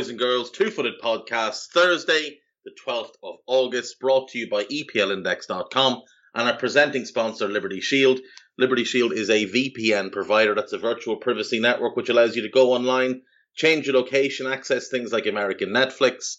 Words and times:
Boys 0.00 0.08
and 0.08 0.18
girls? 0.18 0.50
Two 0.50 0.70
Footed 0.70 0.98
Podcast, 0.98 1.66
Thursday, 1.74 2.38
the 2.64 2.70
12th 2.86 3.12
of 3.22 3.34
August, 3.46 4.00
brought 4.00 4.30
to 4.30 4.38
you 4.38 4.48
by 4.48 4.64
EPLindex.com 4.64 6.00
and 6.34 6.48
our 6.48 6.56
presenting 6.56 7.04
sponsor, 7.04 7.46
Liberty 7.46 7.82
Shield. 7.82 8.18
Liberty 8.56 8.84
Shield 8.84 9.12
is 9.12 9.28
a 9.28 9.44
VPN 9.44 10.10
provider 10.10 10.54
that's 10.54 10.72
a 10.72 10.78
virtual 10.78 11.16
privacy 11.16 11.60
network 11.60 11.96
which 11.96 12.08
allows 12.08 12.34
you 12.34 12.40
to 12.40 12.48
go 12.48 12.72
online, 12.72 13.20
change 13.54 13.88
your 13.88 13.94
location, 13.94 14.46
access 14.46 14.88
things 14.88 15.12
like 15.12 15.26
American 15.26 15.68
Netflix, 15.68 16.36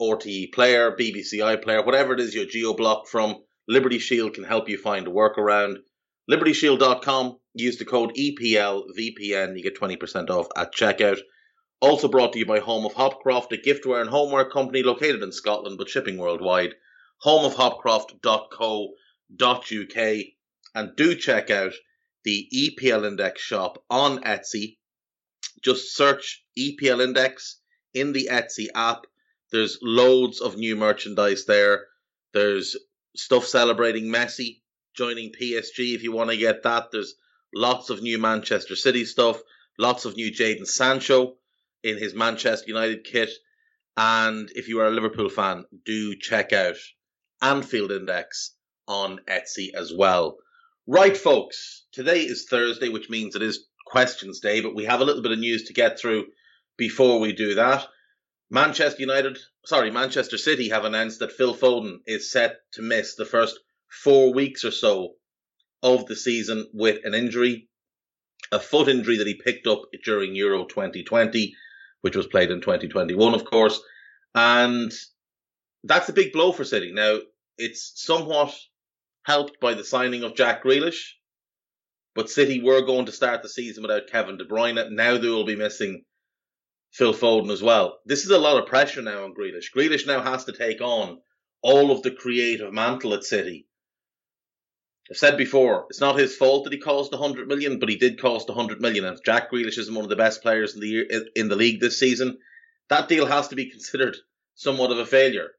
RTE 0.00 0.52
Player, 0.52 0.92
BBC 0.92 1.38
iPlayer, 1.38 1.84
whatever 1.84 2.14
it 2.14 2.20
is 2.20 2.32
you're 2.32 2.46
geo 2.46 2.74
blocked 2.74 3.08
from. 3.08 3.42
Liberty 3.66 3.98
Shield 3.98 4.34
can 4.34 4.44
help 4.44 4.68
you 4.68 4.78
find 4.78 5.08
a 5.08 5.10
workaround. 5.10 5.78
LibertyShield.com, 6.30 7.38
use 7.54 7.78
the 7.78 7.84
code 7.84 8.14
EPLVPN, 8.14 9.56
you 9.56 9.64
get 9.64 9.80
20% 9.80 10.30
off 10.30 10.46
at 10.56 10.72
checkout. 10.72 11.18
Also 11.82 12.06
brought 12.06 12.32
to 12.32 12.38
you 12.38 12.46
by 12.46 12.60
Home 12.60 12.86
of 12.86 12.94
Hopcroft, 12.94 13.50
a 13.50 13.56
giftware 13.56 14.00
and 14.00 14.08
homeware 14.08 14.48
company 14.48 14.84
located 14.84 15.20
in 15.20 15.32
Scotland 15.32 15.78
but 15.78 15.88
shipping 15.88 16.16
worldwide. 16.16 16.76
Homeofhopcroft.co.uk 17.24 20.24
and 20.76 20.96
do 20.96 21.16
check 21.16 21.50
out 21.50 21.72
the 22.22 22.48
EPL 22.54 23.04
Index 23.04 23.42
shop 23.42 23.82
on 23.90 24.22
Etsy. 24.22 24.78
Just 25.60 25.96
search 25.96 26.44
EPL 26.56 27.02
Index 27.02 27.58
in 27.92 28.12
the 28.12 28.28
Etsy 28.30 28.68
app. 28.76 29.08
There's 29.50 29.80
loads 29.82 30.40
of 30.40 30.56
new 30.56 30.76
merchandise 30.76 31.46
there. 31.46 31.88
There's 32.32 32.76
stuff 33.16 33.44
celebrating 33.44 34.04
Messi 34.04 34.60
joining 34.94 35.32
PSG 35.32 35.96
if 35.96 36.04
you 36.04 36.12
want 36.12 36.30
to 36.30 36.36
get 36.36 36.62
that. 36.62 36.92
There's 36.92 37.16
lots 37.52 37.90
of 37.90 38.02
new 38.02 38.20
Manchester 38.20 38.76
City 38.76 39.04
stuff, 39.04 39.42
lots 39.80 40.04
of 40.04 40.14
new 40.14 40.30
Jadon 40.30 40.68
Sancho 40.68 41.38
in 41.82 41.98
his 41.98 42.14
Manchester 42.14 42.66
United 42.68 43.04
kit. 43.04 43.30
And 43.96 44.50
if 44.54 44.68
you 44.68 44.80
are 44.80 44.86
a 44.86 44.90
Liverpool 44.90 45.28
fan, 45.28 45.64
do 45.84 46.16
check 46.16 46.52
out 46.52 46.76
Anfield 47.40 47.92
Index 47.92 48.54
on 48.88 49.20
Etsy 49.28 49.74
as 49.74 49.92
well. 49.92 50.38
Right, 50.86 51.16
folks, 51.16 51.84
today 51.92 52.20
is 52.22 52.46
Thursday, 52.48 52.88
which 52.88 53.10
means 53.10 53.36
it 53.36 53.42
is 53.42 53.66
questions 53.86 54.40
day, 54.40 54.60
but 54.60 54.74
we 54.74 54.84
have 54.84 55.00
a 55.00 55.04
little 55.04 55.22
bit 55.22 55.32
of 55.32 55.38
news 55.38 55.64
to 55.64 55.72
get 55.72 55.98
through 55.98 56.26
before 56.76 57.20
we 57.20 57.32
do 57.32 57.54
that. 57.54 57.86
Manchester 58.50 59.00
United, 59.00 59.38
sorry, 59.64 59.90
Manchester 59.90 60.38
City 60.38 60.70
have 60.70 60.84
announced 60.84 61.20
that 61.20 61.32
Phil 61.32 61.54
Foden 61.54 61.98
is 62.06 62.30
set 62.30 62.56
to 62.72 62.82
miss 62.82 63.14
the 63.14 63.24
first 63.24 63.58
four 63.88 64.32
weeks 64.32 64.64
or 64.64 64.70
so 64.70 65.14
of 65.82 66.06
the 66.06 66.16
season 66.16 66.68
with 66.72 67.04
an 67.04 67.14
injury, 67.14 67.68
a 68.50 68.60
foot 68.60 68.88
injury 68.88 69.18
that 69.18 69.26
he 69.26 69.34
picked 69.34 69.66
up 69.66 69.82
during 70.04 70.34
Euro 70.34 70.64
2020 70.64 71.54
which 72.02 72.16
was 72.16 72.26
played 72.26 72.50
in 72.50 72.60
2021, 72.60 73.34
of 73.34 73.44
course. 73.44 73.80
And 74.34 74.92
that's 75.84 76.08
a 76.08 76.12
big 76.12 76.32
blow 76.32 76.52
for 76.52 76.64
City. 76.64 76.92
Now, 76.92 77.18
it's 77.58 77.92
somewhat 77.96 78.54
helped 79.24 79.60
by 79.60 79.74
the 79.74 79.84
signing 79.84 80.22
of 80.22 80.34
Jack 80.34 80.62
Grealish, 80.62 81.12
but 82.14 82.30
City 82.30 82.62
were 82.62 82.82
going 82.82 83.06
to 83.06 83.12
start 83.12 83.42
the 83.42 83.48
season 83.48 83.82
without 83.82 84.08
Kevin 84.08 84.36
De 84.36 84.44
Bruyne. 84.44 84.92
Now 84.92 85.16
they 85.16 85.28
will 85.28 85.46
be 85.46 85.56
missing 85.56 86.04
Phil 86.92 87.14
Foden 87.14 87.50
as 87.50 87.62
well. 87.62 87.98
This 88.04 88.24
is 88.24 88.30
a 88.30 88.38
lot 88.38 88.60
of 88.60 88.68
pressure 88.68 89.02
now 89.02 89.24
on 89.24 89.34
Grealish. 89.34 89.72
Grealish 89.74 90.06
now 90.06 90.22
has 90.22 90.44
to 90.44 90.52
take 90.52 90.80
on 90.80 91.18
all 91.62 91.90
of 91.90 92.02
the 92.02 92.10
creative 92.10 92.72
mantle 92.72 93.14
at 93.14 93.24
City. 93.24 93.66
I've 95.12 95.18
said 95.18 95.36
before, 95.36 95.84
it's 95.90 96.00
not 96.00 96.18
his 96.18 96.34
fault 96.34 96.64
that 96.64 96.72
he 96.72 96.78
cost 96.78 97.12
100 97.12 97.46
million, 97.46 97.78
but 97.78 97.90
he 97.90 97.96
did 97.96 98.18
cost 98.18 98.48
100 98.48 98.80
million. 98.80 99.04
And 99.04 99.22
Jack 99.22 99.52
Grealish 99.52 99.76
is 99.76 99.90
one 99.90 100.04
of 100.04 100.08
the 100.08 100.16
best 100.16 100.40
players 100.40 100.72
in 100.72 100.80
the 100.80 100.88
year, 100.88 101.06
in 101.36 101.50
the 101.50 101.56
league 101.56 101.80
this 101.80 101.98
season. 101.98 102.38
That 102.88 103.10
deal 103.10 103.26
has 103.26 103.48
to 103.48 103.54
be 103.54 103.68
considered 103.68 104.16
somewhat 104.54 104.90
of 104.90 104.96
a 104.96 105.04
failure. 105.04 105.50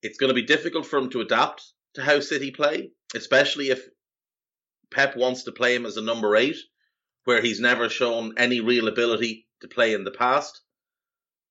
It's 0.00 0.16
going 0.16 0.28
to 0.28 0.34
be 0.34 0.46
difficult 0.46 0.86
for 0.86 0.98
him 0.98 1.10
to 1.10 1.20
adapt 1.20 1.62
to 1.92 2.02
how 2.02 2.20
City 2.20 2.50
play, 2.52 2.92
especially 3.14 3.68
if 3.68 3.86
Pep 4.90 5.14
wants 5.14 5.42
to 5.42 5.52
play 5.52 5.74
him 5.74 5.84
as 5.84 5.98
a 5.98 6.02
number 6.02 6.34
eight, 6.34 6.56
where 7.24 7.42
he's 7.42 7.60
never 7.60 7.90
shown 7.90 8.32
any 8.38 8.60
real 8.60 8.88
ability 8.88 9.46
to 9.60 9.68
play 9.68 9.92
in 9.92 10.04
the 10.04 10.10
past. 10.10 10.62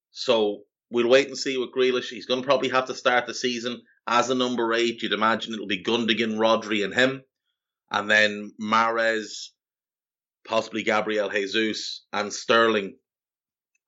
So 0.10 0.64
we'll 0.90 1.08
wait 1.08 1.28
and 1.28 1.38
see 1.38 1.60
with 1.60 1.76
Grealish. 1.76 2.10
He's 2.10 2.26
going 2.26 2.42
to 2.42 2.48
probably 2.48 2.70
have 2.70 2.88
to 2.88 2.96
start 2.96 3.28
the 3.28 3.36
season 3.36 3.84
as 4.08 4.30
a 4.30 4.36
number 4.36 4.74
eight. 4.74 5.02
You'd 5.02 5.14
imagine 5.14 5.54
it'll 5.54 5.68
be 5.68 5.84
Gundogan, 5.84 6.38
Rodri, 6.38 6.84
and 6.84 6.94
him, 6.94 7.24
and 7.90 8.10
then 8.10 8.52
Mahrez, 8.60 9.50
possibly 10.48 10.84
Gabriel 10.84 11.30
Jesus, 11.30 12.06
and 12.12 12.34
Sterling 12.34 12.98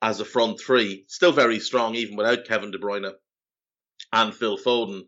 as 0.01 0.19
a 0.19 0.25
front 0.25 0.59
three. 0.59 1.05
Still 1.07 1.31
very 1.31 1.59
strong, 1.59 1.95
even 1.95 2.15
without 2.15 2.45
Kevin 2.45 2.71
De 2.71 2.77
Bruyne 2.77 3.11
and 4.11 4.35
Phil 4.35 4.57
Foden. 4.57 5.03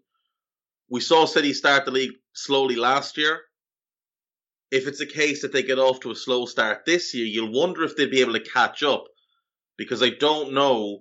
We 0.89 1.01
saw 1.01 1.25
City 1.25 1.53
start 1.53 1.85
the 1.85 1.91
league 1.91 2.13
slowly 2.33 2.75
last 2.75 3.17
year. 3.17 3.41
If 4.71 4.87
it's 4.87 5.01
a 5.01 5.05
case 5.05 5.41
that 5.41 5.51
they 5.51 5.63
get 5.63 5.79
off 5.79 5.99
to 6.01 6.11
a 6.11 6.15
slow 6.15 6.45
start 6.45 6.85
this 6.85 7.13
year, 7.13 7.25
you'll 7.25 7.51
wonder 7.51 7.83
if 7.83 7.95
they'll 7.95 8.09
be 8.09 8.21
able 8.21 8.33
to 8.33 8.39
catch 8.39 8.83
up, 8.83 9.05
because 9.77 10.01
I 10.01 10.09
don't 10.09 10.53
know 10.53 10.99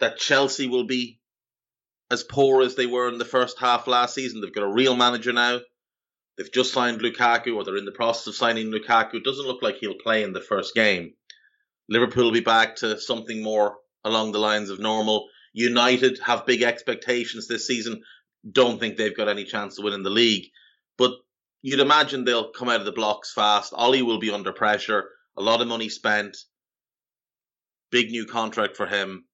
that 0.00 0.18
Chelsea 0.18 0.66
will 0.68 0.86
be 0.86 1.20
as 2.12 2.22
poor 2.22 2.62
as 2.62 2.74
they 2.74 2.84
were 2.84 3.08
in 3.08 3.16
the 3.16 3.24
first 3.24 3.58
half 3.58 3.86
last 3.86 4.14
season. 4.14 4.42
They've 4.42 4.54
got 4.54 4.64
a 4.64 4.72
real 4.72 4.94
manager 4.94 5.32
now. 5.32 5.60
They've 6.36 6.52
just 6.52 6.72
signed 6.72 7.00
Lukaku, 7.00 7.56
or 7.56 7.64
they're 7.64 7.78
in 7.78 7.86
the 7.86 7.90
process 7.90 8.26
of 8.26 8.34
signing 8.34 8.70
Lukaku. 8.70 9.14
It 9.14 9.24
doesn't 9.24 9.46
look 9.46 9.62
like 9.62 9.76
he'll 9.76 9.94
play 9.94 10.22
in 10.22 10.34
the 10.34 10.40
first 10.40 10.74
game. 10.74 11.14
Liverpool 11.88 12.24
will 12.24 12.32
be 12.32 12.40
back 12.40 12.76
to 12.76 13.00
something 13.00 13.42
more 13.42 13.78
along 14.04 14.32
the 14.32 14.38
lines 14.38 14.68
of 14.68 14.78
normal. 14.78 15.26
United 15.54 16.18
have 16.18 16.44
big 16.44 16.62
expectations 16.62 17.48
this 17.48 17.66
season. 17.66 18.02
Don't 18.50 18.78
think 18.78 18.96
they've 18.98 19.16
got 19.16 19.28
any 19.28 19.44
chance 19.44 19.78
of 19.78 19.84
winning 19.84 20.02
the 20.02 20.10
league. 20.10 20.50
But 20.98 21.12
you'd 21.62 21.80
imagine 21.80 22.24
they'll 22.24 22.52
come 22.52 22.68
out 22.68 22.80
of 22.80 22.86
the 22.86 22.92
blocks 22.92 23.32
fast. 23.32 23.72
Ole 23.74 24.02
will 24.02 24.18
be 24.18 24.30
under 24.30 24.52
pressure. 24.52 25.08
A 25.38 25.42
lot 25.42 25.62
of 25.62 25.68
money 25.68 25.88
spent. 25.88 26.36
Big 27.90 28.10
new 28.10 28.26
contract 28.26 28.76
for 28.76 28.86
him. 28.86 29.24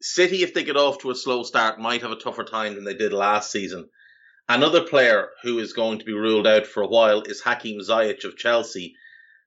City, 0.00 0.42
if 0.42 0.54
they 0.54 0.62
get 0.62 0.76
off 0.76 0.98
to 0.98 1.10
a 1.10 1.14
slow 1.14 1.42
start, 1.42 1.80
might 1.80 2.02
have 2.02 2.12
a 2.12 2.16
tougher 2.16 2.44
time 2.44 2.74
than 2.74 2.84
they 2.84 2.94
did 2.94 3.12
last 3.12 3.50
season. 3.50 3.88
Another 4.48 4.82
player 4.82 5.30
who 5.42 5.58
is 5.58 5.72
going 5.72 5.98
to 5.98 6.04
be 6.04 6.12
ruled 6.12 6.46
out 6.46 6.66
for 6.66 6.82
a 6.82 6.88
while 6.88 7.22
is 7.22 7.40
Hakim 7.40 7.80
Ziyech 7.80 8.24
of 8.24 8.36
Chelsea. 8.36 8.94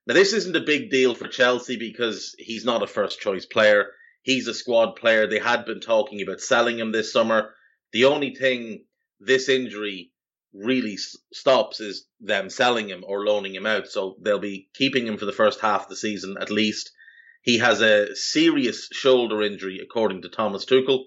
Now, 0.06 0.14
this 0.14 0.32
isn't 0.32 0.56
a 0.56 0.60
big 0.60 0.90
deal 0.90 1.14
for 1.14 1.26
Chelsea 1.26 1.76
because 1.76 2.34
he's 2.38 2.64
not 2.64 2.82
a 2.82 2.86
first 2.86 3.20
choice 3.20 3.46
player. 3.46 3.92
He's 4.22 4.46
a 4.46 4.54
squad 4.54 4.96
player. 4.96 5.26
They 5.26 5.38
had 5.38 5.64
been 5.64 5.80
talking 5.80 6.22
about 6.22 6.40
selling 6.40 6.78
him 6.78 6.92
this 6.92 7.12
summer. 7.12 7.54
The 7.92 8.04
only 8.04 8.34
thing 8.34 8.84
this 9.20 9.48
injury 9.48 10.12
really 10.52 10.98
stops 11.32 11.80
is 11.80 12.06
them 12.20 12.50
selling 12.50 12.88
him 12.88 13.04
or 13.06 13.24
loaning 13.24 13.54
him 13.54 13.66
out. 13.66 13.88
So 13.88 14.16
they'll 14.20 14.38
be 14.38 14.68
keeping 14.74 15.06
him 15.06 15.16
for 15.16 15.24
the 15.24 15.32
first 15.32 15.60
half 15.60 15.84
of 15.84 15.88
the 15.88 15.96
season 15.96 16.36
at 16.40 16.50
least. 16.50 16.92
He 17.42 17.58
has 17.58 17.80
a 17.80 18.14
serious 18.14 18.88
shoulder 18.92 19.42
injury, 19.42 19.80
according 19.82 20.22
to 20.22 20.28
Thomas 20.28 20.64
Tuchel. 20.64 21.04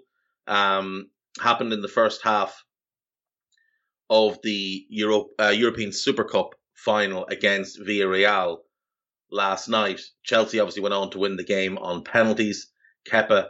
Um, 0.48 1.10
happened 1.42 1.74
in 1.74 1.82
the 1.82 1.88
first 1.88 2.22
half 2.24 2.64
of 4.10 4.40
the 4.44 4.86
Euro, 4.90 5.30
uh, 5.40 5.50
European 5.56 5.92
Super 5.92 6.26
Cup 6.26 6.56
final 6.74 7.26
against 7.28 7.80
Villarreal 7.80 8.58
last 9.32 9.70
night. 9.70 10.02
Chelsea 10.24 10.60
obviously 10.60 10.84
went 10.84 10.94
on 10.94 11.10
to 11.12 11.20
win 11.20 11.38
the 11.38 11.44
game 11.44 11.78
on 11.78 12.04
penalties. 12.04 12.72
Kepa 13.10 13.48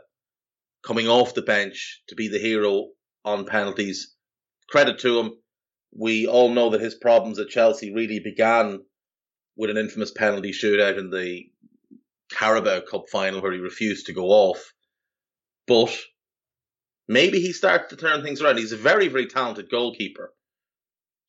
coming 0.83 1.07
off 1.07 1.33
the 1.33 1.41
bench 1.41 2.03
to 2.07 2.15
be 2.15 2.27
the 2.27 2.39
hero 2.39 2.89
on 3.23 3.45
penalties. 3.45 4.15
Credit 4.69 4.99
to 4.99 5.19
him. 5.19 5.31
We 5.97 6.27
all 6.27 6.49
know 6.49 6.69
that 6.69 6.81
his 6.81 6.95
problems 6.95 7.39
at 7.39 7.49
Chelsea 7.49 7.93
really 7.93 8.19
began 8.19 8.81
with 9.57 9.69
an 9.69 9.77
infamous 9.77 10.11
penalty 10.11 10.51
shootout 10.51 10.97
in 10.97 11.09
the 11.09 11.45
Carabao 12.31 12.81
Cup 12.81 13.09
final 13.09 13.41
where 13.41 13.51
he 13.51 13.59
refused 13.59 14.07
to 14.07 14.13
go 14.13 14.27
off. 14.27 14.73
But 15.67 15.95
maybe 17.07 17.39
he 17.39 17.53
starts 17.53 17.89
to 17.89 17.95
turn 17.95 18.23
things 18.23 18.41
around. 18.41 18.57
He's 18.57 18.71
a 18.71 18.77
very, 18.77 19.07
very 19.07 19.27
talented 19.27 19.69
goalkeeper. 19.69 20.33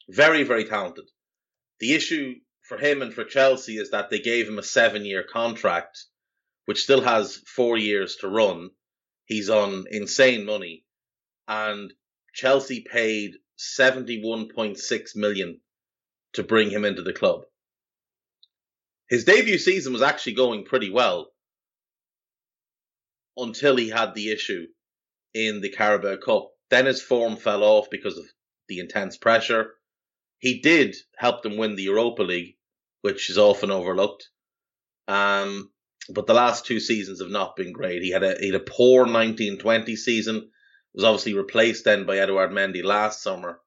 Very, 0.09 0.43
very 0.43 0.65
talented. 0.65 1.11
The 1.81 1.95
issue 1.95 2.37
for 2.63 2.79
him 2.79 3.03
and 3.03 3.13
for 3.13 3.25
Chelsea 3.25 3.77
is 3.79 3.91
that 3.91 4.11
they 4.11 4.19
gave 4.19 4.49
him 4.49 4.59
a 4.59 4.63
seven 4.63 5.05
year 5.05 5.23
contract, 5.23 6.05
which 6.65 6.83
still 6.83 7.03
has 7.03 7.37
four 7.47 7.77
years 7.77 8.17
to 8.17 8.29
run. 8.29 8.71
He's 9.25 9.51
on 9.51 9.85
insane 9.91 10.45
money. 10.45 10.85
And 11.49 11.93
Chelsea 12.35 12.81
paid 12.81 13.35
71.6 13.59 15.17
million 15.17 15.61
to 16.35 16.43
bring 16.43 16.71
him 16.71 16.85
into 16.85 17.03
the 17.03 17.13
club. 17.13 17.43
His 19.08 19.25
debut 19.25 19.58
season 19.58 19.93
was 19.93 20.03
actually 20.03 20.35
going 20.35 20.64
pretty 20.64 20.91
well 20.91 21.31
until 23.37 23.76
he 23.76 23.88
had 23.88 24.14
the 24.14 24.32
issue 24.32 24.67
in 25.35 25.61
the 25.61 25.70
Carabao 25.70 26.17
Cup. 26.17 26.50
Then 26.70 26.87
his 26.87 27.03
form 27.03 27.37
fell 27.37 27.62
off 27.62 27.88
because 27.91 28.19
of 28.19 28.25
the 28.69 28.81
intense 28.81 29.17
pressure. 29.17 29.75
He 30.38 30.61
did 30.61 30.97
help 31.17 31.43
them 31.43 31.56
win 31.56 31.76
the 31.76 31.85
Europa 31.85 32.23
League, 32.23 32.56
which 33.03 33.31
is 33.31 33.38
often 33.38 33.70
overlooked. 33.70 34.29
Um, 35.06 35.70
but 36.09 36.26
the 36.26 36.35
last 36.35 36.67
two 36.67 36.81
seasons 36.81 37.20
have 37.20 37.31
not 37.31 37.56
been 37.56 37.73
great. 37.73 38.02
He 38.02 38.11
had 38.11 38.23
a 38.23 38.37
he 38.38 38.47
had 38.47 38.61
a 38.61 38.64
poor 38.64 39.00
1920 39.00 39.97
season. 39.97 40.50
Was 40.94 41.05
obviously 41.05 41.35
replaced 41.35 41.85
then 41.85 42.06
by 42.06 42.19
Eduard 42.19 42.50
Mendy 42.50 42.82
last 42.82 43.23
summer. 43.23 43.61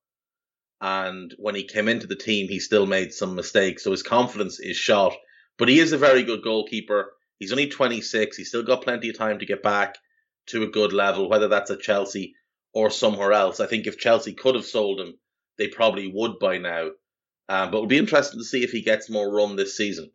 And 0.81 1.33
when 1.38 1.56
he 1.56 1.63
came 1.63 1.88
into 1.88 2.07
the 2.07 2.15
team, 2.15 2.47
he 2.47 2.59
still 2.59 2.85
made 2.85 3.13
some 3.13 3.35
mistakes. 3.35 3.83
So 3.83 3.92
his 3.92 4.03
confidence 4.03 4.59
is 4.59 4.77
shot. 4.77 5.13
But 5.59 5.67
he 5.67 5.79
is 5.79 5.91
a 5.91 5.97
very 5.97 6.23
good 6.23 6.41
goalkeeper. 6.41 7.11
He's 7.38 7.51
only 7.51 7.67
26. 7.67 8.38
He's 8.38 8.47
still 8.47 8.63
got 8.63 8.81
plenty 8.81 9.09
of 9.09 9.17
time 9.17 9.39
to 9.39 9.45
get 9.45 9.61
back 9.61 9.97
to 10.47 10.63
a 10.63 10.67
good 10.67 10.94
level, 10.94 11.29
whether 11.29 11.50
that's 11.50 11.69
at 11.69 11.81
Chelsea 11.81 12.33
or 12.73 12.89
somewhere 12.89 13.33
else. 13.33 13.59
I 13.59 13.67
think 13.67 13.85
if 13.85 14.00
Chelsea 14.00 14.33
could 14.33 14.56
have 14.56 14.65
sold 14.65 15.01
him, 15.01 15.19
they 15.57 15.67
probably 15.67 16.07
would 16.07 16.39
by 16.39 16.59
now. 16.59 16.91
Um, 17.50 17.71
but 17.71 17.77
it'll 17.77 17.88
be 17.88 17.97
interesting 17.97 18.39
to 18.39 18.45
see 18.45 18.63
if 18.63 18.71
he 18.71 18.81
gets 18.81 19.09
more 19.09 19.29
run 19.29 19.57
this 19.57 19.75
season. 19.75 20.11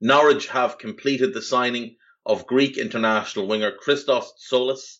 Norwich 0.00 0.48
have 0.48 0.78
completed 0.78 1.32
the 1.32 1.42
signing 1.42 1.96
of 2.26 2.46
Greek 2.46 2.76
international 2.76 3.46
winger 3.46 3.70
Christos 3.70 4.32
Tzolis 4.50 4.98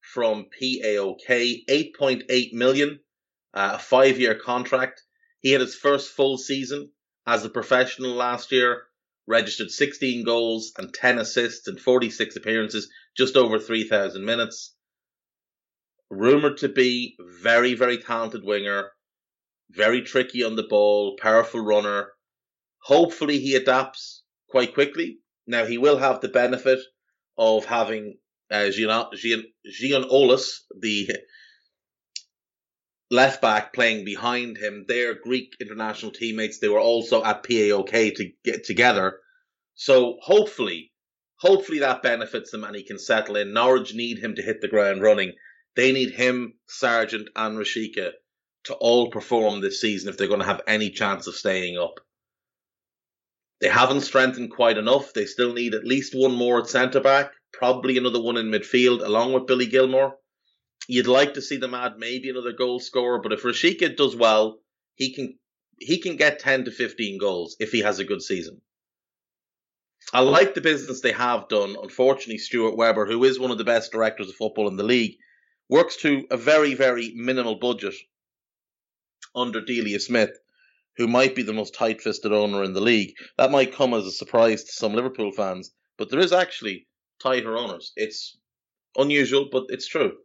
from 0.00 0.46
PAOK, 0.60 1.66
8.8 1.68 2.52
million, 2.52 3.00
uh, 3.54 3.72
a 3.74 3.78
five-year 3.78 4.36
contract. 4.36 5.02
He 5.40 5.50
had 5.50 5.60
his 5.60 5.74
first 5.74 6.10
full 6.10 6.38
season 6.38 6.92
as 7.26 7.44
a 7.44 7.50
professional 7.50 8.12
last 8.12 8.52
year, 8.52 8.84
registered 9.26 9.70
16 9.70 10.24
goals 10.24 10.72
and 10.78 10.94
10 10.94 11.18
assists 11.18 11.66
in 11.66 11.76
46 11.76 12.36
appearances, 12.36 12.88
just 13.16 13.36
over 13.36 13.58
3,000 13.58 14.24
minutes. 14.24 14.74
Rumored 16.08 16.58
to 16.58 16.68
be 16.68 17.16
very, 17.42 17.74
very 17.74 17.98
talented 17.98 18.44
winger, 18.44 18.92
very 19.70 20.02
tricky 20.02 20.44
on 20.44 20.54
the 20.54 20.62
ball, 20.62 21.16
powerful 21.16 21.60
runner. 21.60 22.12
Hopefully 22.82 23.40
he 23.40 23.56
adapts 23.56 24.22
quite 24.48 24.74
quickly. 24.74 25.18
Now 25.46 25.64
he 25.64 25.78
will 25.78 25.98
have 25.98 26.20
the 26.20 26.28
benefit 26.28 26.78
of 27.36 27.64
having 27.64 28.18
uh, 28.50 28.70
Gian, 28.70 29.06
Gian, 29.14 29.44
Giannoulis, 29.68 30.60
the 30.78 31.10
left 33.10 33.40
back 33.40 33.72
playing 33.72 34.04
behind 34.04 34.58
him. 34.58 34.84
They're 34.88 35.14
Greek 35.14 35.56
international 35.60 36.12
teammates. 36.12 36.58
They 36.58 36.68
were 36.68 36.80
also 36.80 37.22
at 37.22 37.42
PAOK 37.42 38.14
to 38.16 38.32
get 38.44 38.64
together. 38.64 39.20
So 39.74 40.16
hopefully, 40.20 40.92
hopefully 41.36 41.80
that 41.80 42.02
benefits 42.02 42.50
them 42.50 42.64
and 42.64 42.74
he 42.74 42.82
can 42.82 42.98
settle 42.98 43.36
in. 43.36 43.52
Norwich 43.52 43.94
need 43.94 44.18
him 44.18 44.34
to 44.34 44.42
hit 44.42 44.60
the 44.60 44.68
ground 44.68 45.02
running. 45.02 45.32
They 45.76 45.92
need 45.92 46.10
him, 46.10 46.54
Sargent, 46.68 47.28
and 47.36 47.58
Rashica 47.58 48.12
to 48.64 48.74
all 48.74 49.10
perform 49.10 49.60
this 49.60 49.80
season 49.80 50.08
if 50.08 50.16
they're 50.16 50.26
going 50.28 50.40
to 50.40 50.46
have 50.46 50.62
any 50.66 50.90
chance 50.90 51.26
of 51.26 51.34
staying 51.34 51.78
up. 51.78 52.00
They 53.60 53.68
haven't 53.68 54.00
strengthened 54.02 54.50
quite 54.50 54.76
enough. 54.76 55.12
They 55.12 55.26
still 55.26 55.52
need 55.52 55.74
at 55.74 55.86
least 55.86 56.14
one 56.14 56.34
more 56.34 56.60
at 56.60 56.66
centre 56.66 57.00
back, 57.00 57.30
probably 57.52 57.96
another 57.96 58.20
one 58.20 58.36
in 58.36 58.46
midfield, 58.46 59.04
along 59.04 59.32
with 59.32 59.46
Billy 59.46 59.66
Gilmour. 59.66 60.14
You'd 60.88 61.06
like 61.06 61.34
to 61.34 61.42
see 61.42 61.56
them 61.56 61.74
add 61.74 61.98
maybe 61.98 62.30
another 62.30 62.52
goal 62.52 62.78
scorer, 62.78 63.20
but 63.20 63.32
if 63.32 63.42
Rashica 63.42 63.96
does 63.96 64.14
well, 64.14 64.60
he 64.94 65.12
can 65.12 65.38
he 65.78 65.98
can 65.98 66.16
get 66.16 66.38
10 66.38 66.64
to 66.64 66.70
15 66.70 67.18
goals 67.18 67.56
if 67.60 67.70
he 67.72 67.80
has 67.80 67.98
a 67.98 68.04
good 68.04 68.22
season. 68.22 68.62
I 70.12 70.20
like 70.20 70.54
the 70.54 70.60
business 70.60 71.00
they 71.00 71.12
have 71.12 71.48
done. 71.48 71.76
Unfortunately, 71.82 72.38
Stuart 72.38 72.76
Webber, 72.76 73.06
who 73.06 73.24
is 73.24 73.38
one 73.38 73.50
of 73.50 73.58
the 73.58 73.64
best 73.64 73.92
directors 73.92 74.28
of 74.28 74.36
football 74.36 74.68
in 74.68 74.76
the 74.76 74.84
league, 74.84 75.16
works 75.68 75.96
to 75.98 76.26
a 76.30 76.36
very, 76.36 76.74
very 76.74 77.12
minimal 77.14 77.56
budget 77.56 77.94
under 79.34 79.60
Delia 79.60 79.98
Smith, 79.98 80.30
who 80.96 81.08
might 81.08 81.34
be 81.34 81.42
the 81.42 81.52
most 81.52 81.74
tight 81.74 82.00
fisted 82.00 82.32
owner 82.32 82.62
in 82.62 82.72
the 82.72 82.80
league. 82.80 83.14
That 83.36 83.50
might 83.50 83.74
come 83.74 83.92
as 83.92 84.06
a 84.06 84.12
surprise 84.12 84.64
to 84.64 84.72
some 84.72 84.94
Liverpool 84.94 85.32
fans, 85.32 85.72
but 85.98 86.08
there 86.10 86.20
is 86.20 86.32
actually 86.32 86.86
tighter 87.20 87.56
owners. 87.58 87.92
It's 87.96 88.38
unusual, 88.96 89.48
but 89.50 89.66
it's 89.68 89.88
true. 89.88 90.16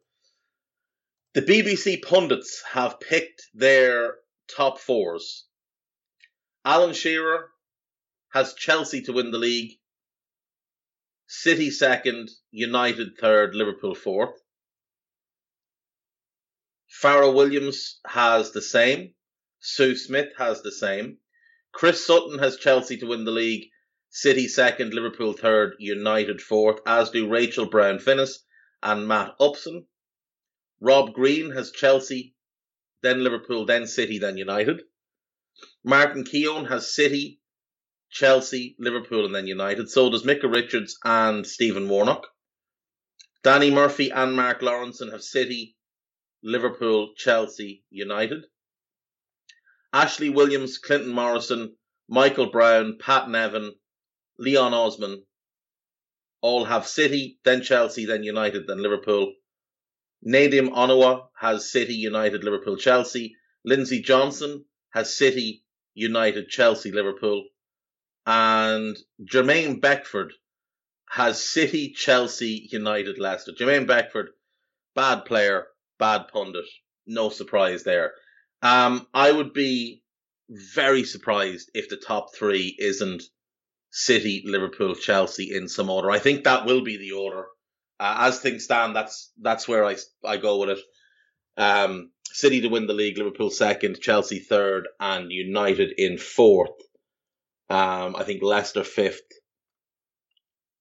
The 1.33 1.41
BBC 1.41 2.01
pundits 2.01 2.61
have 2.73 2.99
picked 2.99 3.43
their 3.53 4.17
top 4.53 4.79
fours. 4.79 5.45
Alan 6.65 6.93
Shearer 6.93 7.49
has 8.33 8.53
Chelsea 8.53 9.01
to 9.03 9.13
win 9.13 9.31
the 9.31 9.37
league, 9.37 9.79
City 11.27 11.71
second, 11.71 12.29
United 12.51 13.17
third, 13.17 13.55
Liverpool 13.55 13.95
fourth. 13.95 14.37
Farrell 16.89 17.33
Williams 17.33 18.01
has 18.05 18.51
the 18.51 18.61
same. 18.61 19.13
Sue 19.61 19.95
Smith 19.95 20.33
has 20.37 20.61
the 20.61 20.71
same. 20.73 21.19
Chris 21.71 22.05
Sutton 22.05 22.39
has 22.39 22.57
Chelsea 22.57 22.97
to 22.97 23.07
win 23.07 23.23
the 23.23 23.31
league, 23.31 23.69
City 24.09 24.49
second, 24.49 24.93
Liverpool 24.93 25.31
third, 25.31 25.75
United 25.79 26.41
fourth, 26.41 26.81
as 26.85 27.09
do 27.11 27.29
Rachel 27.29 27.67
Brown 27.67 27.99
Finnis 27.99 28.39
and 28.83 29.07
Matt 29.07 29.35
Upson. 29.39 29.87
Rob 30.81 31.13
Green 31.13 31.51
has 31.51 31.71
Chelsea, 31.71 32.35
then 33.01 33.23
Liverpool, 33.23 33.65
then 33.65 33.87
City, 33.87 34.17
then 34.17 34.37
United. 34.37 34.81
Martin 35.83 36.23
Keown 36.23 36.65
has 36.65 36.93
City, 36.93 37.39
Chelsea, 38.09 38.75
Liverpool, 38.79 39.25
and 39.25 39.33
then 39.33 39.47
United. 39.47 39.89
So 39.89 40.09
does 40.09 40.25
Micah 40.25 40.47
Richards 40.47 40.97
and 41.03 41.45
Stephen 41.45 41.87
Warnock. 41.87 42.27
Danny 43.43 43.71
Murphy 43.71 44.09
and 44.09 44.35
Mark 44.35 44.61
Lawrenson 44.61 45.11
have 45.11 45.23
City, 45.23 45.77
Liverpool, 46.43 47.13
Chelsea, 47.15 47.85
United. 47.89 48.45
Ashley 49.93 50.29
Williams, 50.29 50.77
Clinton 50.77 51.13
Morrison, 51.13 51.75
Michael 52.09 52.49
Brown, 52.49 52.97
Pat 52.99 53.29
Nevin, 53.29 53.73
Leon 54.37 54.73
Osman 54.73 55.23
all 56.41 56.65
have 56.65 56.87
City, 56.87 57.39
then 57.45 57.61
Chelsea, 57.61 58.05
then 58.05 58.23
United, 58.23 58.65
then 58.67 58.81
Liverpool. 58.81 59.33
Nedum 60.25 60.69
Onuoha 60.69 61.27
has 61.39 61.71
City, 61.71 61.95
United, 61.95 62.43
Liverpool, 62.43 62.77
Chelsea. 62.77 63.35
Lindsay 63.65 64.01
Johnson 64.01 64.65
has 64.91 65.15
City, 65.15 65.63
United, 65.93 66.49
Chelsea, 66.49 66.91
Liverpool. 66.91 67.45
And 68.25 68.97
Jermaine 69.23 69.81
Beckford 69.81 70.33
has 71.09 71.43
City, 71.43 71.91
Chelsea, 71.91 72.67
United, 72.71 73.17
Leicester. 73.17 73.51
Jermaine 73.51 73.87
Beckford, 73.87 74.29
bad 74.95 75.25
player, 75.25 75.67
bad 75.97 76.27
pundit. 76.27 76.65
No 77.07 77.29
surprise 77.29 77.83
there. 77.83 78.13
Um, 78.61 79.07
I 79.13 79.31
would 79.31 79.53
be 79.53 80.03
very 80.49 81.03
surprised 81.03 81.71
if 81.73 81.89
the 81.89 81.97
top 81.97 82.35
three 82.35 82.75
isn't 82.77 83.23
City, 83.89 84.43
Liverpool, 84.45 84.95
Chelsea 84.95 85.53
in 85.53 85.67
some 85.67 85.89
order. 85.89 86.11
I 86.11 86.19
think 86.19 86.43
that 86.43 86.65
will 86.65 86.83
be 86.83 86.97
the 86.97 87.13
order. 87.13 87.47
Uh, 88.01 88.15
as 88.21 88.39
things 88.39 88.63
stand, 88.63 88.95
that's 88.95 89.31
that's 89.39 89.67
where 89.67 89.85
I 89.85 89.95
I 90.25 90.37
go 90.37 90.57
with 90.57 90.69
it. 90.69 90.79
Um, 91.55 92.09
City 92.23 92.61
to 92.61 92.69
win 92.69 92.87
the 92.87 92.93
league, 92.93 93.19
Liverpool 93.19 93.51
second, 93.51 93.99
Chelsea 94.01 94.39
third, 94.39 94.87
and 94.99 95.31
United 95.31 95.93
in 95.97 96.17
fourth. 96.17 96.71
Um, 97.69 98.15
I 98.15 98.23
think 98.23 98.41
Leicester 98.41 98.83
fifth, 98.83 99.21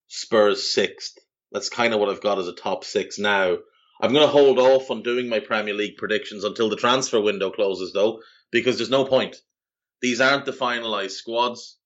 Spurs 0.08 0.72
sixth. 0.72 1.18
That's 1.52 1.68
kind 1.68 1.92
of 1.92 2.00
what 2.00 2.08
I've 2.08 2.22
got 2.22 2.38
as 2.38 2.48
a 2.48 2.54
top 2.54 2.84
six 2.84 3.18
now. 3.18 3.58
I'm 4.00 4.14
going 4.14 4.26
to 4.26 4.32
hold 4.32 4.58
off 4.58 4.90
on 4.90 5.02
doing 5.02 5.28
my 5.28 5.40
Premier 5.40 5.74
League 5.74 5.98
predictions 5.98 6.44
until 6.44 6.70
the 6.70 6.76
transfer 6.76 7.20
window 7.20 7.50
closes, 7.50 7.92
though, 7.92 8.22
because 8.50 8.78
there's 8.78 8.88
no 8.88 9.04
point. 9.04 9.36
These 10.00 10.22
aren't 10.22 10.46
the 10.46 10.52
finalised 10.52 11.10
squads. 11.10 11.76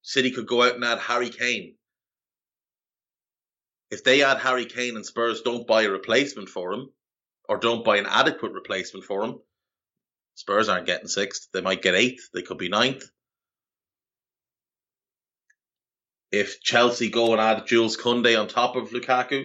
City 0.00 0.30
could 0.30 0.46
go 0.46 0.62
out 0.62 0.76
and 0.76 0.84
add 0.84 0.98
Harry 0.98 1.28
Kane. 1.28 1.74
If 3.92 4.04
they 4.04 4.22
add 4.22 4.38
Harry 4.38 4.64
Kane 4.64 4.96
and 4.96 5.04
Spurs 5.04 5.42
don't 5.42 5.66
buy 5.66 5.82
a 5.82 5.90
replacement 5.90 6.48
for 6.48 6.72
him, 6.72 6.90
or 7.46 7.58
don't 7.58 7.84
buy 7.84 7.98
an 7.98 8.06
adequate 8.06 8.52
replacement 8.52 9.04
for 9.04 9.22
him, 9.22 9.38
Spurs 10.34 10.70
aren't 10.70 10.86
getting 10.86 11.08
sixth. 11.08 11.48
They 11.52 11.60
might 11.60 11.82
get 11.82 11.94
eighth. 11.94 12.30
They 12.32 12.40
could 12.40 12.56
be 12.56 12.70
ninth. 12.70 13.04
If 16.30 16.62
Chelsea 16.62 17.10
go 17.10 17.32
and 17.32 17.40
add 17.42 17.66
Jules 17.66 17.98
Koundé 17.98 18.40
on 18.40 18.48
top 18.48 18.76
of 18.76 18.92
Lukaku, 18.92 19.44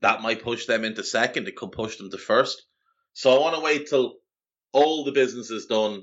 that 0.00 0.20
might 0.20 0.42
push 0.42 0.66
them 0.66 0.84
into 0.84 1.04
second. 1.04 1.46
It 1.46 1.54
could 1.54 1.70
push 1.70 1.96
them 1.96 2.10
to 2.10 2.18
first. 2.18 2.60
So 3.12 3.36
I 3.36 3.38
want 3.38 3.54
to 3.54 3.62
wait 3.62 3.86
till 3.86 4.16
all 4.72 5.04
the 5.04 5.12
business 5.12 5.52
is 5.52 5.66
done. 5.66 6.02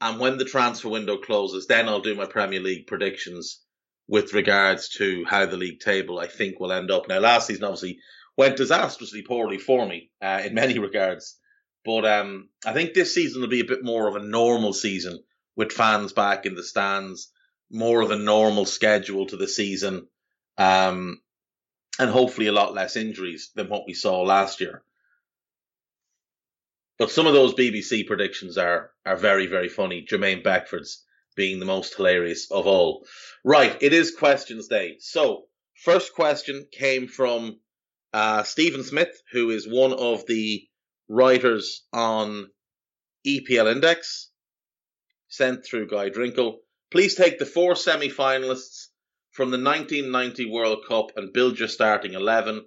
And 0.00 0.18
when 0.18 0.36
the 0.36 0.44
transfer 0.44 0.88
window 0.88 1.18
closes, 1.18 1.68
then 1.68 1.88
I'll 1.88 2.00
do 2.00 2.16
my 2.16 2.26
Premier 2.26 2.58
League 2.58 2.88
predictions 2.88 3.62
with 4.10 4.34
regards 4.34 4.88
to 4.88 5.24
how 5.24 5.46
the 5.46 5.56
league 5.56 5.78
table 5.78 6.18
I 6.18 6.26
think 6.26 6.58
will 6.58 6.72
end 6.72 6.90
up. 6.90 7.08
Now, 7.08 7.20
last 7.20 7.46
season 7.46 7.62
obviously 7.62 8.00
went 8.36 8.56
disastrously 8.56 9.22
poorly 9.22 9.56
for 9.56 9.86
me 9.86 10.10
uh, 10.20 10.42
in 10.44 10.52
many 10.62 10.80
regards. 10.80 11.38
But 11.84 12.04
um, 12.04 12.48
I 12.66 12.72
think 12.72 12.92
this 12.92 13.14
season 13.14 13.40
will 13.40 13.48
be 13.48 13.60
a 13.60 13.64
bit 13.64 13.84
more 13.84 14.08
of 14.08 14.16
a 14.16 14.26
normal 14.26 14.72
season 14.72 15.20
with 15.56 15.70
fans 15.70 16.12
back 16.12 16.44
in 16.44 16.56
the 16.56 16.64
stands, 16.64 17.30
more 17.70 18.00
of 18.00 18.10
a 18.10 18.18
normal 18.18 18.66
schedule 18.66 19.26
to 19.26 19.36
the 19.36 19.46
season, 19.46 20.08
um, 20.58 21.20
and 21.98 22.10
hopefully 22.10 22.48
a 22.48 22.52
lot 22.52 22.74
less 22.74 22.96
injuries 22.96 23.52
than 23.54 23.68
what 23.68 23.84
we 23.86 23.94
saw 23.94 24.22
last 24.22 24.60
year. 24.60 24.82
But 26.98 27.12
some 27.12 27.28
of 27.28 27.32
those 27.32 27.54
BBC 27.54 28.08
predictions 28.08 28.58
are 28.58 28.90
are 29.06 29.16
very 29.16 29.46
very 29.46 29.68
funny. 29.68 30.04
Jermaine 30.04 30.42
Beckford's 30.42 31.04
being 31.36 31.58
the 31.58 31.66
most 31.66 31.94
hilarious 31.94 32.50
of 32.50 32.66
all. 32.66 33.06
Right, 33.44 33.76
it 33.80 33.92
is 33.92 34.10
questions 34.10 34.68
day. 34.68 34.96
So 35.00 35.44
first 35.84 36.14
question 36.14 36.66
came 36.72 37.08
from 37.08 37.60
uh, 38.12 38.42
Stephen 38.42 38.82
Smith, 38.82 39.22
who 39.32 39.50
is 39.50 39.66
one 39.68 39.92
of 39.92 40.26
the 40.26 40.66
writers 41.08 41.84
on 41.92 42.50
EPL 43.26 43.70
Index, 43.70 44.30
sent 45.28 45.64
through 45.64 45.88
Guy 45.88 46.10
Drinkle. 46.10 46.58
Please 46.90 47.14
take 47.14 47.38
the 47.38 47.46
four 47.46 47.76
semi 47.76 48.08
finalists 48.08 48.88
from 49.30 49.50
the 49.50 49.62
1990 49.62 50.50
World 50.50 50.84
Cup 50.88 51.12
and 51.16 51.32
build 51.32 51.58
your 51.58 51.68
starting 51.68 52.14
11 52.14 52.66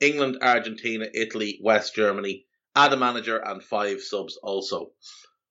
England, 0.00 0.38
Argentina, 0.42 1.06
Italy, 1.12 1.58
West 1.62 1.94
Germany. 1.94 2.46
Add 2.76 2.92
a 2.92 2.96
manager 2.96 3.38
and 3.38 3.62
five 3.62 4.00
subs 4.00 4.36
also. 4.42 4.92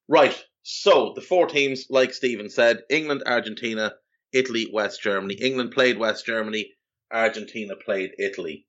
Right, 0.07 0.43
so 0.63 1.13
the 1.13 1.21
four 1.21 1.47
teams, 1.47 1.85
like 1.89 2.13
Stephen 2.13 2.49
said 2.49 2.83
England, 2.89 3.23
Argentina, 3.25 3.93
Italy, 4.31 4.69
West 4.71 5.01
Germany. 5.01 5.35
England 5.35 5.71
played 5.71 5.97
West 5.97 6.25
Germany, 6.25 6.73
Argentina 7.11 7.75
played 7.75 8.11
Italy. 8.17 8.65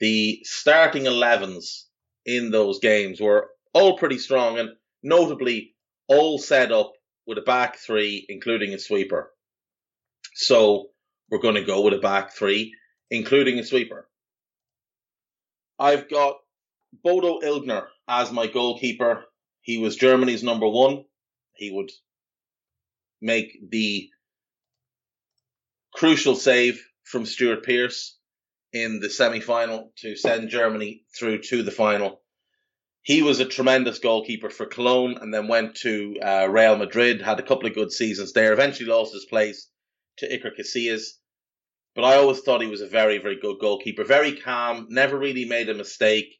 The 0.00 0.40
starting 0.44 1.04
11s 1.04 1.84
in 2.26 2.50
those 2.50 2.80
games 2.80 3.20
were 3.20 3.50
all 3.72 3.98
pretty 3.98 4.18
strong 4.18 4.58
and 4.58 4.70
notably 5.02 5.74
all 6.08 6.38
set 6.38 6.72
up 6.72 6.92
with 7.26 7.38
a 7.38 7.42
back 7.42 7.76
three, 7.76 8.26
including 8.28 8.74
a 8.74 8.78
sweeper. 8.78 9.32
So 10.34 10.88
we're 11.30 11.38
going 11.38 11.54
to 11.54 11.64
go 11.64 11.82
with 11.82 11.94
a 11.94 11.98
back 11.98 12.32
three, 12.32 12.74
including 13.10 13.58
a 13.58 13.64
sweeper. 13.64 14.08
I've 15.78 16.08
got 16.08 16.36
Bodo 17.02 17.40
Illgner 17.40 17.86
as 18.08 18.32
my 18.32 18.46
goalkeeper. 18.46 19.24
He 19.62 19.78
was 19.78 19.96
Germany's 19.96 20.42
number 20.42 20.68
one. 20.68 21.04
He 21.54 21.70
would 21.70 21.90
make 23.20 23.58
the 23.70 24.10
crucial 25.94 26.34
save 26.34 26.84
from 27.04 27.26
Stuart 27.26 27.64
Pearce 27.64 28.18
in 28.72 29.00
the 29.00 29.10
semi 29.10 29.40
final 29.40 29.92
to 29.98 30.16
send 30.16 30.50
Germany 30.50 31.04
through 31.16 31.42
to 31.42 31.62
the 31.62 31.70
final. 31.70 32.22
He 33.02 33.22
was 33.22 33.40
a 33.40 33.44
tremendous 33.44 33.98
goalkeeper 33.98 34.50
for 34.50 34.66
Cologne 34.66 35.18
and 35.20 35.34
then 35.34 35.48
went 35.48 35.76
to 35.76 36.16
uh, 36.22 36.48
Real 36.48 36.76
Madrid, 36.76 37.20
had 37.20 37.40
a 37.40 37.42
couple 37.42 37.66
of 37.66 37.74
good 37.74 37.90
seasons 37.90 38.32
there, 38.32 38.52
eventually 38.52 38.88
lost 38.88 39.12
his 39.12 39.24
place 39.26 39.68
to 40.18 40.28
Iker 40.28 40.56
Casillas. 40.56 41.18
But 41.94 42.04
I 42.04 42.16
always 42.16 42.40
thought 42.40 42.62
he 42.62 42.68
was 42.68 42.80
a 42.80 42.86
very, 42.86 43.18
very 43.18 43.38
good 43.40 43.58
goalkeeper, 43.60 44.04
very 44.04 44.36
calm, 44.36 44.86
never 44.88 45.18
really 45.18 45.44
made 45.44 45.68
a 45.68 45.74
mistake. 45.74 46.38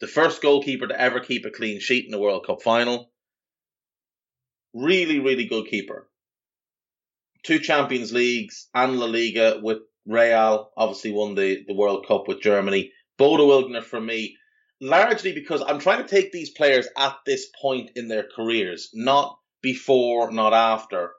The 0.00 0.08
first 0.08 0.42
goalkeeper 0.42 0.88
to 0.88 1.00
ever 1.00 1.20
keep 1.20 1.44
a 1.44 1.50
clean 1.50 1.80
sheet 1.80 2.04
in 2.04 2.10
the 2.10 2.18
World 2.18 2.46
Cup 2.46 2.62
final. 2.62 3.12
Really, 4.74 5.20
really 5.20 5.46
good 5.46 5.66
keeper. 5.66 6.10
Two 7.44 7.60
Champions 7.60 8.12
Leagues 8.12 8.68
and 8.74 8.98
La 8.98 9.06
Liga 9.06 9.60
with 9.62 9.78
Real, 10.06 10.72
obviously 10.76 11.12
won 11.12 11.34
the, 11.34 11.64
the 11.66 11.74
World 11.74 12.06
Cup 12.08 12.26
with 12.26 12.42
Germany. 12.42 12.92
Bodo 13.16 13.48
Illgner 13.48 13.84
for 13.84 14.00
me, 14.00 14.36
largely 14.80 15.32
because 15.32 15.62
I'm 15.62 15.78
trying 15.78 16.02
to 16.02 16.08
take 16.08 16.32
these 16.32 16.50
players 16.50 16.88
at 16.96 17.16
this 17.24 17.46
point 17.62 17.90
in 17.94 18.08
their 18.08 18.26
careers, 18.34 18.90
not 18.92 19.38
before, 19.62 20.32
not 20.32 20.52
after. 20.52 21.12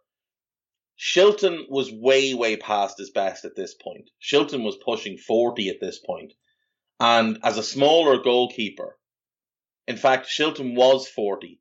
Shilton 0.99 1.69
was 1.69 1.91
way, 1.91 2.33
way 2.33 2.57
past 2.57 2.97
his 2.97 3.09
best 3.09 3.45
at 3.45 3.55
this 3.55 3.73
point. 3.73 4.09
Shilton 4.21 4.63
was 4.63 4.77
pushing 4.77 5.17
40 5.17 5.69
at 5.69 5.79
this 5.79 5.99
point. 5.99 6.33
And 6.99 7.39
as 7.43 7.57
a 7.57 7.63
smaller 7.63 8.21
goalkeeper, 8.21 8.97
in 9.87 9.97
fact, 9.97 10.27
Shilton 10.27 10.75
was 10.75 11.07
40. 11.07 11.59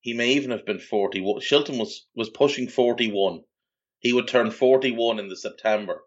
He 0.00 0.14
may 0.14 0.32
even 0.32 0.50
have 0.50 0.66
been 0.66 0.80
40. 0.80 1.20
Shilton 1.20 1.78
was, 1.78 2.06
was 2.14 2.28
pushing 2.28 2.68
41. 2.68 3.42
He 4.00 4.12
would 4.12 4.26
turn 4.26 4.50
41 4.50 5.20
in 5.20 5.28
the 5.28 5.36
September. 5.36 6.02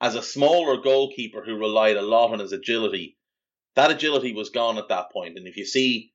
As 0.00 0.14
a 0.14 0.22
smaller 0.22 0.80
goalkeeper 0.80 1.42
who 1.44 1.56
relied 1.56 1.96
a 1.96 2.02
lot 2.02 2.32
on 2.32 2.38
his 2.38 2.52
agility, 2.52 3.16
that 3.74 3.90
agility 3.90 4.32
was 4.32 4.50
gone 4.50 4.78
at 4.78 4.88
that 4.88 5.10
point. 5.10 5.38
And 5.38 5.48
if 5.48 5.56
you 5.56 5.64
see 5.64 6.12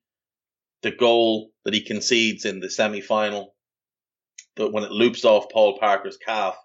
the 0.82 0.92
goal 0.92 1.50
that 1.64 1.74
he 1.74 1.82
concedes 1.82 2.44
in 2.44 2.60
the 2.60 2.70
semi 2.70 3.00
final, 3.00 3.54
that 4.56 4.70
when 4.70 4.84
it 4.84 4.92
loops 4.92 5.24
off 5.24 5.50
Paul 5.50 5.78
Parker's 5.78 6.16
calf, 6.16 6.56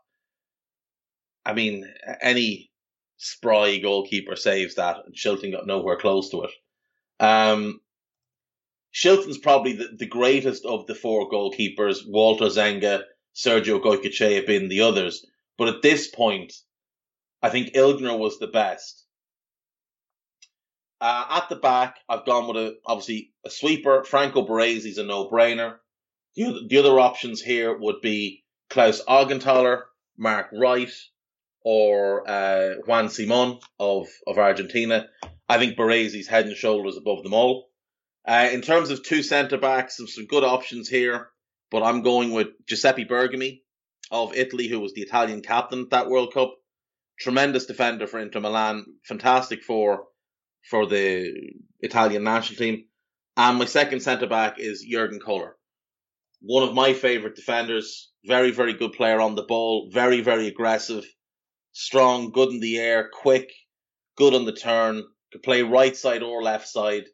I 1.45 1.53
mean, 1.53 1.91
any 2.21 2.68
spry 3.19 3.77
goalkeeper 3.77 4.35
saves 4.35 4.75
that, 4.75 5.05
and 5.05 5.13
Shilton 5.13 5.51
got 5.51 5.67
nowhere 5.67 5.97
close 5.97 6.29
to 6.31 6.43
it. 6.43 6.51
Um, 7.19 7.81
Shilton's 8.93 9.37
probably 9.37 9.73
the, 9.73 9.89
the 9.97 10.07
greatest 10.07 10.65
of 10.65 10.87
the 10.87 10.95
four 10.95 11.29
goalkeepers. 11.29 11.99
Walter 12.07 12.45
Zenga, 12.45 13.03
Sergio 13.35 13.81
Goycochea 13.81 14.47
being 14.47 14.69
the 14.69 14.81
others. 14.81 15.25
But 15.57 15.67
at 15.67 15.81
this 15.81 16.07
point, 16.07 16.53
I 17.41 17.49
think 17.49 17.73
Illgner 17.73 18.17
was 18.17 18.39
the 18.39 18.47
best. 18.47 19.05
Uh, 21.01 21.25
at 21.29 21.49
the 21.49 21.55
back, 21.55 21.97
I've 22.07 22.25
gone 22.25 22.47
with 22.47 22.57
a 22.57 22.77
obviously 22.85 23.31
a 23.45 23.49
sweeper. 23.49 24.03
Franco 24.03 24.45
Baresi's 24.45 24.97
a 24.97 25.03
no-brainer. 25.03 25.77
The 26.35 26.65
the 26.67 26.77
other 26.77 26.99
options 26.99 27.41
here 27.41 27.77
would 27.77 28.01
be 28.01 28.43
Klaus 28.69 29.01
Augenthaler, 29.05 29.83
Mark 30.17 30.47
Wright, 30.53 30.91
or 31.63 32.29
uh, 32.29 32.75
Juan 32.85 33.09
Simon 33.09 33.59
of, 33.79 34.07
of 34.25 34.37
Argentina. 34.37 35.07
I 35.47 35.57
think 35.57 35.77
Baresi's 35.77 36.27
head 36.27 36.45
and 36.45 36.55
shoulders 36.55 36.97
above 36.97 37.23
them 37.23 37.33
all. 37.33 37.69
Uh, 38.27 38.49
in 38.51 38.61
terms 38.61 38.91
of 38.91 39.03
two 39.03 39.23
centre 39.23 39.57
backs, 39.57 39.97
some, 39.97 40.07
some 40.07 40.25
good 40.25 40.43
options 40.43 40.87
here, 40.87 41.29
but 41.71 41.83
I'm 41.83 42.01
going 42.01 42.31
with 42.31 42.47
Giuseppe 42.67 43.05
Bergomi 43.05 43.61
of 44.11 44.35
Italy, 44.35 44.67
who 44.67 44.79
was 44.79 44.93
the 44.93 45.01
Italian 45.01 45.41
captain 45.41 45.81
at 45.81 45.89
that 45.91 46.09
World 46.09 46.33
Cup. 46.33 46.55
Tremendous 47.19 47.65
defender 47.65 48.07
for 48.07 48.19
Inter 48.19 48.39
Milan, 48.39 48.85
fantastic 49.03 49.63
for 49.63 50.05
for 50.69 50.85
the 50.85 51.33
Italian 51.79 52.23
national 52.23 52.57
team. 52.57 52.85
And 53.35 53.57
my 53.57 53.65
second 53.65 54.01
centre 54.01 54.27
back 54.27 54.59
is 54.59 54.85
Jurgen 54.89 55.19
Kohler, 55.19 55.55
one 56.41 56.63
of 56.67 56.73
my 56.73 56.93
favourite 56.93 57.35
defenders. 57.35 58.11
Very, 58.25 58.51
very 58.51 58.73
good 58.73 58.93
player 58.93 59.21
on 59.21 59.35
the 59.35 59.43
ball, 59.43 59.89
very, 59.93 60.21
very 60.21 60.47
aggressive, 60.47 61.05
strong, 61.79 62.31
good 62.31 62.49
in 62.49 62.59
the 62.59 62.77
air, 62.77 63.09
quick, 63.09 63.53
good 64.17 64.33
on 64.33 64.43
the 64.43 64.51
turn, 64.51 65.01
could 65.31 65.41
play 65.41 65.61
right 65.61 65.95
side 65.95 66.23
or 66.23 66.43
left 66.43 66.67
side. 66.67 67.05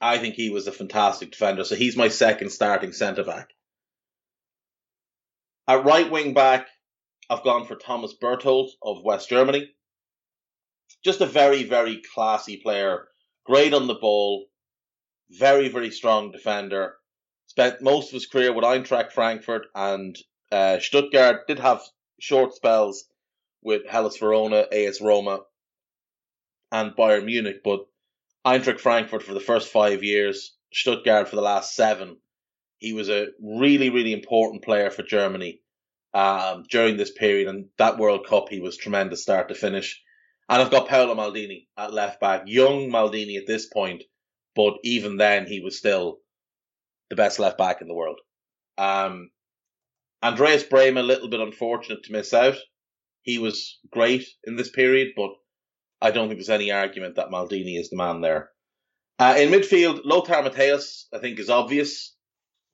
I 0.00 0.18
think 0.18 0.36
he 0.36 0.50
was 0.50 0.68
a 0.68 0.72
fantastic 0.72 1.32
defender. 1.32 1.64
So 1.64 1.74
he's 1.74 1.96
my 1.96 2.08
second 2.08 2.50
starting 2.50 2.92
centre 2.92 3.24
back. 3.24 3.48
At 5.66 5.84
right 5.84 6.08
wing 6.08 6.34
back, 6.34 6.68
I've 7.28 7.42
gone 7.42 7.66
for 7.66 7.74
Thomas 7.74 8.12
Berthold 8.14 8.70
of 8.80 9.02
West 9.02 9.28
Germany. 9.28 9.70
Just 11.02 11.20
a 11.20 11.26
very, 11.26 11.64
very 11.64 12.00
classy 12.14 12.58
player. 12.58 13.08
Great 13.44 13.74
on 13.74 13.88
the 13.88 13.94
ball. 13.94 14.46
Very, 15.30 15.68
very 15.68 15.90
strong 15.90 16.30
defender. 16.30 16.94
Spent 17.46 17.82
most 17.82 18.08
of 18.08 18.14
his 18.14 18.26
career 18.26 18.52
with 18.52 18.64
Eintracht 18.64 19.12
Frankfurt 19.12 19.66
and 19.74 20.16
uh, 20.52 20.78
Stuttgart. 20.78 21.48
Did 21.48 21.58
have 21.58 21.82
short 22.20 22.54
spells 22.54 23.06
with 23.64 23.86
Hellas 23.86 24.18
Verona, 24.18 24.66
AS 24.70 25.00
Roma. 25.00 25.40
and 26.70 26.92
Bayern 26.96 27.24
Munich, 27.24 27.62
but 27.64 27.86
Eintracht 28.44 28.80
Frankfurt 28.80 29.22
for 29.22 29.32
the 29.32 29.40
first 29.40 29.68
five 29.68 30.02
years, 30.02 30.56
Stuttgart 30.72 31.28
for 31.28 31.36
the 31.36 31.42
last 31.42 31.74
seven. 31.74 32.18
He 32.78 32.92
was 32.92 33.08
a 33.08 33.28
really, 33.40 33.90
really 33.90 34.12
important 34.12 34.62
player 34.62 34.90
for 34.90 35.02
Germany 35.02 35.60
um, 36.12 36.64
during 36.68 36.96
this 36.96 37.12
period, 37.12 37.48
and 37.48 37.66
that 37.78 37.98
World 37.98 38.26
Cup 38.26 38.48
he 38.50 38.60
was 38.60 38.76
tremendous 38.76 39.22
start 39.22 39.48
to 39.48 39.54
finish. 39.54 40.02
And 40.48 40.60
I've 40.60 40.70
got 40.70 40.88
Paolo 40.88 41.14
Maldini 41.14 41.68
at 41.76 41.94
left 41.94 42.20
back, 42.20 42.42
young 42.46 42.90
Maldini 42.90 43.38
at 43.38 43.46
this 43.46 43.66
point, 43.66 44.04
but 44.54 44.74
even 44.82 45.16
then 45.16 45.46
he 45.46 45.60
was 45.60 45.78
still 45.78 46.18
the 47.08 47.16
best 47.16 47.38
left 47.38 47.56
back 47.56 47.80
in 47.80 47.88
the 47.88 47.94
world. 47.94 48.20
Um, 48.76 49.30
Andreas 50.22 50.64
Brehme, 50.64 50.98
a 50.98 51.02
little 51.02 51.28
bit 51.28 51.40
unfortunate 51.40 52.02
to 52.04 52.12
miss 52.12 52.34
out. 52.34 52.56
He 53.24 53.38
was 53.38 53.78
great 53.90 54.26
in 54.44 54.56
this 54.56 54.70
period, 54.70 55.14
but 55.16 55.30
I 56.00 56.10
don't 56.10 56.28
think 56.28 56.38
there's 56.38 56.50
any 56.50 56.70
argument 56.70 57.16
that 57.16 57.30
Maldini 57.30 57.80
is 57.80 57.90
the 57.90 57.96
man 57.96 58.20
there. 58.20 58.50
Uh, 59.18 59.34
in 59.38 59.50
midfield, 59.50 60.02
Lothar 60.04 60.42
Matthäus, 60.42 61.06
I 61.12 61.18
think, 61.18 61.38
is 61.38 61.50
obvious. 61.50 62.14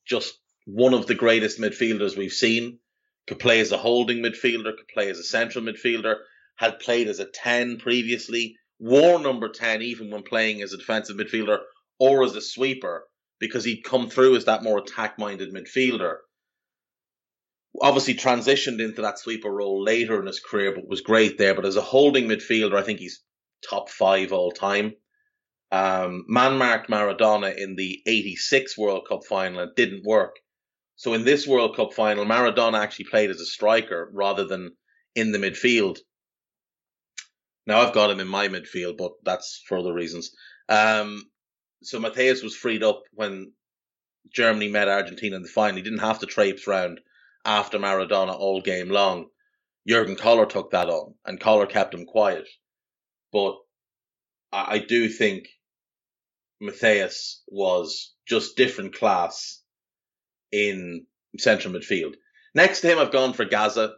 Just 0.07 0.35
one 0.67 0.93
of 0.93 1.07
the 1.07 1.15
greatest 1.15 1.59
midfielders 1.59 2.17
we've 2.17 2.33
seen. 2.33 2.81
Could 3.29 3.39
play 3.39 3.61
as 3.61 3.71
a 3.71 3.79
holding 3.79 4.19
midfielder, 4.19 4.77
could 4.77 4.89
play 4.93 5.09
as 5.09 5.19
a 5.19 5.25
central 5.25 5.65
midfielder, 5.65 6.17
had 6.57 6.81
played 6.81 7.07
as 7.07 7.21
a 7.21 7.27
10 7.27 7.79
previously, 7.79 8.57
wore 8.81 9.21
number 9.21 9.49
10 9.49 9.83
even 9.83 10.11
when 10.11 10.23
playing 10.23 10.63
as 10.63 10.73
a 10.73 10.79
defensive 10.79 11.17
midfielder 11.17 11.59
or 11.99 12.25
as 12.25 12.35
a 12.35 12.41
sweeper 12.41 13.05
because 13.39 13.65
he'd 13.65 13.85
come 13.85 14.11
through 14.11 14.37
as 14.37 14.47
that 14.47 14.63
more 14.63 14.79
attack 14.79 15.19
minded 15.19 15.55
midfielder. 15.55 16.17
Obviously, 17.81 18.15
transitioned 18.15 18.81
into 18.81 19.03
that 19.03 19.19
sweeper 19.19 19.51
role 19.51 19.83
later 19.83 20.21
in 20.21 20.27
his 20.27 20.41
career, 20.41 20.75
but 20.75 20.89
was 20.89 21.01
great 21.01 21.39
there. 21.39 21.55
But 21.55 21.67
as 21.67 21.77
a 21.77 21.83
holding 21.83 22.27
midfielder, 22.27 22.75
I 22.75 22.83
think 22.83 22.99
he's 22.99 23.23
top 23.69 23.89
five 23.89 24.33
all 24.33 24.51
time. 24.51 24.95
Um, 25.73 26.25
man 26.29 26.59
marked 26.59 26.91
Maradona 26.91 27.57
in 27.57 27.77
the 27.77 28.03
86 28.07 28.77
World 28.77 29.07
Cup 29.09 29.25
final. 29.25 29.61
It 29.61 29.77
didn't 29.77 30.05
work. 30.05 30.37
So 30.97 31.15
in 31.15 31.25
this 31.25 31.47
World 31.47 31.77
Cup 31.77 31.95
final, 31.95 32.25
Maradona 32.25 32.83
actually 32.83 33.07
played 33.07 33.31
as 33.31 33.41
a 33.41 33.47
striker 33.47 34.11
rather 34.13 34.45
than 34.45 34.77
in 35.15 35.33
the 35.33 35.39
midfield. 35.39 35.99
Now 37.67 37.81
I've 37.81 37.95
got 37.95 38.11
him 38.11 38.21
in 38.21 38.29
my 38.29 38.49
midfield, 38.49 38.97
but 38.99 39.13
that's 39.23 39.63
for 39.67 39.79
other 39.79 39.95
reasons. 39.95 40.33
Um, 40.69 41.31
so 41.83 42.01
Matthäus 42.01 42.43
was 42.43 42.57
freed 42.57 42.83
up 42.83 43.03
when 43.13 43.53
Germany 44.33 44.69
met 44.69 44.89
Argentina 44.89 45.37
in 45.37 45.43
the 45.43 45.49
final. 45.49 45.77
He 45.77 45.83
didn't 45.83 46.01
have 46.01 46.19
to 46.19 46.27
traipse 46.27 46.67
round 46.67 47.01
after 47.45 47.79
Maradona 47.79 48.35
all 48.39 48.61
game 48.61 48.91
long. 48.91 49.27
Jurgen 49.89 50.17
Kohler 50.17 50.47
took 50.47 50.73
that 50.73 50.89
on, 50.89 51.15
and 51.25 51.41
Koller 51.41 51.67
kept 51.67 51.95
him 51.95 52.05
quiet. 52.05 52.49
But 53.33 53.57
I, 54.53 54.75
I 54.75 54.79
do 54.79 55.09
think 55.09 55.49
Matthäus 56.63 57.41
was 57.49 58.15
just 58.27 58.57
different 58.57 58.95
class 58.95 59.63
in 60.53 61.07
central 61.39 61.75
midfield. 61.75 62.15
Next 62.55 62.81
to 62.81 62.89
him, 62.89 62.99
I've 62.99 63.13
gone 63.13 63.33
for 63.33 63.45
Gazza. 63.45 63.95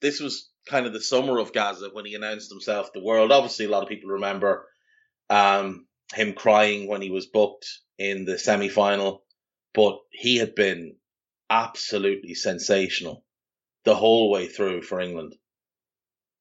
This 0.00 0.20
was 0.20 0.50
kind 0.66 0.86
of 0.86 0.92
the 0.92 1.00
summer 1.00 1.38
of 1.38 1.52
Gazza 1.52 1.90
when 1.92 2.06
he 2.06 2.14
announced 2.14 2.50
himself 2.50 2.92
the 2.92 3.02
world. 3.02 3.30
Obviously, 3.30 3.66
a 3.66 3.70
lot 3.70 3.82
of 3.82 3.88
people 3.88 4.10
remember 4.10 4.66
um, 5.30 5.86
him 6.14 6.32
crying 6.32 6.88
when 6.88 7.02
he 7.02 7.10
was 7.10 7.26
booked 7.26 7.66
in 7.98 8.24
the 8.24 8.38
semi 8.38 8.68
final, 8.68 9.24
but 9.72 9.98
he 10.10 10.36
had 10.38 10.54
been 10.54 10.96
absolutely 11.50 12.34
sensational 12.34 13.24
the 13.84 13.94
whole 13.94 14.30
way 14.30 14.48
through 14.48 14.82
for 14.82 15.00
England. 15.00 15.34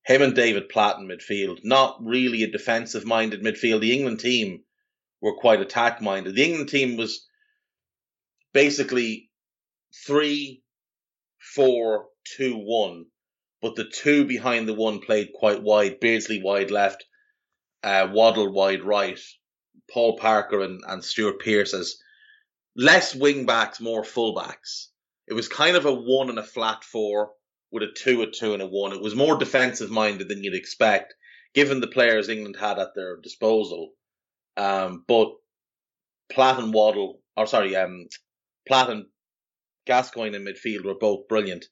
Him 0.06 0.22
and 0.22 0.36
David 0.36 0.70
Platt 0.70 0.98
in 1.00 1.08
midfield, 1.08 1.60
not 1.64 1.98
really 2.04 2.44
a 2.44 2.52
defensive 2.52 3.06
minded 3.06 3.42
midfield. 3.42 3.82
The 3.82 3.94
England 3.94 4.20
team 4.20 4.64
were 5.22 5.38
quite 5.38 5.62
attack 5.62 6.02
minded. 6.02 6.36
The 6.36 6.44
England 6.44 6.70
team 6.70 6.98
was 6.98 7.26
basically 8.54 9.30
three, 10.06 10.62
four, 11.40 12.08
two, 12.36 12.56
one, 12.58 13.06
but 13.62 13.76
the 13.76 13.86
two 13.86 14.26
behind 14.26 14.68
the 14.68 14.74
one 14.74 15.00
played 15.00 15.32
quite 15.34 15.62
wide. 15.62 16.00
Beardsley 16.02 16.42
wide 16.42 16.72
left, 16.72 17.06
uh, 17.82 18.10
Waddle 18.12 18.52
wide 18.52 18.84
right, 18.84 19.20
Paul 19.90 20.18
Parker 20.18 20.62
and, 20.62 20.82
and 20.88 21.04
Stuart 21.04 21.40
Pearce 21.40 21.74
as 21.74 21.98
less 22.76 23.16
wing 23.16 23.46
backs, 23.46 23.80
more 23.80 24.04
full 24.04 24.36
backs. 24.36 24.90
It 25.28 25.34
was 25.34 25.48
kind 25.48 25.76
of 25.76 25.86
a 25.86 25.94
one 25.94 26.30
and 26.30 26.40
a 26.40 26.44
flat 26.44 26.84
four 26.84 27.32
with 27.72 27.84
a 27.84 27.92
two, 27.92 28.22
a 28.22 28.28
two, 28.30 28.54
and 28.54 28.62
a 28.62 28.68
one. 28.68 28.94
It 28.94 29.02
was 29.02 29.16
more 29.16 29.38
defensive 29.38 29.90
minded 29.90 30.28
than 30.28 30.44
you'd 30.44 30.54
expect, 30.54 31.14
given 31.54 31.80
the 31.80 31.88
players 31.88 32.30
England 32.30 32.58
had 32.60 32.80
at 32.80 32.94
their 32.96 33.18
disposal. 33.18 33.94
Um, 34.58 35.04
but 35.08 35.34
Platt 36.32 36.60
and 36.60 36.74
Waddle, 36.74 37.22
or 37.36 37.48
sorry, 37.48 37.76
um, 37.76 38.08
Platt 38.68 38.90
and 38.90 39.06
Gascoigne 39.86 40.36
in 40.36 40.46
midfield 40.46 40.86
were 40.86 40.96
both 40.96 41.28
brilliant. 41.28 41.66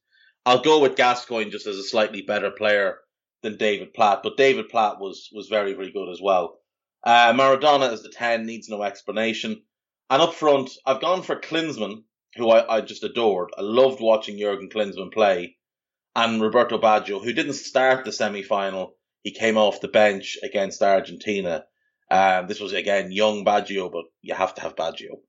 I'll 0.46 0.62
go 0.62 0.80
with 0.80 0.96
Gascoigne 0.96 1.52
just 1.52 1.68
as 1.68 1.78
a 1.78 1.84
slightly 1.84 2.22
better 2.22 2.52
player 2.52 3.00
than 3.44 3.58
David 3.58 3.94
Platt, 3.94 4.22
but 4.24 4.38
David 4.38 4.70
Platt 4.70 5.00
was 5.00 5.30
was 5.32 5.48
very 5.48 5.74
very 5.74 5.92
good 5.92 6.10
as 6.10 6.22
well. 6.22 6.60
Uh, 7.04 7.34
Maradona 7.34 7.92
as 7.92 8.04
the 8.04 8.10
10 8.10 8.46
needs 8.46 8.70
no 8.70 8.84
explanation. 8.84 9.64
And 10.10 10.22
up 10.22 10.34
front, 10.36 10.72
I've 10.86 11.02
gone 11.02 11.24
for 11.24 11.36
Klinsmann, 11.40 12.04
who 12.36 12.50
I, 12.50 12.78
I 12.78 12.82
just 12.82 13.04
adored. 13.04 13.52
I 13.58 13.62
loved 13.62 14.02
watching 14.02 14.38
Jurgen 14.38 14.70
Klinsmann 14.70 15.12
play. 15.12 15.58
And 16.16 16.42
Roberto 16.42 16.78
Baggio, 16.78 17.24
who 17.24 17.32
didn't 17.32 17.54
start 17.54 18.04
the 18.04 18.12
semi 18.12 18.44
final. 18.44 18.96
He 19.24 19.32
came 19.32 19.58
off 19.58 19.82
the 19.82 19.88
bench 19.88 20.38
against 20.44 20.82
Argentina. 20.82 21.66
Um, 22.10 22.48
this 22.48 22.60
was, 22.60 22.74
again, 22.74 23.12
young 23.12 23.46
Baggio, 23.46 23.90
but 23.90 24.06
you 24.22 24.34
have 24.34 24.54
to 24.56 24.62
have 24.62 24.76
Baggio. 24.76 25.22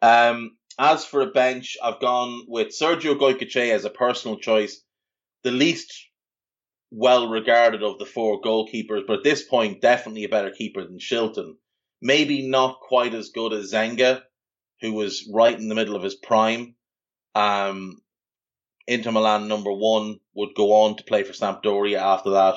Um, 0.00 0.56
as 0.78 1.04
for 1.04 1.20
a 1.20 1.26
bench, 1.26 1.76
I've 1.82 2.00
gone 2.00 2.46
with 2.48 2.68
Sergio 2.68 3.18
Goycochea 3.18 3.72
as 3.72 3.84
a 3.84 3.90
personal 3.90 4.38
choice. 4.38 4.82
The 5.42 5.50
least 5.50 5.92
well 6.90 7.28
regarded 7.28 7.82
of 7.82 7.98
the 7.98 8.06
four 8.06 8.40
goalkeepers, 8.40 9.06
but 9.06 9.18
at 9.18 9.24
this 9.24 9.42
point, 9.42 9.80
definitely 9.80 10.24
a 10.24 10.28
better 10.28 10.50
keeper 10.50 10.84
than 10.84 10.98
Shilton. 10.98 11.54
Maybe 12.00 12.48
not 12.48 12.80
quite 12.80 13.14
as 13.14 13.30
good 13.30 13.52
as 13.52 13.72
Zenga, 13.72 14.22
who 14.82 14.92
was 14.92 15.26
right 15.32 15.58
in 15.58 15.68
the 15.68 15.74
middle 15.74 15.96
of 15.96 16.02
his 16.02 16.14
prime. 16.14 16.74
Um, 17.34 18.02
Inter 18.86 19.12
Milan 19.12 19.48
number 19.48 19.72
one 19.72 20.18
would 20.34 20.54
go 20.54 20.72
on 20.72 20.96
to 20.96 21.04
play 21.04 21.22
for 21.22 21.32
Sampdoria 21.32 21.98
after 21.98 22.30
that, 22.30 22.56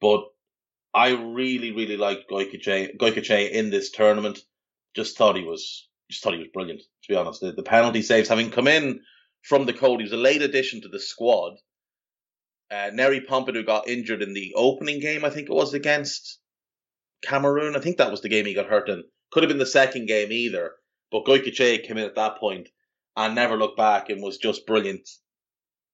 but 0.00 0.24
I 0.92 1.10
really, 1.10 1.70
really 1.70 1.96
liked 1.96 2.28
Goycochea, 2.28 3.50
in 3.50 3.70
this 3.70 3.90
tournament. 3.90 4.40
Just 4.96 5.16
thought 5.16 5.36
he 5.36 5.44
was, 5.44 5.88
just 6.10 6.24
thought 6.24 6.34
he 6.34 6.40
was 6.40 6.48
brilliant. 6.52 6.80
To 6.80 7.08
be 7.08 7.14
honest, 7.14 7.40
the, 7.40 7.52
the 7.52 7.62
penalty 7.62 8.02
saves, 8.02 8.28
having 8.28 8.50
come 8.50 8.66
in 8.66 9.00
from 9.42 9.66
the 9.66 9.72
cold, 9.72 10.00
he 10.00 10.04
was 10.04 10.12
a 10.12 10.16
late 10.16 10.42
addition 10.42 10.80
to 10.82 10.88
the 10.88 11.00
squad 11.00 11.54
uh, 12.72 12.90
Nery 12.90 13.24
Pumpido 13.26 13.64
got 13.64 13.86
injured 13.86 14.22
in 14.22 14.32
the 14.32 14.54
opening 14.56 14.98
game, 14.98 15.24
I 15.24 15.30
think 15.30 15.50
it 15.50 15.54
was 15.54 15.74
against 15.74 16.38
Cameroon. 17.22 17.76
I 17.76 17.80
think 17.80 17.98
that 17.98 18.10
was 18.10 18.22
the 18.22 18.30
game 18.30 18.46
he 18.46 18.54
got 18.54 18.66
hurt 18.66 18.88
in. 18.88 19.04
Could 19.30 19.42
have 19.42 19.48
been 19.48 19.58
the 19.58 19.66
second 19.66 20.06
game 20.06 20.32
either. 20.32 20.72
But 21.12 21.26
Goycochea 21.26 21.86
came 21.86 21.98
in 21.98 22.04
at 22.04 22.16
that 22.16 22.38
point 22.38 22.70
and 23.16 23.34
never 23.34 23.58
looked 23.58 23.76
back 23.76 24.08
and 24.08 24.22
was 24.22 24.38
just 24.38 24.66
brilliant. 24.66 25.08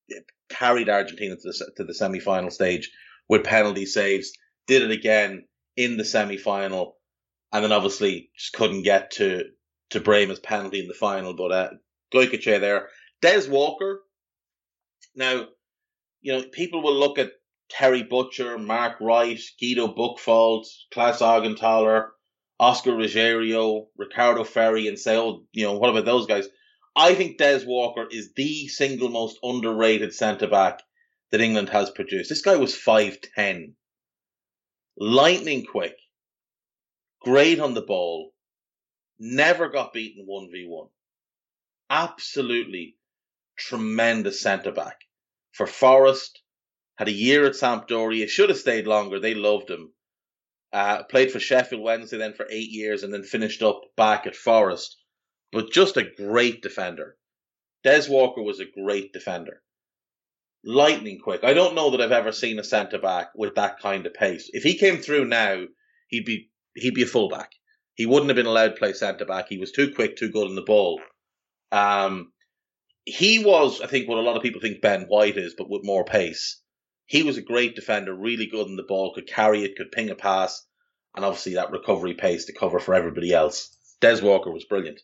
It 0.07 0.25
carried 0.49 0.89
Argentina 0.89 1.35
to 1.35 1.43
the, 1.43 1.73
to 1.77 1.85
the 1.85 1.93
semi 1.93 2.21
final 2.21 2.51
stage 2.51 2.91
with 3.29 3.45
penalty 3.45 3.85
saves. 3.85 4.33
Did 4.69 4.83
it 4.83 4.93
again 4.93 5.45
in 5.77 5.97
the 5.97 6.05
semi 6.05 6.37
final. 6.37 6.97
And 7.53 7.65
then 7.65 7.73
obviously 7.73 8.31
just 8.37 8.53
couldn't 8.53 8.83
get 8.83 9.13
to, 9.13 9.45
to 9.91 10.01
Brehme's 10.01 10.39
penalty 10.39 10.81
in 10.81 10.89
the 10.89 10.95
final. 10.95 11.35
But 11.35 11.53
uh, 11.53 11.71
there. 12.13 12.89
Des 13.21 13.49
Walker. 13.49 14.03
Now, 15.17 15.47
you 16.21 16.33
know, 16.33 16.45
people 16.53 16.83
will 16.83 16.95
look 16.95 17.19
at 17.19 17.33
Terry 17.69 18.03
Butcher, 18.03 18.59
Mark 18.59 19.01
Wright, 19.01 19.41
Guido 19.61 19.89
Buchwald, 19.89 20.67
Klaus 20.93 21.21
Augenthaler, 21.21 22.09
Oscar 22.61 22.92
Ruggeri, 22.92 23.87
Riccardo 23.97 24.44
Ferri, 24.44 24.88
and 24.88 24.99
say, 24.99 25.16
oh, 25.16 25.44
you 25.53 25.64
know, 25.64 25.79
what 25.79 25.90
about 25.90 26.05
those 26.05 26.27
guys? 26.27 26.49
I 26.97 27.14
think 27.14 27.38
Des 27.38 27.64
Walker 27.64 28.07
is 28.11 28.33
the 28.35 28.66
single 28.68 29.09
most 29.09 29.38
underrated 29.42 30.12
centre 30.12 30.49
back 30.49 30.83
that 31.31 31.40
England 31.40 31.68
has 31.68 31.90
produced. 31.90 32.29
This 32.29 32.42
guy 32.42 32.57
was 32.57 32.75
5'10, 32.75 33.75
lightning 34.99 35.64
quick, 35.64 35.94
great 37.21 37.61
on 37.61 37.75
the 37.75 37.83
ball, 37.83 38.33
never 39.21 39.68
got 39.68 39.92
beaten 39.92 40.27
1v1. 40.29 40.88
Absolutely 41.90 42.97
tremendous 43.57 44.40
centre 44.40 44.73
back 44.73 44.97
for 45.53 45.66
Forest. 45.66 46.40
Had 46.97 47.09
a 47.09 47.12
year 47.12 47.47
at 47.47 47.53
Sampdoria. 47.53 48.29
Should 48.29 48.49
have 48.49 48.59
stayed 48.59 48.87
longer. 48.87 49.21
They 49.21 49.35
loved 49.35 49.71
him. 49.71 49.92
Uh, 50.73 51.03
played 51.05 51.33
for 51.33 51.41
Sheffield 51.41 51.83
Wednesday 51.83 52.19
then 52.19 52.35
for 52.35 52.47
eight 52.51 52.71
years 52.71 53.03
and 53.03 53.13
then 53.13 53.23
finished 53.23 53.63
up 53.63 53.81
back 53.97 54.27
at 54.27 54.37
Forest. 54.37 54.97
But 55.51 55.73
just 55.73 55.97
a 55.97 56.03
great 56.03 56.61
defender. 56.63 57.17
Des 57.85 58.11
Walker 58.11 58.43
was 58.43 58.61
a 58.61 58.67
great 58.67 59.13
defender. 59.13 59.63
Lightning 60.65 61.21
quick. 61.23 61.45
I 61.45 61.55
don't 61.55 61.75
know 61.75 61.91
that 61.91 62.01
I've 62.01 62.13
ever 62.13 62.33
seen 62.33 62.59
a 62.59 62.65
centre 62.65 62.99
back 62.99 63.29
with 63.35 63.55
that 63.55 63.81
kind 63.81 64.05
of 64.05 64.13
pace. 64.13 64.51
If 64.53 64.63
he 64.63 64.77
came 64.77 64.99
through 64.99 65.25
now, 65.27 65.65
he'd 66.09 66.25
be 66.25 66.51
he'd 66.75 66.95
be 66.95 67.05
a 67.05 67.07
fullback. 67.07 67.53
He 67.95 68.07
wouldn't 68.07 68.29
have 68.29 68.37
been 68.37 68.47
allowed 68.47 68.71
to 68.71 68.79
play 68.79 68.93
centre 68.93 69.25
back. 69.25 69.47
He 69.49 69.59
was 69.59 69.73
too 69.73 69.93
quick, 69.95 70.17
too 70.17 70.31
good 70.31 70.49
in 70.49 70.55
the 70.55 70.63
ball. 70.63 71.01
Um, 71.73 72.33
he 73.05 73.39
was, 73.43 73.81
I 73.81 73.87
think, 73.87 74.09
what 74.09 74.19
a 74.19 74.23
lot 74.23 74.37
of 74.37 74.43
people 74.43 74.61
think 74.61 74.83
Ben 74.83 75.07
White 75.09 75.39
is, 75.39 75.55
but 75.57 75.71
with 75.71 75.85
more 75.85 76.05
pace. 76.05 76.61
He 77.09 77.23
was 77.23 77.38
a 77.38 77.42
great 77.42 77.75
defender, 77.75 78.14
really 78.14 78.47
good 78.47 78.66
in 78.66 78.77
the 78.77 78.83
ball, 78.83 79.14
could 79.14 79.27
carry 79.27 79.64
it, 79.64 79.77
could 79.77 79.90
ping 79.90 80.11
a 80.11 80.14
pass, 80.14 80.62
and 81.16 81.25
obviously 81.25 81.55
that 81.55 81.71
recovery 81.71 82.12
pace 82.12 82.44
to 82.44 82.53
cover 82.53 82.79
for 82.79 82.94
everybody 82.94 83.33
else. 83.33 83.75
Des 84.03 84.21
Walker 84.23 84.51
was 84.51 84.66
brilliant. 84.66 85.01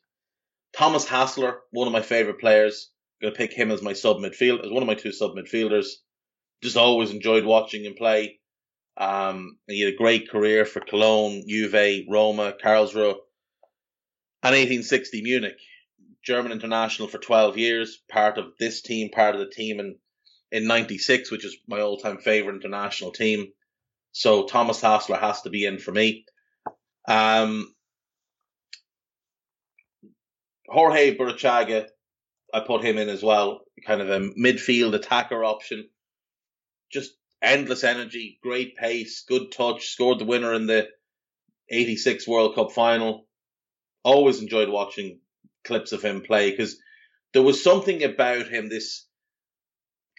Thomas 0.77 1.09
Hassler, 1.09 1.61
one 1.71 1.87
of 1.87 1.95
my 1.95 2.03
favourite 2.03 2.39
players. 2.39 2.91
Going 3.23 3.33
to 3.33 3.39
pick 3.39 3.55
him 3.55 3.71
as 3.71 3.81
my 3.81 3.95
sub 3.95 4.19
midfield, 4.19 4.63
as 4.63 4.71
one 4.71 4.83
of 4.83 4.87
my 4.87 4.95
two 4.95 5.13
sub 5.13 5.33
midfielders. 5.33 5.87
Just 6.63 6.77
always 6.77 7.11
enjoyed 7.11 7.47
watching 7.47 7.87
him 7.87 7.95
play. 7.95 8.39
Um, 8.99 9.59
he 9.67 9.81
had 9.81 9.95
a 9.95 9.97
great 9.97 10.29
career 10.29 10.67
for 10.67 10.81
Cologne, 10.81 11.45
Juve, 11.49 12.05
Roma, 12.07 12.55
Karlsruhe, 12.63 13.17
and 14.43 14.53
1860 14.53 15.23
Munich. 15.23 15.59
German 16.23 16.53
international 16.53 17.09
for 17.09 17.19
12 17.19 17.57
years, 17.57 18.03
part 18.11 18.37
of 18.37 18.53
this 18.59 18.83
team, 18.83 19.11
part 19.11 19.35
of 19.35 19.41
the 19.41 19.51
team 19.51 19.81
in, 19.81 19.97
in 20.55 20.69
96, 20.69 21.33
which 21.33 21.45
is 21.45 21.57
my 21.67 21.81
all 21.81 21.99
time 21.99 22.19
favourite 22.19 22.55
international 22.55 23.11
team. 23.11 23.49
So 24.13 24.47
Thomas 24.47 24.81
Hassler 24.81 25.17
has 25.17 25.43
to 25.43 25.51
be 25.51 25.65
in 25.65 25.79
for 25.79 25.91
me. 25.91 26.27
Um, 27.09 27.75
Jorge 30.69 31.17
Burruchaga, 31.17 31.89
I 32.55 32.61
put 32.61 32.85
him 32.85 32.99
in 32.99 33.09
as 33.09 33.21
well, 33.21 33.63
kind 33.85 34.01
of 34.01 34.09
a 34.09 34.21
midfield 34.21 34.95
attacker 34.95 35.45
option. 35.45 35.89
Just 36.93 37.11
endless 37.43 37.83
energy, 37.83 38.39
great 38.41 38.77
pace, 38.77 39.25
good 39.29 39.51
touch, 39.51 39.89
scored 39.89 40.21
the 40.21 40.25
winner 40.25 40.55
in 40.55 40.67
the 40.67 40.87
86 41.69 42.29
World 42.29 42.55
Cup 42.55 42.71
final. 42.71 43.27
Always 44.05 44.41
enjoyed 44.41 44.69
watching 44.69 45.19
clips 45.65 45.91
of 45.91 46.05
him 46.05 46.21
play 46.21 46.53
because 46.53 46.79
there 47.33 47.43
was 47.43 47.65
something 47.65 48.05
about 48.05 48.47
him, 48.47 48.69
this 48.69 49.05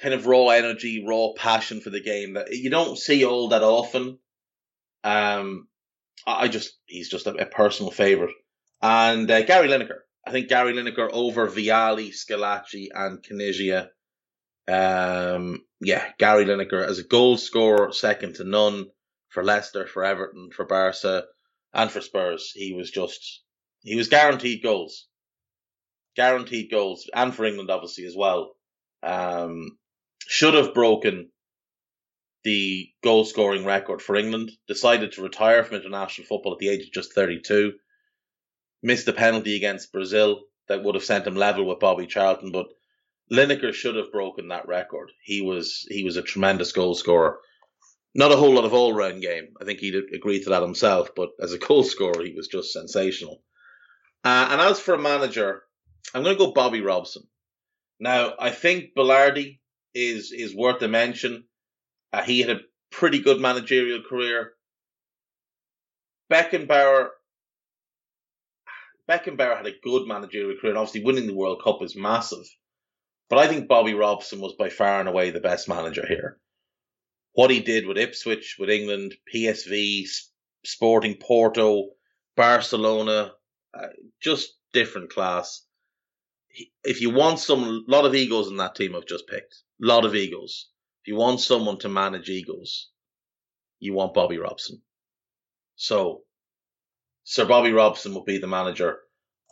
kind 0.01 0.13
of 0.13 0.27
raw 0.27 0.49
energy, 0.49 1.05
raw 1.07 1.29
passion 1.35 1.81
for 1.81 1.89
the 1.89 2.01
game 2.01 2.33
that 2.33 2.51
you 2.51 2.69
don't 2.69 2.97
see 2.97 3.25
all 3.25 3.49
that 3.49 3.63
often. 3.63 4.19
Um, 5.03 5.67
I 6.27 6.47
just, 6.47 6.73
he's 6.85 7.09
just 7.09 7.27
a, 7.27 7.31
a 7.35 7.45
personal 7.45 7.91
favorite. 7.91 8.33
And 8.81 9.29
uh, 9.29 9.43
Gary 9.43 9.67
Lineker. 9.67 9.99
I 10.27 10.31
think 10.31 10.49
Gary 10.49 10.73
Lineker 10.73 11.09
over 11.11 11.47
Vialli, 11.47 12.09
Schillaci, 12.09 12.87
and 12.93 13.21
Caniggia. 13.21 13.89
Um, 14.67 15.61
yeah, 15.79 16.03
Gary 16.17 16.45
Lineker 16.45 16.83
as 16.83 16.97
a 16.97 17.03
goal 17.03 17.37
scorer, 17.37 17.91
second 17.91 18.35
to 18.35 18.43
none 18.43 18.87
for 19.29 19.43
Leicester, 19.43 19.85
for 19.85 20.03
Everton, 20.03 20.49
for 20.51 20.65
Barca, 20.65 21.25
and 21.73 21.91
for 21.91 22.01
Spurs. 22.01 22.51
He 22.55 22.73
was 22.73 22.89
just, 22.89 23.43
he 23.83 23.95
was 23.95 24.09
guaranteed 24.09 24.63
goals. 24.63 25.07
Guaranteed 26.15 26.71
goals, 26.71 27.07
and 27.13 27.35
for 27.35 27.45
England, 27.45 27.69
obviously, 27.69 28.05
as 28.05 28.15
well. 28.17 28.55
Um, 29.03 29.77
should 30.27 30.53
have 30.53 30.73
broken 30.73 31.29
the 32.43 32.89
goal 33.03 33.25
scoring 33.25 33.65
record 33.65 34.01
for 34.01 34.15
England, 34.15 34.51
decided 34.67 35.13
to 35.13 35.23
retire 35.23 35.63
from 35.63 35.77
international 35.77 36.27
football 36.27 36.53
at 36.53 36.59
the 36.59 36.69
age 36.69 36.85
of 36.85 36.91
just 36.91 37.13
32 37.13 37.73
missed 38.85 39.07
a 39.07 39.13
penalty 39.13 39.55
against 39.55 39.91
Brazil 39.91 40.43
that 40.67 40.83
would 40.83 40.95
have 40.95 41.03
sent 41.03 41.25
him 41.25 41.35
level 41.35 41.65
with 41.65 41.79
Bobby 41.79 42.05
Charlton, 42.05 42.51
but 42.51 42.67
Lineker 43.31 43.73
should 43.73 43.95
have 43.95 44.11
broken 44.11 44.49
that 44.49 44.67
record. 44.67 45.11
He 45.23 45.41
was 45.41 45.85
he 45.89 46.03
was 46.03 46.17
a 46.17 46.21
tremendous 46.21 46.71
goal 46.71 46.93
scorer. 46.93 47.39
Not 48.13 48.31
a 48.31 48.37
whole 48.37 48.53
lot 48.53 48.63
of 48.63 48.73
all 48.73 48.93
round 48.93 49.21
game. 49.21 49.55
I 49.59 49.65
think 49.65 49.79
he'd 49.79 49.95
agree 50.13 50.41
to 50.43 50.49
that 50.51 50.61
himself, 50.61 51.09
but 51.15 51.29
as 51.41 51.51
a 51.51 51.57
goal 51.57 51.83
scorer, 51.83 52.23
he 52.23 52.33
was 52.33 52.47
just 52.47 52.71
sensational. 52.71 53.41
Uh, 54.23 54.47
and 54.51 54.61
as 54.61 54.79
for 54.79 54.93
a 54.93 54.99
manager, 54.99 55.63
I'm 56.13 56.23
going 56.23 56.35
to 56.35 56.45
go 56.45 56.51
Bobby 56.51 56.81
Robson. 56.81 57.23
Now, 57.99 58.33
I 58.39 58.51
think 58.51 58.95
Bilardo 58.95 59.57
is 59.95 60.31
is 60.31 60.55
worth 60.55 60.81
a 60.83 60.87
mention. 60.87 61.45
Uh, 62.13 62.21
he 62.21 62.41
had 62.41 62.51
a 62.51 62.61
pretty 62.91 63.19
good 63.19 63.39
managerial 63.39 64.03
career. 64.03 64.53
Beckenbauer 66.31 67.09
Beckenbauer 69.09 69.57
had 69.57 69.67
a 69.67 69.79
good 69.83 70.07
managerial 70.07 70.59
career, 70.59 70.71
and 70.71 70.79
obviously 70.79 71.03
winning 71.03 71.27
the 71.27 71.35
World 71.35 71.61
Cup 71.63 71.81
is 71.81 71.95
massive. 71.95 72.45
But 73.29 73.39
I 73.39 73.47
think 73.47 73.67
Bobby 73.67 73.93
Robson 73.93 74.39
was 74.39 74.53
by 74.53 74.69
far 74.69 74.99
and 74.99 75.09
away 75.09 75.29
the 75.29 75.39
best 75.39 75.67
manager 75.67 76.05
here. 76.07 76.39
What 77.33 77.51
he 77.51 77.59
did 77.59 77.85
with 77.85 77.97
Ipswich, 77.97 78.57
with 78.59 78.69
England, 78.69 79.15
PSV, 79.33 80.05
Sporting 80.63 81.15
Porto, 81.15 81.91
Barcelona, 82.35 83.33
uh, 83.73 83.87
just 84.21 84.53
different 84.73 85.11
class. 85.11 85.65
If 86.83 87.01
you 87.01 87.09
want 87.09 87.39
some, 87.39 87.85
a 87.87 87.91
lot 87.91 88.05
of 88.05 88.15
egos 88.15 88.47
in 88.47 88.57
that 88.57 88.75
team 88.75 88.95
I've 88.95 89.05
just 89.05 89.27
picked. 89.27 89.55
A 89.81 89.85
lot 89.85 90.05
of 90.05 90.15
egos. 90.15 90.69
If 91.03 91.09
you 91.09 91.15
want 91.15 91.41
someone 91.41 91.79
to 91.79 91.89
manage 91.89 92.29
egos, 92.29 92.89
you 93.79 93.93
want 93.93 94.13
Bobby 94.13 94.37
Robson. 94.37 94.81
So 95.75 96.23
Sir 97.23 97.45
Bobby 97.45 97.71
Robson 97.71 98.13
would 98.13 98.25
be 98.25 98.37
the 98.37 98.47
manager 98.47 98.99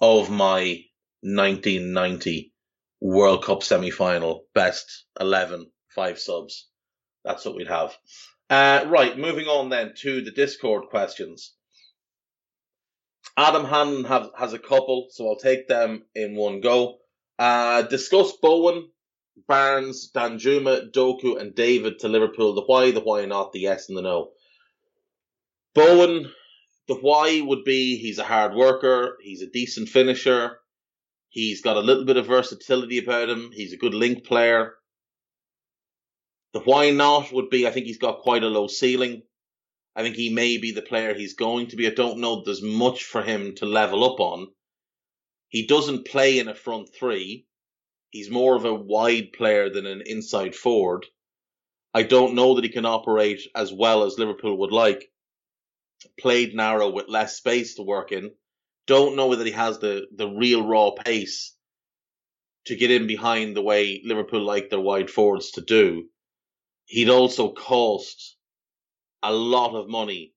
of 0.01 0.29
my 0.29 0.83
1990 1.21 2.53
World 3.01 3.43
Cup 3.43 3.63
semi 3.63 3.89
final, 3.89 4.45
best 4.53 5.05
11, 5.19 5.69
five 5.89 6.19
subs. 6.19 6.69
That's 7.25 7.43
what 7.43 7.55
we'd 7.55 7.67
have. 7.67 7.97
Uh, 8.49 8.85
right, 8.87 9.17
moving 9.17 9.47
on 9.47 9.69
then 9.69 9.93
to 10.01 10.21
the 10.21 10.31
Discord 10.31 10.85
questions. 10.89 11.53
Adam 13.35 13.65
Hannon 13.65 14.03
have, 14.05 14.29
has 14.37 14.53
a 14.53 14.59
couple, 14.59 15.07
so 15.09 15.27
I'll 15.27 15.37
take 15.37 15.67
them 15.67 16.05
in 16.13 16.35
one 16.35 16.61
go. 16.61 16.99
Uh, 17.39 17.81
discuss 17.81 18.33
Bowen, 18.41 18.89
Barnes, 19.47 20.11
Danjuma, 20.13 20.91
Doku, 20.91 21.39
and 21.39 21.55
David 21.55 21.99
to 21.99 22.07
Liverpool. 22.07 22.53
The 22.53 22.61
why, 22.61 22.91
the 22.91 22.99
why 22.99 23.25
not, 23.25 23.51
the 23.51 23.61
yes 23.61 23.89
and 23.89 23.97
the 23.97 24.01
no. 24.01 24.31
Bowen, 25.73 26.31
the 26.87 26.95
why 26.95 27.41
would 27.41 27.63
be 27.63 27.97
he's 27.97 28.19
a 28.19 28.23
hard 28.23 28.53
worker, 28.53 29.17
he's 29.21 29.41
a 29.41 29.47
decent 29.47 29.89
finisher, 29.89 30.59
he's 31.29 31.61
got 31.61 31.77
a 31.77 31.81
little 31.81 32.05
bit 32.05 32.17
of 32.17 32.27
versatility 32.27 32.99
about 32.99 33.29
him, 33.29 33.51
he's 33.53 33.73
a 33.73 33.77
good 33.77 33.93
link 33.93 34.25
player. 34.25 34.75
The 36.53 36.59
why 36.59 36.91
not 36.91 37.31
would 37.31 37.49
be 37.49 37.65
I 37.65 37.71
think 37.71 37.87
he's 37.87 37.97
got 37.97 38.21
quite 38.21 38.43
a 38.43 38.47
low 38.47 38.67
ceiling. 38.67 39.23
I 39.95 40.03
think 40.03 40.15
he 40.15 40.33
may 40.33 40.57
be 40.57 40.71
the 40.71 40.81
player 40.81 41.13
he's 41.13 41.33
going 41.33 41.67
to 41.67 41.75
be. 41.75 41.87
I 41.87 41.91
don't 41.91 42.19
know 42.19 42.43
there's 42.43 42.61
much 42.61 43.03
for 43.03 43.23
him 43.23 43.55
to 43.55 43.65
level 43.65 44.03
up 44.03 44.19
on. 44.19 44.47
He 45.49 45.65
doesn't 45.65 46.07
play 46.07 46.39
in 46.39 46.47
a 46.47 46.55
front 46.55 46.89
three. 46.93 47.47
He's 48.13 48.29
more 48.29 48.55
of 48.55 48.63
a 48.63 48.75
wide 48.75 49.33
player 49.33 49.71
than 49.71 49.87
an 49.87 50.03
inside 50.05 50.53
forward. 50.53 51.07
I 51.95 52.03
don't 52.03 52.35
know 52.35 52.53
that 52.53 52.63
he 52.63 52.69
can 52.69 52.85
operate 52.85 53.41
as 53.55 53.73
well 53.73 54.03
as 54.03 54.19
Liverpool 54.19 54.55
would 54.59 54.71
like 54.71 55.11
played 56.19 56.53
narrow 56.53 56.91
with 56.91 57.07
less 57.07 57.37
space 57.37 57.73
to 57.73 57.81
work 57.81 58.11
in. 58.11 58.35
Don't 58.85 59.15
know 59.15 59.25
whether 59.25 59.43
he 59.43 59.51
has 59.51 59.79
the, 59.79 60.05
the 60.15 60.27
real 60.27 60.63
raw 60.63 60.91
pace 60.91 61.55
to 62.65 62.75
get 62.75 62.91
in 62.91 63.07
behind 63.07 63.55
the 63.57 63.63
way 63.63 64.03
Liverpool 64.05 64.45
like 64.45 64.69
their 64.69 64.79
wide 64.79 65.09
forwards 65.09 65.49
to 65.53 65.61
do. 65.61 66.07
He'd 66.85 67.09
also 67.09 67.51
cost 67.51 68.37
a 69.23 69.33
lot 69.33 69.73
of 69.73 69.89
money. 69.89 70.35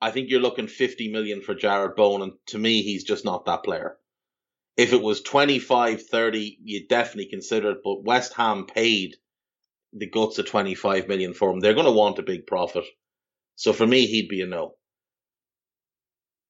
I 0.00 0.10
think 0.10 0.28
you're 0.28 0.40
looking 0.40 0.66
50 0.66 1.12
million 1.12 1.40
for 1.40 1.54
Jarrod 1.54 1.94
Bowen, 1.94 2.22
and 2.22 2.32
to 2.46 2.58
me, 2.58 2.82
he's 2.82 3.04
just 3.04 3.24
not 3.24 3.44
that 3.44 3.62
player. 3.62 3.96
If 4.76 4.92
it 4.92 5.02
was 5.02 5.22
25, 5.22 6.06
30, 6.06 6.58
you'd 6.62 6.88
definitely 6.88 7.30
consider 7.30 7.70
it, 7.70 7.78
but 7.84 8.02
West 8.02 8.34
Ham 8.34 8.66
paid 8.66 9.16
the 9.92 10.10
guts 10.10 10.38
of 10.38 10.46
25 10.46 11.06
million 11.06 11.32
for 11.34 11.50
him. 11.50 11.60
They're 11.60 11.74
going 11.74 11.86
to 11.86 11.92
want 11.92 12.18
a 12.18 12.22
big 12.22 12.46
profit. 12.46 12.84
So 13.54 13.72
for 13.72 13.86
me, 13.86 14.06
he'd 14.06 14.28
be 14.28 14.40
a 14.40 14.46
no. 14.46 14.74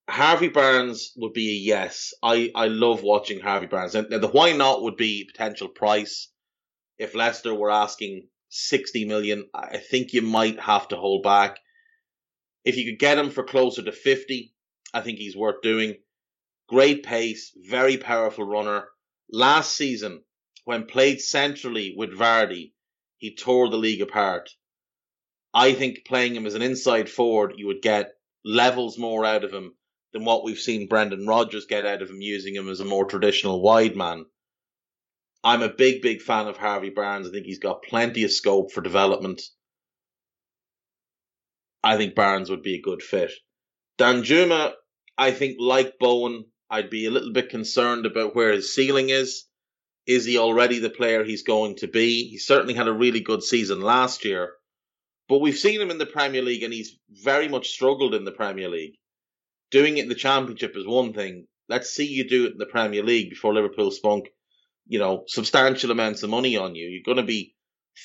Harvey 0.09 0.49
Barnes 0.49 1.13
would 1.17 1.33
be 1.33 1.51
a 1.51 1.75
yes. 1.75 2.13
I, 2.23 2.51
I 2.55 2.69
love 2.69 3.03
watching 3.03 3.41
Harvey 3.41 3.67
Barnes. 3.67 3.95
And 3.95 4.11
the 4.11 4.29
why 4.29 4.53
not 4.53 4.83
would 4.83 4.97
be 4.97 5.29
potential 5.31 5.69
price. 5.69 6.31
If 6.99 7.15
Leicester 7.15 7.55
were 7.55 7.71
asking 7.71 8.29
60 8.51 9.05
million, 9.07 9.49
I 9.55 9.79
think 9.79 10.13
you 10.13 10.23
might 10.23 10.61
have 10.61 10.89
to 10.89 10.97
hold 10.97 11.23
back. 11.23 11.59
If 12.65 12.77
you 12.77 12.91
could 12.91 12.99
get 12.99 13.19
him 13.19 13.31
for 13.31 13.45
closer 13.45 13.83
to 13.83 13.93
50, 13.93 14.55
I 14.93 15.01
think 15.01 15.19
he's 15.19 15.37
worth 15.37 15.61
doing. 15.63 15.97
Great 16.69 17.05
pace, 17.05 17.53
very 17.69 17.99
powerful 17.99 18.45
runner. 18.45 18.89
Last 19.31 19.77
season, 19.77 20.25
when 20.65 20.87
played 20.87 21.21
centrally 21.21 21.95
with 21.97 22.11
Vardy, 22.11 22.73
he 23.19 23.35
tore 23.35 23.69
the 23.69 23.77
league 23.77 24.03
apart. 24.03 24.51
I 25.53 25.73
think 25.73 26.05
playing 26.07 26.35
him 26.35 26.47
as 26.47 26.55
an 26.55 26.63
inside 26.63 27.09
forward, 27.09 27.55
you 27.57 27.67
would 27.67 27.83
get 27.83 28.13
levels 28.45 28.99
more 28.99 29.25
out 29.25 29.45
of 29.45 29.53
him 29.53 29.75
than 30.13 30.25
what 30.25 30.45
we've 30.45 30.59
seen 30.59 30.89
Brendan 30.89 31.27
Rodgers 31.27 31.67
get 31.67 31.87
out 31.87 32.03
of 32.03 32.11
him 32.11 32.21
using 32.21 32.55
him 32.55 32.69
as 32.69 32.81
a 32.81 32.85
more 32.85 33.05
traditional 33.05 33.61
wide 33.61 33.97
man. 33.97 34.27
I'm 35.43 35.63
a 35.63 35.69
big, 35.69 36.01
big 36.01 36.23
fan 36.23 36.47
of 36.47 36.57
Harvey 36.57 36.91
Barnes. 36.91 37.29
I 37.29 37.31
think 37.31 37.45
he's 37.45 37.59
got 37.59 37.83
plenty 37.83 38.25
of 38.25 38.33
scope 38.33 38.73
for 38.73 38.81
development. 38.81 39.43
I 41.83 41.99
think 41.99 42.15
Barnes 42.15 42.49
would 42.49 42.63
be 42.63 42.77
a 42.77 42.83
good 42.83 43.03
fit. 43.03 43.31
Danjuma, 43.99 44.73
I 45.19 45.33
think, 45.33 45.57
like 45.61 45.99
Bowen, 45.99 46.47
I'd 46.75 46.91
be 46.91 47.07
a 47.07 47.11
little 47.13 47.31
bit 47.31 47.51
concerned 47.51 48.05
about 48.05 48.35
where 48.35 48.51
his 48.51 48.75
ceiling 48.75 49.09
is. 49.09 49.45
Is 50.09 50.25
he 50.25 50.39
already 50.39 50.81
the 50.81 50.91
player 50.91 51.23
he's 51.23 51.45
going 51.45 51.77
to 51.77 51.87
be? 51.87 52.29
He 52.29 52.39
certainly 52.39 52.75
had 52.75 52.89
a 52.89 52.93
really 52.93 53.21
good 53.21 53.45
season 53.45 53.81
last 53.81 54.25
year, 54.25 54.55
but 55.29 55.39
we've 55.39 55.57
seen 55.57 55.81
him 55.81 55.93
in 55.93 55.99
the 55.99 56.05
Premier 56.05 56.43
League 56.43 56.65
and 56.65 56.75
he's 56.75 56.99
very 57.09 57.47
much 57.47 57.69
struggled 57.69 58.13
in 58.13 58.25
the 58.25 58.33
Premier 58.33 58.69
League. 58.69 58.97
Doing 59.71 59.99
it 59.99 60.03
in 60.03 60.09
the 60.09 60.17
Championship 60.17 60.77
is 60.77 60.85
one 60.85 61.13
thing. 61.13 61.47
Let's 61.69 61.91
see 61.91 62.07
you 62.07 62.29
do 62.29 62.47
it 62.47 62.53
in 62.55 62.59
the 62.59 62.67
Premier 62.67 63.05
League 63.05 63.31
before 63.31 63.55
Liverpool 63.55 63.93
spunk, 63.93 64.31
you 64.89 64.99
know, 64.99 65.23
substantial 65.29 65.93
amounts 65.93 66.25
of 66.25 66.31
money 66.31 66.57
on 66.57 66.75
you. 66.75 66.89
You're 66.89 67.05
going 67.05 67.25
to 67.25 67.33
be 67.37 67.55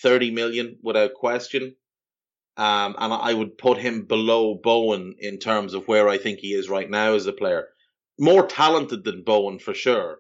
30 0.03 0.29
million 0.29 0.77
without 0.84 1.15
question. 1.15 1.75
Um, 2.55 2.95
and 2.99 3.13
I 3.13 3.34
would 3.34 3.58
put 3.58 3.79
him 3.79 4.05
below 4.05 4.53
Bowen 4.53 5.15
in 5.17 5.39
terms 5.39 5.73
of 5.73 5.88
where 5.88 6.08
I 6.08 6.19
think 6.19 6.38
he 6.38 6.53
is 6.53 6.69
right 6.69 6.89
now 6.89 7.15
as 7.15 7.25
a 7.25 7.34
player. 7.34 7.69
More 8.19 8.45
talented 8.45 9.03
than 9.03 9.23
Bowen 9.23 9.60
for 9.60 9.73
sure. 9.73 10.19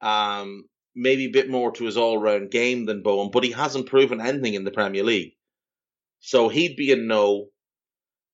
Um, 0.00 0.68
maybe 0.94 1.24
a 1.24 1.30
bit 1.30 1.48
more 1.50 1.72
to 1.72 1.84
his 1.84 1.96
all 1.96 2.18
round 2.18 2.50
game 2.50 2.84
than 2.84 3.02
Bowen, 3.02 3.30
but 3.32 3.42
he 3.42 3.52
hasn't 3.52 3.86
proven 3.86 4.20
anything 4.20 4.54
in 4.54 4.64
the 4.64 4.70
Premier 4.70 5.02
League. 5.02 5.32
So 6.20 6.48
he'd 6.48 6.76
be 6.76 6.92
a 6.92 6.96
no. 6.96 7.48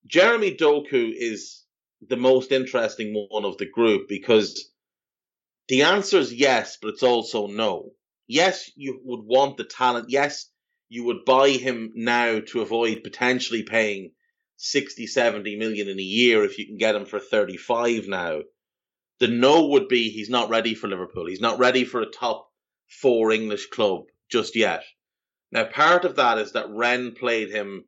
Jeremy 0.06 0.56
Doku 0.56 1.12
is 1.16 1.62
the 2.08 2.16
most 2.16 2.50
interesting 2.50 3.14
one 3.30 3.44
of 3.44 3.58
the 3.58 3.66
group 3.66 4.08
because 4.08 4.70
the 5.68 5.82
answer 5.82 6.18
is 6.18 6.32
yes, 6.32 6.78
but 6.80 6.88
it's 6.88 7.02
also 7.02 7.46
no. 7.46 7.90
Yes, 8.26 8.70
you 8.76 9.00
would 9.04 9.24
want 9.24 9.56
the 9.56 9.64
talent. 9.64 10.10
Yes, 10.10 10.50
you 10.88 11.04
would 11.04 11.24
buy 11.24 11.50
him 11.50 11.92
now 11.94 12.40
to 12.40 12.60
avoid 12.60 13.04
potentially 13.04 13.62
paying 13.62 14.12
60, 14.56 15.06
70 15.06 15.56
million 15.56 15.88
in 15.88 15.98
a 15.98 16.02
year 16.02 16.44
if 16.44 16.58
you 16.58 16.66
can 16.66 16.76
get 16.76 16.94
him 16.94 17.04
for 17.04 17.18
35 17.18 18.08
now. 18.08 18.40
The 19.22 19.28
no 19.28 19.66
would 19.66 19.86
be 19.86 20.10
he's 20.10 20.28
not 20.28 20.48
ready 20.48 20.74
for 20.74 20.88
Liverpool. 20.88 21.26
He's 21.26 21.40
not 21.40 21.60
ready 21.60 21.84
for 21.84 22.00
a 22.00 22.10
top 22.10 22.50
four 22.88 23.30
English 23.30 23.68
club 23.68 24.06
just 24.28 24.56
yet. 24.56 24.82
Now, 25.52 25.62
part 25.62 26.04
of 26.04 26.16
that 26.16 26.38
is 26.38 26.50
that 26.54 26.70
Rennes 26.70 27.16
played 27.16 27.48
him 27.48 27.84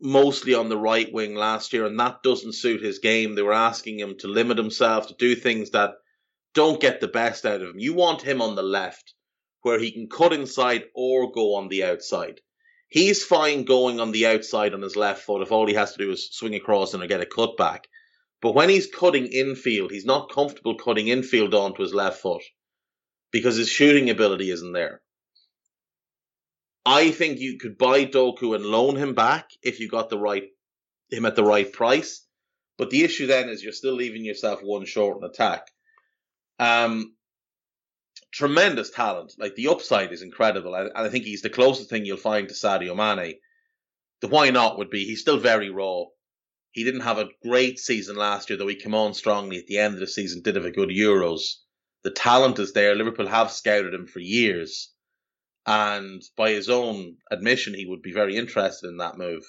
mostly 0.00 0.54
on 0.54 0.68
the 0.68 0.78
right 0.78 1.12
wing 1.12 1.34
last 1.34 1.72
year, 1.72 1.84
and 1.84 1.98
that 1.98 2.22
doesn't 2.22 2.54
suit 2.54 2.80
his 2.80 3.00
game. 3.00 3.34
They 3.34 3.42
were 3.42 3.52
asking 3.52 3.98
him 3.98 4.16
to 4.18 4.28
limit 4.28 4.56
himself, 4.56 5.08
to 5.08 5.14
do 5.14 5.34
things 5.34 5.70
that 5.70 5.94
don't 6.54 6.80
get 6.80 7.00
the 7.00 7.08
best 7.08 7.44
out 7.44 7.60
of 7.60 7.70
him. 7.70 7.80
You 7.80 7.94
want 7.94 8.22
him 8.22 8.40
on 8.40 8.54
the 8.54 8.62
left, 8.62 9.14
where 9.62 9.80
he 9.80 9.90
can 9.90 10.08
cut 10.08 10.32
inside 10.32 10.84
or 10.94 11.32
go 11.32 11.56
on 11.56 11.66
the 11.66 11.82
outside. 11.82 12.40
He's 12.88 13.24
fine 13.24 13.64
going 13.64 13.98
on 13.98 14.12
the 14.12 14.26
outside 14.26 14.74
on 14.74 14.82
his 14.82 14.94
left 14.94 15.24
foot 15.24 15.42
if 15.42 15.50
all 15.50 15.66
he 15.66 15.74
has 15.74 15.94
to 15.94 15.98
do 15.98 16.12
is 16.12 16.28
swing 16.30 16.54
across 16.54 16.94
and 16.94 17.08
get 17.08 17.20
a 17.20 17.26
cut 17.26 17.56
back. 17.56 17.88
But 18.44 18.54
when 18.54 18.68
he's 18.68 18.86
cutting 18.86 19.28
infield, 19.28 19.90
he's 19.90 20.04
not 20.04 20.30
comfortable 20.30 20.76
cutting 20.76 21.08
infield 21.08 21.54
onto 21.54 21.80
his 21.80 21.94
left 21.94 22.20
foot 22.20 22.42
because 23.30 23.56
his 23.56 23.70
shooting 23.70 24.10
ability 24.10 24.50
isn't 24.50 24.72
there. 24.72 25.00
I 26.84 27.10
think 27.10 27.38
you 27.38 27.56
could 27.56 27.78
buy 27.78 28.04
Doku 28.04 28.54
and 28.54 28.66
loan 28.66 28.96
him 28.96 29.14
back 29.14 29.48
if 29.62 29.80
you 29.80 29.88
got 29.88 30.10
the 30.10 30.18
right 30.18 30.50
him 31.10 31.24
at 31.24 31.36
the 31.36 31.42
right 31.42 31.72
price. 31.72 32.26
But 32.76 32.90
the 32.90 33.04
issue 33.04 33.28
then 33.28 33.48
is 33.48 33.64
you're 33.64 33.72
still 33.72 33.94
leaving 33.94 34.26
yourself 34.26 34.60
one 34.62 34.84
short 34.84 35.16
in 35.16 35.24
attack. 35.24 35.66
Um, 36.58 37.14
tremendous 38.30 38.90
talent. 38.90 39.32
Like 39.38 39.54
the 39.54 39.68
upside 39.68 40.12
is 40.12 40.20
incredible, 40.20 40.74
and 40.74 40.90
I 40.94 41.08
think 41.08 41.24
he's 41.24 41.40
the 41.40 41.48
closest 41.48 41.88
thing 41.88 42.04
you'll 42.04 42.18
find 42.18 42.48
to 42.48 42.54
Sadio 42.54 42.94
Mane. 42.94 43.36
The 44.20 44.28
why 44.28 44.50
not 44.50 44.76
would 44.76 44.90
be 44.90 45.06
he's 45.06 45.22
still 45.22 45.38
very 45.38 45.70
raw. 45.70 46.04
He 46.74 46.82
didn't 46.82 47.02
have 47.02 47.18
a 47.18 47.28
great 47.40 47.78
season 47.78 48.16
last 48.16 48.50
year, 48.50 48.58
though 48.58 48.66
he 48.66 48.74
came 48.74 48.96
on 48.96 49.14
strongly 49.14 49.58
at 49.58 49.68
the 49.68 49.78
end 49.78 49.94
of 49.94 50.00
the 50.00 50.08
season, 50.08 50.42
did 50.42 50.56
have 50.56 50.64
a 50.64 50.72
good 50.72 50.88
Euros. 50.88 51.58
The 52.02 52.10
talent 52.10 52.58
is 52.58 52.72
there. 52.72 52.96
Liverpool 52.96 53.28
have 53.28 53.52
scouted 53.52 53.94
him 53.94 54.08
for 54.08 54.18
years. 54.18 54.92
And 55.66 56.20
by 56.36 56.50
his 56.50 56.68
own 56.68 57.18
admission, 57.30 57.74
he 57.74 57.86
would 57.86 58.02
be 58.02 58.12
very 58.12 58.36
interested 58.36 58.88
in 58.88 58.96
that 58.96 59.16
move. 59.16 59.44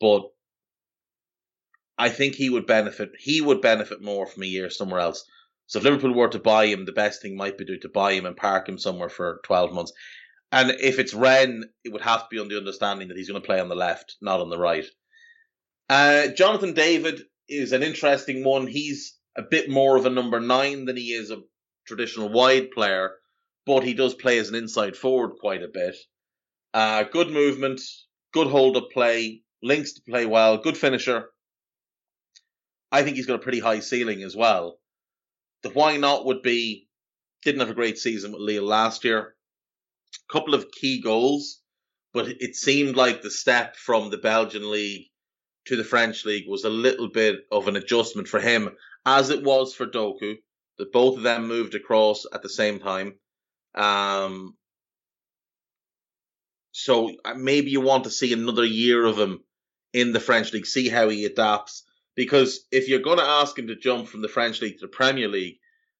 But 0.00 0.22
I 1.96 2.08
think 2.08 2.34
he 2.34 2.50
would 2.50 2.66
benefit. 2.66 3.12
He 3.18 3.40
would 3.40 3.62
benefit 3.62 4.02
more 4.02 4.26
from 4.26 4.42
a 4.42 4.46
year 4.46 4.68
somewhere 4.68 5.00
else. 5.00 5.24
So 5.68 5.78
if 5.78 5.84
Liverpool 5.84 6.12
were 6.12 6.28
to 6.28 6.40
buy 6.40 6.66
him, 6.66 6.86
the 6.86 6.92
best 6.92 7.22
thing 7.22 7.36
might 7.36 7.56
be 7.56 7.64
do 7.64 7.78
to 7.78 7.88
buy 7.88 8.14
him 8.14 8.26
and 8.26 8.36
park 8.36 8.68
him 8.68 8.78
somewhere 8.78 9.08
for 9.08 9.40
twelve 9.44 9.72
months. 9.72 9.92
And 10.50 10.72
if 10.72 10.98
it's 10.98 11.14
Rennes, 11.14 11.66
it 11.84 11.92
would 11.92 12.02
have 12.02 12.22
to 12.22 12.28
be 12.30 12.40
on 12.40 12.48
the 12.48 12.58
understanding 12.58 13.08
that 13.08 13.16
he's 13.16 13.28
going 13.28 13.40
to 13.40 13.46
play 13.46 13.60
on 13.60 13.68
the 13.68 13.76
left, 13.76 14.16
not 14.20 14.40
on 14.40 14.50
the 14.50 14.58
right. 14.58 14.86
Uh, 15.88 16.28
Jonathan 16.28 16.74
David 16.74 17.22
is 17.48 17.72
an 17.72 17.82
interesting 17.82 18.44
one. 18.44 18.66
He's 18.66 19.16
a 19.36 19.42
bit 19.42 19.70
more 19.70 19.96
of 19.96 20.06
a 20.06 20.10
number 20.10 20.40
nine 20.40 20.84
than 20.84 20.96
he 20.96 21.12
is 21.12 21.30
a 21.30 21.42
traditional 21.86 22.28
wide 22.28 22.70
player 22.70 23.12
but 23.66 23.82
he 23.82 23.94
does 23.94 24.14
play 24.14 24.38
as 24.38 24.48
an 24.48 24.54
inside 24.54 24.96
forward 24.96 25.36
quite 25.40 25.62
a 25.62 25.68
bit. 25.68 25.96
Uh, 26.72 27.02
good 27.02 27.30
movement, 27.30 27.80
good 28.32 28.46
hold 28.46 28.76
up 28.76 28.90
play, 28.92 29.42
links 29.62 29.94
to 29.94 30.02
play 30.02 30.24
well, 30.24 30.56
good 30.56 30.76
finisher. 30.76 31.28
I 32.92 33.02
think 33.02 33.16
he's 33.16 33.26
got 33.26 33.40
a 33.40 33.42
pretty 33.42 33.58
high 33.58 33.80
ceiling 33.80 34.22
as 34.22 34.36
well. 34.36 34.78
The 35.62 35.70
why 35.70 35.96
not 35.96 36.24
would 36.24 36.42
be 36.42 36.88
didn't 37.42 37.60
have 37.60 37.70
a 37.70 37.74
great 37.74 37.98
season 37.98 38.32
with 38.32 38.40
Lille 38.40 38.64
last 38.64 39.04
year. 39.04 39.34
Couple 40.30 40.54
of 40.54 40.70
key 40.70 41.00
goals, 41.00 41.60
but 42.12 42.28
it 42.28 42.54
seemed 42.54 42.96
like 42.96 43.22
the 43.22 43.30
step 43.30 43.76
from 43.76 44.10
the 44.10 44.18
Belgian 44.18 44.70
league 44.70 45.06
to 45.66 45.76
the 45.76 45.84
French 45.84 46.24
league 46.24 46.48
was 46.48 46.64
a 46.64 46.70
little 46.70 47.08
bit 47.08 47.40
of 47.50 47.68
an 47.68 47.76
adjustment 47.76 48.28
for 48.28 48.40
him, 48.40 48.76
as 49.04 49.30
it 49.30 49.42
was 49.42 49.74
for 49.74 49.86
Doku. 49.86 50.36
That 50.78 50.92
both 50.92 51.16
of 51.16 51.22
them 51.22 51.48
moved 51.48 51.74
across 51.74 52.26
at 52.30 52.42
the 52.42 52.50
same 52.50 52.80
time. 52.80 53.14
Um, 53.74 54.56
so 56.72 57.10
uh, 57.24 57.32
maybe 57.32 57.70
you 57.70 57.80
want 57.80 58.04
to 58.04 58.10
see 58.10 58.34
another 58.34 58.64
year 58.64 59.06
of 59.06 59.18
him 59.18 59.40
in 59.94 60.12
the 60.12 60.20
French 60.20 60.52
league, 60.52 60.66
see 60.66 60.90
how 60.90 61.08
he 61.08 61.24
adapts. 61.24 61.84
Because 62.14 62.66
if 62.70 62.88
you're 62.88 63.00
going 63.00 63.16
to 63.16 63.24
ask 63.24 63.58
him 63.58 63.68
to 63.68 63.76
jump 63.76 64.08
from 64.08 64.20
the 64.20 64.28
French 64.28 64.60
league 64.60 64.74
to 64.74 64.86
the 64.86 64.88
Premier 64.88 65.28
League, 65.28 65.58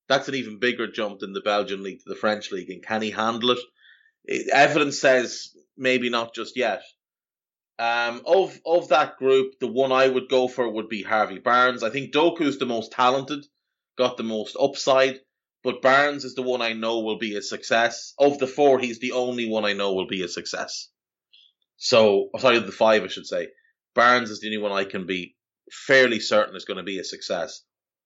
that's 0.08 0.28
an 0.28 0.34
even 0.34 0.58
bigger 0.58 0.86
jump 0.86 1.20
than 1.20 1.32
the 1.32 1.40
Belgian 1.40 1.82
league 1.82 2.00
to 2.00 2.08
the 2.08 2.14
French 2.14 2.52
league. 2.52 2.68
And 2.68 2.82
can 2.82 3.00
he 3.00 3.10
handle 3.10 3.52
it? 3.52 3.58
it 4.26 4.48
evidence 4.52 4.98
says 4.98 5.56
maybe 5.76 6.10
not 6.10 6.34
just 6.34 6.56
yet. 6.56 6.82
Um, 7.78 8.22
of 8.26 8.58
of 8.64 8.88
that 8.88 9.18
group, 9.18 9.58
the 9.60 9.66
one 9.66 9.92
I 9.92 10.08
would 10.08 10.28
go 10.28 10.48
for 10.48 10.68
would 10.68 10.88
be 10.88 11.02
Harvey 11.02 11.38
Barnes. 11.38 11.82
I 11.82 11.90
think 11.90 12.12
Doku's 12.12 12.58
the 12.58 12.66
most 12.66 12.92
talented, 12.92 13.44
got 13.98 14.16
the 14.16 14.22
most 14.22 14.56
upside. 14.58 15.20
But 15.62 15.82
Barnes 15.82 16.24
is 16.24 16.34
the 16.34 16.42
one 16.42 16.62
I 16.62 16.74
know 16.74 17.00
will 17.00 17.18
be 17.18 17.36
a 17.36 17.42
success. 17.42 18.14
Of 18.18 18.38
the 18.38 18.46
four, 18.46 18.78
he's 18.78 19.00
the 19.00 19.12
only 19.12 19.48
one 19.48 19.64
I 19.64 19.72
know 19.72 19.94
will 19.94 20.06
be 20.06 20.22
a 20.22 20.28
success. 20.28 20.88
So, 21.76 22.30
sorry, 22.38 22.60
the 22.60 22.70
five, 22.70 23.02
I 23.02 23.08
should 23.08 23.26
say. 23.26 23.48
Barnes 23.94 24.30
is 24.30 24.40
the 24.40 24.46
only 24.46 24.58
one 24.58 24.72
I 24.72 24.84
can 24.84 25.06
be 25.06 25.34
fairly 25.72 26.20
certain 26.20 26.54
is 26.54 26.64
going 26.64 26.76
to 26.76 26.84
be 26.84 26.98
a 26.98 27.04
success. 27.04 27.62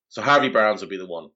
So 0.09 0.23
Harvey 0.23 0.49
Barnes 0.49 0.81
will 0.81 0.89
be 0.89 0.97
the 0.97 1.07
one. 1.07 1.29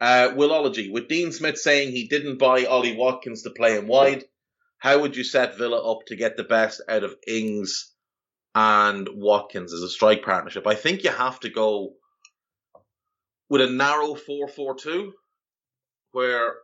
Uh, 0.00 0.28
Willology, 0.34 0.92
with 0.92 1.08
Dean 1.08 1.32
Smith 1.32 1.58
saying 1.58 1.90
he 1.90 2.08
didn't 2.08 2.38
buy 2.38 2.64
Ollie 2.64 2.96
Watkins 2.96 3.42
to 3.42 3.50
play 3.50 3.76
him 3.76 3.86
wide, 3.86 4.24
how 4.84 5.00
would 5.00 5.16
you 5.16 5.24
set 5.24 5.56
Villa 5.56 5.92
up 5.92 6.04
to 6.08 6.14
get 6.14 6.36
the 6.36 6.44
best 6.44 6.82
out 6.90 7.04
of 7.04 7.16
Ings 7.26 7.90
and 8.54 9.08
Watkins 9.14 9.72
as 9.72 9.80
a 9.80 9.88
strike 9.88 10.22
partnership? 10.22 10.66
I 10.66 10.74
think 10.74 11.04
you 11.04 11.10
have 11.10 11.40
to 11.40 11.48
go 11.48 11.94
with 13.48 13.62
a 13.62 13.70
narrow 13.70 14.14
4 14.14 14.46
4 14.46 14.74
2 14.74 15.12
where 16.12 16.56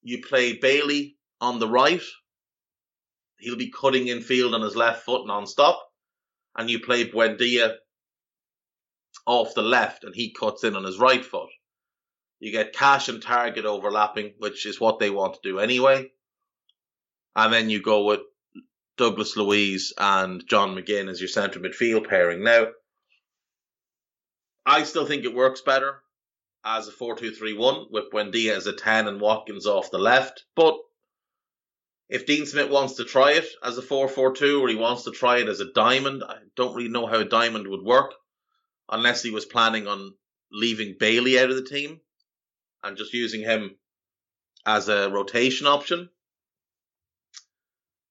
you 0.00 0.22
play 0.26 0.54
Bailey 0.54 1.18
on 1.42 1.58
the 1.58 1.68
right. 1.68 2.00
He'll 3.38 3.56
be 3.56 3.70
cutting 3.70 4.08
in 4.08 4.22
field 4.22 4.54
on 4.54 4.62
his 4.62 4.74
left 4.74 5.04
foot 5.04 5.26
non-stop. 5.26 5.78
And 6.56 6.70
you 6.70 6.80
play 6.80 7.06
Buendia 7.06 7.74
off 9.26 9.54
the 9.54 9.62
left 9.62 10.04
and 10.04 10.14
he 10.14 10.32
cuts 10.32 10.64
in 10.64 10.74
on 10.74 10.84
his 10.84 10.98
right 10.98 11.22
foot. 11.22 11.50
You 12.40 12.50
get 12.50 12.72
Cash 12.72 13.10
and 13.10 13.22
Targett 13.22 13.66
overlapping, 13.66 14.32
which 14.38 14.64
is 14.64 14.80
what 14.80 14.98
they 14.98 15.10
want 15.10 15.34
to 15.34 15.40
do 15.42 15.58
anyway. 15.58 16.10
And 17.38 17.52
then 17.52 17.70
you 17.70 17.80
go 17.80 18.02
with 18.02 18.22
Douglas 18.96 19.36
Luiz 19.36 19.92
and 19.96 20.42
John 20.48 20.74
McGinn 20.74 21.08
as 21.08 21.20
your 21.20 21.28
centre 21.28 21.60
midfield 21.60 22.08
pairing. 22.08 22.42
Now, 22.42 22.66
I 24.66 24.82
still 24.82 25.06
think 25.06 25.24
it 25.24 25.36
works 25.36 25.60
better 25.60 26.02
as 26.64 26.88
a 26.88 26.90
4-2-3-1 26.90 27.92
with 27.92 28.10
Buendia 28.12 28.56
as 28.56 28.66
a 28.66 28.72
10 28.72 29.06
and 29.06 29.20
Watkins 29.20 29.66
off 29.66 29.92
the 29.92 30.00
left. 30.00 30.46
But 30.56 30.78
if 32.08 32.26
Dean 32.26 32.44
Smith 32.44 32.70
wants 32.70 32.94
to 32.94 33.04
try 33.04 33.34
it 33.34 33.46
as 33.62 33.78
a 33.78 33.82
4-4-2 33.82 34.60
or 34.60 34.68
he 34.68 34.74
wants 34.74 35.04
to 35.04 35.12
try 35.12 35.38
it 35.38 35.46
as 35.46 35.60
a 35.60 35.72
diamond, 35.72 36.24
I 36.28 36.38
don't 36.56 36.74
really 36.74 36.88
know 36.88 37.06
how 37.06 37.20
a 37.20 37.24
diamond 37.24 37.68
would 37.68 37.84
work 37.84 38.14
unless 38.90 39.22
he 39.22 39.30
was 39.30 39.44
planning 39.44 39.86
on 39.86 40.12
leaving 40.50 40.96
Bailey 40.98 41.38
out 41.38 41.50
of 41.50 41.56
the 41.56 41.62
team 41.62 42.00
and 42.82 42.96
just 42.96 43.14
using 43.14 43.42
him 43.42 43.76
as 44.66 44.88
a 44.88 45.08
rotation 45.08 45.68
option. 45.68 46.10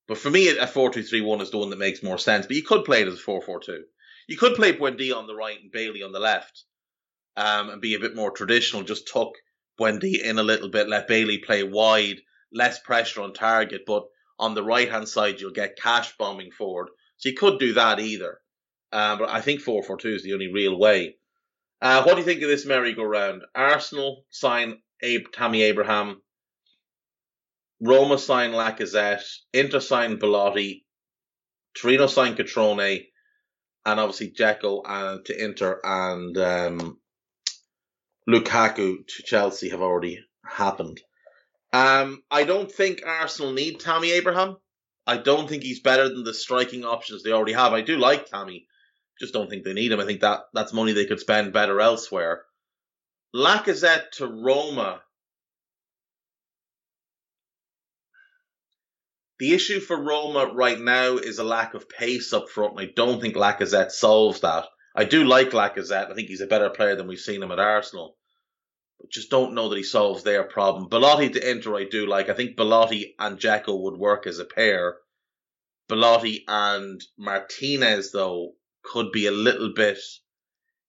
But 0.08 0.18
for 0.18 0.30
me, 0.30 0.48
a 0.48 0.68
4 0.68 0.92
2 0.92 1.04
3 1.04 1.22
1 1.22 1.42
is 1.42 1.52
the 1.52 1.58
one 1.58 1.70
that 1.70 1.80
makes 1.80 2.02
more 2.02 2.18
sense. 2.18 2.48
But 2.48 2.56
you 2.56 2.64
could 2.64 2.86
play 2.86 3.02
it 3.02 3.08
as 3.08 3.16
a 3.16 3.18
4 3.18 3.42
4 3.42 3.60
2. 3.60 3.84
You 4.28 4.38
could 4.38 4.56
play 4.56 4.74
Buendia 4.74 5.16
on 5.16 5.28
the 5.28 5.36
right 5.36 5.60
and 5.62 5.72
Bailey 5.72 6.04
on 6.04 6.12
the 6.12 6.20
left 6.20 6.64
um, 7.36 7.70
and 7.70 7.82
be 7.82 7.96
a 7.96 8.00
bit 8.00 8.16
more 8.16 8.32
traditional. 8.32 8.84
Just 8.84 9.08
tuck 9.12 9.34
Buendia 9.80 10.22
in 10.24 10.40
a 10.40 10.44
little 10.44 10.70
bit, 10.70 10.90
let 10.90 11.08
Bailey 11.08 11.38
play 11.38 11.64
wide, 11.64 12.22
less 12.52 12.80
pressure 12.80 13.22
on 13.22 13.34
Targett. 13.34 13.86
But 13.86 14.06
on 14.40 14.54
the 14.54 14.64
right 14.64 14.90
hand 14.90 15.08
side, 15.08 15.40
you'll 15.40 15.52
get 15.52 15.78
Cash 15.78 16.16
bombing 16.18 16.52
forward. 16.52 16.90
So 17.18 17.30
you 17.30 17.36
could 17.36 17.60
do 17.60 17.74
that 17.74 18.00
either. 18.00 18.40
Um, 18.92 19.20
but 19.20 19.30
I 19.30 19.42
think 19.42 19.62
4 19.62 19.84
4 19.84 19.98
2 19.98 20.10
is 20.10 20.24
the 20.24 20.34
only 20.34 20.52
real 20.52 20.78
way. 20.78 21.18
Uh, 21.82 22.04
what 22.04 22.14
do 22.14 22.20
you 22.20 22.26
think 22.26 22.42
of 22.42 22.50
this 22.50 22.66
merry-go-round? 22.66 23.44
Arsenal 23.54 24.26
sign 24.30 24.82
Abe, 25.02 25.26
Tammy 25.32 25.62
Abraham. 25.62 26.22
Roma 27.82 28.18
sign 28.18 28.52
Lacazette. 28.52 29.24
Inter 29.54 29.80
sign 29.80 30.18
Belotti. 30.18 30.86
Torino 31.80 32.08
sign 32.08 32.36
Cutrone. 32.36 33.06
And 33.86 34.00
obviously 34.00 34.32
Dzeko 34.32 34.82
uh, 34.86 35.18
to 35.26 35.44
Inter 35.44 35.80
and 35.84 36.38
um, 36.38 37.00
Lukaku 38.28 39.08
to 39.08 39.24
Chelsea 39.24 39.70
have 39.70 39.82
already 39.82 40.20
happened. 40.46 41.00
Um, 41.72 42.24
I 42.30 42.44
don't 42.44 42.72
think 42.72 43.02
Arsenal 43.06 43.54
need 43.54 43.80
Tammy 43.80 44.12
Abraham. 44.12 44.58
I 45.06 45.18
don't 45.18 45.48
think 45.48 45.64
he's 45.64 45.80
better 45.80 46.10
than 46.10 46.26
the 46.26 46.34
striking 46.34 46.84
options 46.84 47.24
they 47.24 47.32
already 47.32 47.54
have. 47.54 47.72
I 47.72 47.82
do 47.82 47.98
like 47.98 48.26
Tammy, 48.26 48.68
just 49.20 49.34
don't 49.34 49.50
think 49.50 49.64
they 49.64 49.74
need 49.74 49.92
him. 49.92 50.00
I 50.00 50.06
think 50.06 50.22
that 50.22 50.42
that's 50.54 50.74
money 50.74 50.92
they 50.92 51.06
could 51.06 51.20
spend 51.20 51.54
better 51.54 51.80
elsewhere. 51.80 52.44
Lacazette 53.36 54.12
to 54.14 54.28
Roma. 54.28 55.02
The 59.40 59.54
issue 59.54 59.80
for 59.80 60.02
Roma 60.02 60.52
right 60.54 60.80
now 60.80 61.18
is 61.18 61.38
a 61.38 61.44
lack 61.44 61.76
of 61.76 61.88
pace 61.88 62.34
up 62.34 62.50
front, 62.50 62.72
and 62.72 62.82
I 62.82 62.92
don't 62.96 63.22
think 63.22 63.36
Lacazette 63.36 63.92
solves 63.92 64.42
that. 64.42 64.66
I 64.96 65.04
do 65.04 65.24
like 65.24 65.52
Lacazette. 65.52 66.10
I 66.10 66.16
think 66.16 66.28
he's 66.28 66.42
a 66.42 66.48
better 66.48 66.72
player 66.72 66.96
than 66.96 67.08
we've 67.08 67.20
seen 67.20 67.44
him 67.44 67.52
at 67.52 67.60
Arsenal. 67.60 68.18
But 69.00 69.12
just 69.12 69.30
don't 69.30 69.54
know 69.54 69.70
that 69.70 69.78
he 69.78 69.84
solves 69.84 70.24
their 70.24 70.44
problem. 70.44 70.90
Belotti 70.90 71.30
to 71.30 71.50
Inter, 71.52 71.76
I 71.78 71.84
do 71.84 72.08
like. 72.08 72.30
I 72.30 72.34
think 72.34 72.58
Belotti 72.58 73.14
and 73.20 73.38
Dzeko 73.38 73.80
would 73.84 73.98
work 73.98 74.26
as 74.26 74.40
a 74.40 74.46
pair. 74.46 74.98
Belotti 75.88 76.44
and 76.48 77.00
Martinez, 77.16 78.12
though, 78.12 78.56
could 78.82 79.12
be 79.12 79.28
a 79.28 79.32
little 79.32 79.72
bit 79.74 80.00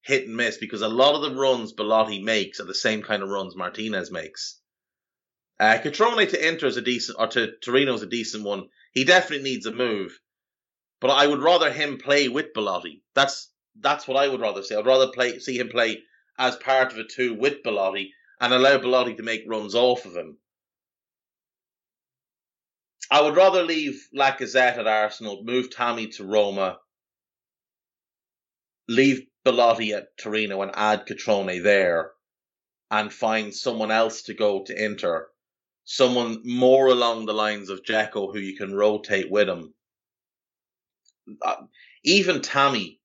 hit 0.00 0.26
and 0.26 0.36
miss 0.36 0.56
because 0.56 0.80
a 0.80 0.88
lot 0.88 1.14
of 1.14 1.20
the 1.20 1.38
runs 1.38 1.72
Belotti 1.72 2.22
makes 2.22 2.60
are 2.60 2.64
the 2.64 2.74
same 2.74 3.02
kind 3.02 3.22
of 3.22 3.28
runs 3.28 3.54
Martinez 3.54 4.10
makes. 4.10 4.57
Uh, 5.60 5.78
Cutrone 5.82 6.28
to 6.28 6.48
Inter 6.48 6.68
is 6.68 6.76
a 6.76 6.82
decent, 6.82 7.18
or 7.18 7.26
to 7.28 7.56
Torino 7.56 7.94
is 7.94 8.02
a 8.02 8.06
decent 8.06 8.44
one. 8.44 8.68
He 8.92 9.04
definitely 9.04 9.50
needs 9.50 9.66
a 9.66 9.72
move, 9.72 10.18
but 11.00 11.10
I 11.10 11.26
would 11.26 11.42
rather 11.42 11.72
him 11.72 11.98
play 11.98 12.28
with 12.28 12.54
Belotti. 12.54 13.02
That's 13.14 13.50
that's 13.80 14.06
what 14.06 14.16
I 14.16 14.28
would 14.28 14.40
rather 14.40 14.62
see. 14.62 14.74
I'd 14.74 14.86
rather 14.86 15.08
play 15.08 15.38
see 15.40 15.58
him 15.58 15.68
play 15.68 16.02
as 16.38 16.56
part 16.56 16.92
of 16.92 16.98
a 16.98 17.04
two 17.04 17.34
with 17.34 17.62
Belotti 17.64 18.12
and 18.40 18.52
allow 18.52 18.78
Belotti 18.78 19.14
to 19.16 19.22
make 19.22 19.42
runs 19.46 19.74
off 19.74 20.04
of 20.04 20.16
him. 20.16 20.38
I 23.10 23.22
would 23.22 23.36
rather 23.36 23.62
leave 23.62 24.08
Lacazette 24.14 24.78
at 24.78 24.86
Arsenal, 24.86 25.42
move 25.42 25.70
Tammy 25.70 26.08
to 26.08 26.24
Roma, 26.24 26.78
leave 28.86 29.26
Belotti 29.44 29.94
at 29.94 30.16
Torino 30.18 30.62
and 30.62 30.70
add 30.74 31.06
Cutrone 31.06 31.62
there 31.62 32.12
and 32.90 33.12
find 33.12 33.54
someone 33.54 33.90
else 33.90 34.22
to 34.22 34.34
go 34.34 34.62
to 34.64 34.84
Inter. 34.84 35.28
Someone 35.90 36.42
more 36.44 36.88
along 36.88 37.24
the 37.24 37.32
lines 37.32 37.70
of 37.70 37.82
Dzeko 37.82 38.30
who 38.30 38.38
you 38.38 38.58
can 38.58 38.74
rotate 38.74 39.30
with 39.30 39.48
him. 39.48 39.72
Uh, 41.40 41.62
even 42.04 42.42
Tammy 42.42 43.00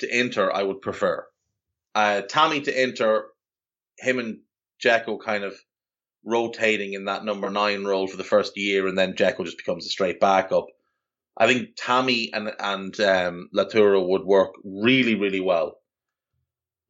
to 0.00 0.20
Inter, 0.20 0.52
I 0.52 0.62
would 0.62 0.82
prefer. 0.82 1.26
Uh, 1.94 2.20
Tammy 2.20 2.60
to 2.60 2.82
Inter, 2.82 3.24
him 3.98 4.18
and 4.18 4.40
Dzeko 4.84 5.18
kind 5.18 5.44
of 5.44 5.54
rotating 6.26 6.92
in 6.92 7.06
that 7.06 7.24
number 7.24 7.48
nine 7.48 7.84
role 7.84 8.06
for 8.06 8.18
the 8.18 8.22
first 8.22 8.54
year, 8.58 8.86
and 8.86 8.98
then 8.98 9.14
Dzeko 9.14 9.46
just 9.46 9.56
becomes 9.56 9.86
a 9.86 9.88
straight 9.88 10.20
backup. 10.20 10.66
I 11.38 11.46
think 11.46 11.70
Tammy 11.74 12.30
and 12.34 12.52
and 12.58 13.00
um, 13.00 13.48
Lautaro 13.56 14.06
would 14.06 14.24
work 14.24 14.52
really, 14.62 15.14
really 15.14 15.40
well. 15.40 15.78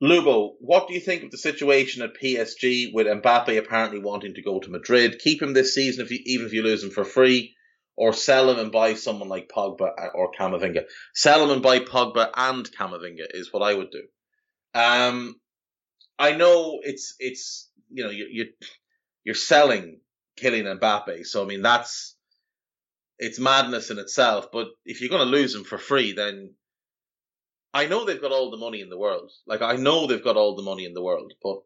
Lubo, 0.02 0.52
what 0.60 0.88
do 0.88 0.94
you 0.94 1.00
think 1.00 1.22
of 1.22 1.30
the 1.30 1.38
situation 1.38 2.02
at 2.02 2.20
PSG 2.20 2.92
with 2.92 3.06
Mbappe 3.06 3.56
apparently 3.56 3.98
wanting 3.98 4.34
to 4.34 4.42
go 4.42 4.60
to 4.60 4.70
Madrid? 4.70 5.18
Keep 5.18 5.40
him 5.40 5.54
this 5.54 5.74
season, 5.74 6.04
if 6.04 6.10
you, 6.10 6.18
even 6.24 6.46
if 6.46 6.52
you 6.52 6.62
lose 6.62 6.84
him 6.84 6.90
for 6.90 7.04
free, 7.04 7.54
or 7.96 8.12
sell 8.12 8.50
him 8.50 8.58
and 8.58 8.70
buy 8.70 8.94
someone 8.94 9.28
like 9.28 9.48
Pogba 9.48 9.90
or 10.14 10.32
Camavinga. 10.38 10.84
Sell 11.14 11.42
him 11.42 11.50
and 11.50 11.62
buy 11.62 11.80
Pogba 11.80 12.30
and 12.36 12.70
Camavinga 12.70 13.26
is 13.30 13.52
what 13.52 13.62
I 13.62 13.72
would 13.72 13.90
do. 13.90 14.02
Um, 14.74 15.40
I 16.18 16.32
know 16.32 16.80
it's 16.82 17.14
it's 17.18 17.70
you 17.90 18.04
know 18.04 18.10
you 18.10 18.28
you 18.30 18.46
you're 19.24 19.34
selling 19.34 20.00
Kylian 20.38 20.78
Mbappe, 20.78 21.24
so 21.24 21.42
I 21.42 21.46
mean 21.46 21.62
that's 21.62 22.16
it's 23.18 23.38
madness 23.38 23.90
in 23.90 23.98
itself. 23.98 24.52
But 24.52 24.68
if 24.84 25.00
you're 25.00 25.10
going 25.10 25.26
to 25.26 25.36
lose 25.36 25.54
him 25.54 25.64
for 25.64 25.78
free, 25.78 26.12
then 26.12 26.54
I 27.76 27.84
know 27.84 28.06
they've 28.06 28.18
got 28.18 28.32
all 28.32 28.50
the 28.50 28.56
money 28.56 28.80
in 28.80 28.88
the 28.88 28.96
world. 28.96 29.30
Like 29.46 29.60
I 29.60 29.76
know 29.76 30.06
they've 30.06 30.24
got 30.24 30.38
all 30.38 30.56
the 30.56 30.62
money 30.62 30.86
in 30.86 30.94
the 30.94 31.02
world, 31.02 31.34
but 31.42 31.58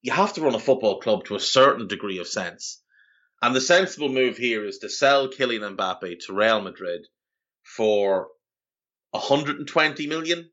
you 0.00 0.12
have 0.12 0.34
to 0.34 0.40
run 0.40 0.54
a 0.54 0.60
football 0.60 1.00
club 1.00 1.24
to 1.24 1.34
a 1.34 1.40
certain 1.40 1.88
degree 1.88 2.18
of 2.18 2.28
sense. 2.28 2.84
And 3.42 3.52
the 3.52 3.60
sensible 3.60 4.08
move 4.08 4.36
here 4.36 4.64
is 4.64 4.78
to 4.78 4.88
sell 4.88 5.28
Kylian 5.28 5.76
Mbappe 5.76 6.20
to 6.20 6.32
Real 6.32 6.60
Madrid 6.60 7.00
for 7.64 8.28
120 9.10 10.06
million. 10.06 10.52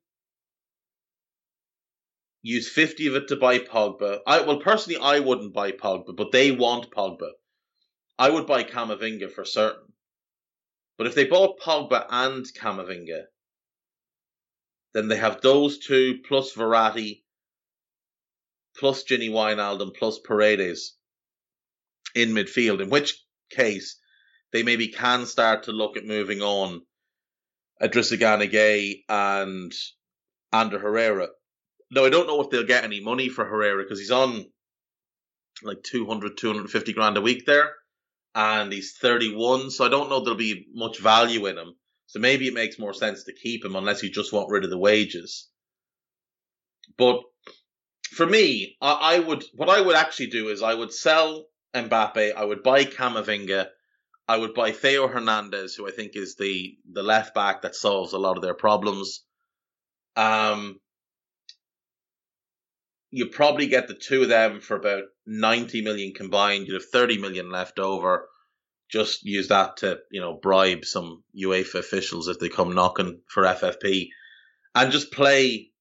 Use 2.41 2.67
50 2.67 3.06
of 3.10 3.15
it 3.15 3.28
to 3.28 3.36
buy 3.36 3.60
Pogba. 3.60 4.22
I 4.26 4.41
well 4.41 4.62
personally 4.62 5.00
I 5.00 5.19
wouldn't 5.19 5.54
buy 5.54 5.74
Pogba, 5.74 6.15
but 6.15 6.32
they 6.32 6.50
want 6.50 6.89
Pogba. 6.89 7.30
I 8.17 8.32
would 8.32 8.48
buy 8.48 8.63
Camavinga 8.63 9.32
for 9.32 9.46
certain. 9.46 9.93
But 10.98 11.06
if 11.06 11.13
they 11.13 11.26
bought 11.26 11.60
Pogba 11.60 12.08
and 12.10 12.43
Camavinga, 12.60 13.26
then 14.93 15.08
they 15.08 15.17
have 15.17 15.41
those 15.41 15.79
two 15.79 16.19
plus 16.27 16.53
Verratti, 16.53 17.23
plus 18.77 19.03
Gini 19.03 19.29
Wijnaldum, 19.29 19.95
plus 19.95 20.19
Paredes 20.19 20.95
in 22.15 22.29
midfield. 22.29 22.82
In 22.82 22.89
which 22.89 23.21
case, 23.49 23.99
they 24.51 24.63
maybe 24.63 24.88
can 24.89 25.25
start 25.25 25.63
to 25.63 25.71
look 25.71 25.97
at 25.97 26.06
moving 26.06 26.41
on 26.41 26.82
Idrissa 27.82 28.19
Gana 28.19 28.45
Gueye 28.45 29.03
and 29.10 29.73
Ander 30.51 30.79
Herrera. 30.79 31.29
Now, 31.91 32.06
I 32.06 32.10
don't 32.10 32.27
know 32.27 32.41
if 32.41 32.49
they'll 32.49 32.63
get 32.63 32.84
any 32.84 32.99
money 32.99 33.29
for 33.29 33.45
Herrera 33.45 33.84
because 33.84 33.99
he's 33.99 34.12
on 34.12 34.45
like 35.63 35.84
200, 35.84 36.38
250 36.38 36.93
grand 36.93 37.17
a 37.17 37.21
week 37.21 37.45
there 37.45 37.71
and 38.36 38.71
he's 38.71 38.97
31, 38.97 39.71
so 39.71 39.86
I 39.86 39.89
don't 39.89 40.10
know 40.10 40.19
there'll 40.19 40.38
be 40.38 40.67
much 40.73 40.99
value 40.99 41.45
in 41.45 41.58
him. 41.58 41.75
So 42.13 42.19
maybe 42.19 42.47
it 42.47 42.54
makes 42.54 42.78
more 42.78 42.93
sense 42.93 43.23
to 43.23 43.34
keep 43.34 43.65
him 43.65 43.76
unless 43.76 44.04
you 44.04 44.12
just 44.12 44.32
want 44.32 44.52
rid 44.52 44.63
of 44.63 44.69
the 44.69 44.78
wages. 44.78 45.49
But 46.95 47.21
for 48.12 48.28
me, 48.28 48.78
I, 48.80 49.15
I 49.15 49.19
would 49.19 49.43
what 49.56 49.67
I 49.67 49.82
would 49.82 49.95
actually 49.95 50.28
do 50.28 50.49
is 50.49 50.62
I 50.62 50.76
would 50.76 50.93
sell 50.93 51.47
Mbappe, 51.73 52.36
I 52.36 52.45
would 52.45 52.62
buy 52.62 52.86
Camavinga, 52.86 53.67
I 54.28 54.38
would 54.38 54.54
buy 54.54 54.73
Theo 54.73 55.08
Hernandez, 55.08 55.73
who 55.73 55.88
I 55.88 55.91
think 55.91 56.12
is 56.13 56.36
the 56.36 56.78
the 56.91 57.02
left 57.02 57.34
back 57.34 57.63
that 57.63 57.76
solves 57.76 58.13
a 58.13 58.19
lot 58.19 58.38
of 58.38 58.43
their 58.43 58.54
problems. 58.54 59.23
Um, 60.15 60.80
you 63.10 63.26
probably 63.30 63.65
get 63.65 63.88
the 63.88 63.95
two 63.95 64.21
of 64.21 64.30
them 64.30 64.60
for 64.60 64.76
about 64.76 65.06
90 65.26 65.82
million 65.82 66.13
combined. 66.13 66.67
You'd 66.67 66.76
have 66.76 66.91
30 66.91 67.17
million 67.17 67.49
left 67.49 67.80
over. 67.80 68.30
Just 68.89 69.24
use 69.24 69.48
that 69.48 69.78
to, 69.78 70.00
you 70.12 70.22
know, 70.22 70.38
bribe 70.41 70.86
some 70.86 71.24
UEFA 71.36 71.75
officials 71.75 72.27
if 72.27 72.40
they 72.40 72.50
come 72.50 72.75
knocking 72.75 73.21
for 73.27 73.44
FFP 73.44 74.10
and 74.75 74.92
just 74.92 75.12
play, 75.12 75.71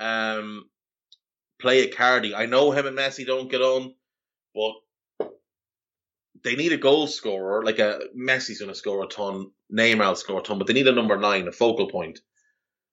um, 0.00 0.64
play 1.60 1.80
a 1.80 1.90
Icardi. 1.90 2.34
I 2.34 2.46
know 2.46 2.72
him 2.72 2.86
and 2.86 2.98
Messi 2.98 3.26
don't 3.26 3.50
get 3.50 3.60
on, 3.60 3.94
but 4.54 5.28
they 6.44 6.56
need 6.56 6.72
a 6.72 6.78
goal 6.78 7.06
scorer. 7.06 7.64
Like 7.64 7.78
a 7.78 8.00
Messi's 8.16 8.60
going 8.60 8.70
to 8.70 8.74
score 8.74 9.04
a 9.04 9.08
ton, 9.08 9.50
Neymar 9.72 10.08
will 10.08 10.14
score 10.16 10.40
a 10.40 10.42
ton, 10.42 10.58
but 10.58 10.66
they 10.66 10.72
need 10.72 10.88
a 10.88 10.92
number 10.92 11.16
nine, 11.16 11.48
a 11.48 11.52
focal. 11.52 11.90
And 12.02 12.18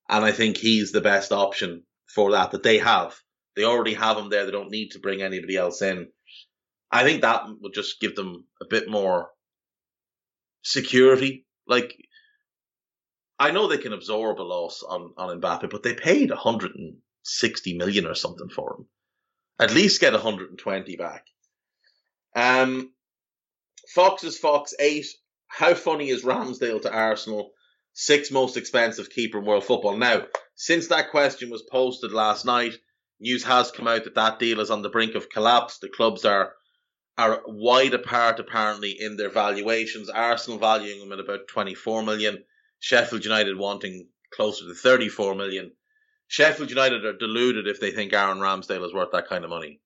I 0.10 0.32
think 0.32 0.58
he's 0.58 0.92
the 0.92 1.02
best 1.02 1.32
option 1.32 1.84
for 2.08 2.32
that 2.32 2.52
that 2.52 2.64
they 2.64 2.78
have. 2.80 3.16
They 3.56 3.64
already 3.64 3.94
have 3.94 4.18
him 4.18 4.30
there. 4.30 4.46
They 4.46 4.52
don't 4.52 4.72
need 4.72 4.92
to 4.92 5.00
bring 5.00 5.22
anybody 5.22 5.56
else 5.56 5.82
in. 5.82 6.10
I 6.96 7.04
think 7.04 7.22
that 7.22 7.44
would 7.60 7.74
just 7.74 8.00
give 8.00 8.16
them 8.16 8.46
a 8.62 8.66
bit 8.66 8.90
more 8.90 9.30
security. 10.64 11.46
Like, 11.68 11.94
I 13.38 13.52
know 13.52 13.68
they 13.68 13.78
can 13.80 13.92
absorb 13.92 14.40
a 14.40 14.44
loss 14.44 14.82
on, 14.82 15.12
on 15.18 15.42
Mbappe, 15.42 15.70
but 15.70 15.84
they 15.84 15.94
paid 15.94 16.30
160 16.30 17.78
million 17.78 18.06
or 18.08 18.16
something 18.16 18.48
for 18.48 18.78
him. 18.78 18.86
At 19.60 19.74
least 19.74 20.00
get 20.00 20.14
120 20.14 20.96
back. 20.96 21.26
Um, 22.34 22.94
Fox 23.94 24.24
is 24.24 24.38
Fox 24.38 24.74
8 24.80 25.06
how 25.48 25.74
funny 25.74 26.10
is 26.10 26.24
Ramsdale 26.24 26.82
to 26.84 26.92
Arsenal? 26.94 27.52
Sixth 27.92 28.32
most 28.32 28.56
expensive 28.56 29.10
keeper 29.10 29.40
in 29.40 29.46
world 29.46 29.66
football. 29.66 29.98
Now, 29.98 30.28
since 30.56 30.88
that 30.88 31.12
question 31.12 31.50
was 31.50 31.62
posted 31.62 32.14
last 32.14 32.46
night, 32.46 32.78
news 33.20 33.44
has 33.44 33.72
come 33.72 33.88
out 33.88 34.06
that 34.06 34.16
that 34.16 34.40
deal 34.40 34.62
is 34.62 34.72
on 34.72 34.82
the 34.82 34.90
brink 34.90 35.16
of 35.16 35.30
collapse. 35.30 35.80
The 35.80 35.90
clubs 35.90 36.24
are 36.24 36.54
are 37.18 37.42
wide 37.46 37.94
apart 37.94 38.40
apparently 38.40 38.92
in 39.00 39.18
their 39.18 39.30
valuations. 39.30 40.10
Arsenal 40.10 40.60
valuing 40.60 41.00
them 41.00 41.12
at 41.12 41.24
about 41.24 41.48
24 41.48 42.04
million, 42.04 42.44
Sheffield 42.80 43.24
United 43.24 43.58
wanting 43.58 44.08
closer 44.34 44.66
to 44.66 44.74
34 44.74 45.36
million. 45.36 45.72
Sheffield 46.28 46.70
United 46.70 47.06
are 47.06 47.18
deluded 47.18 47.68
if 47.68 47.80
they 47.80 47.92
think 47.92 48.14
Aaron 48.14 48.40
Ramsdale 48.40 48.86
is 48.86 48.94
worth 48.94 49.12
that 49.12 49.28
kind 49.28 49.44
of 49.44 49.50
money. 49.50 49.80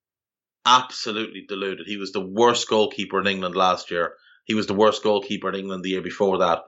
Absolutely 0.65 1.45
deluded. 1.47 1.85
He 1.85 1.97
was 1.97 2.11
the 2.11 2.25
worst 2.25 2.67
goalkeeper 2.67 3.19
in 3.19 3.27
England 3.27 3.55
last 3.55 3.91
year. 3.91 4.13
He 4.45 4.55
was 4.55 4.67
the 4.67 4.73
worst 4.73 5.03
goalkeeper 5.03 5.49
in 5.49 5.55
England 5.55 5.83
the 5.83 5.91
year 5.91 6.01
before 6.01 6.39
that. 6.39 6.63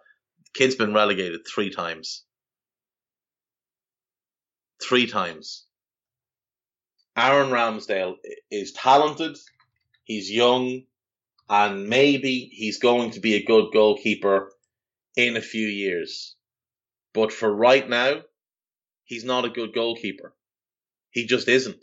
Kid's 0.53 0.76
been 0.76 0.93
relegated 0.93 1.41
three 1.47 1.72
times. 1.72 2.24
Three 4.82 5.07
times. 5.07 5.66
Aaron 7.16 7.49
Ramsdale 7.49 8.16
is 8.49 8.72
talented. 8.72 9.38
He's 10.12 10.30
young, 10.30 10.84
and 11.47 11.88
maybe 11.88 12.49
he's 12.51 12.80
going 12.80 13.12
to 13.12 13.22
be 13.22 13.36
a 13.36 13.45
good 13.45 13.72
goalkeeper 13.72 14.51
in 15.16 15.38
a 15.38 15.41
few 15.41 15.66
years. 15.66 16.36
But 17.14 17.32
for 17.32 17.49
right 17.49 17.88
now, 17.88 18.24
he's 19.05 19.24
not 19.24 19.45
a 19.45 19.49
good 19.49 19.74
goalkeeper. 19.74 20.36
He 21.12 21.28
just 21.28 21.47
isn't. 21.47 21.82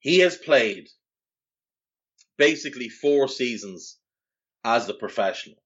He 0.00 0.18
has 0.18 0.36
played 0.36 0.90
basically 2.36 2.90
four 2.90 3.28
seasons 3.28 3.96
as 4.62 4.90
a 4.90 4.94
professional. 4.94 5.62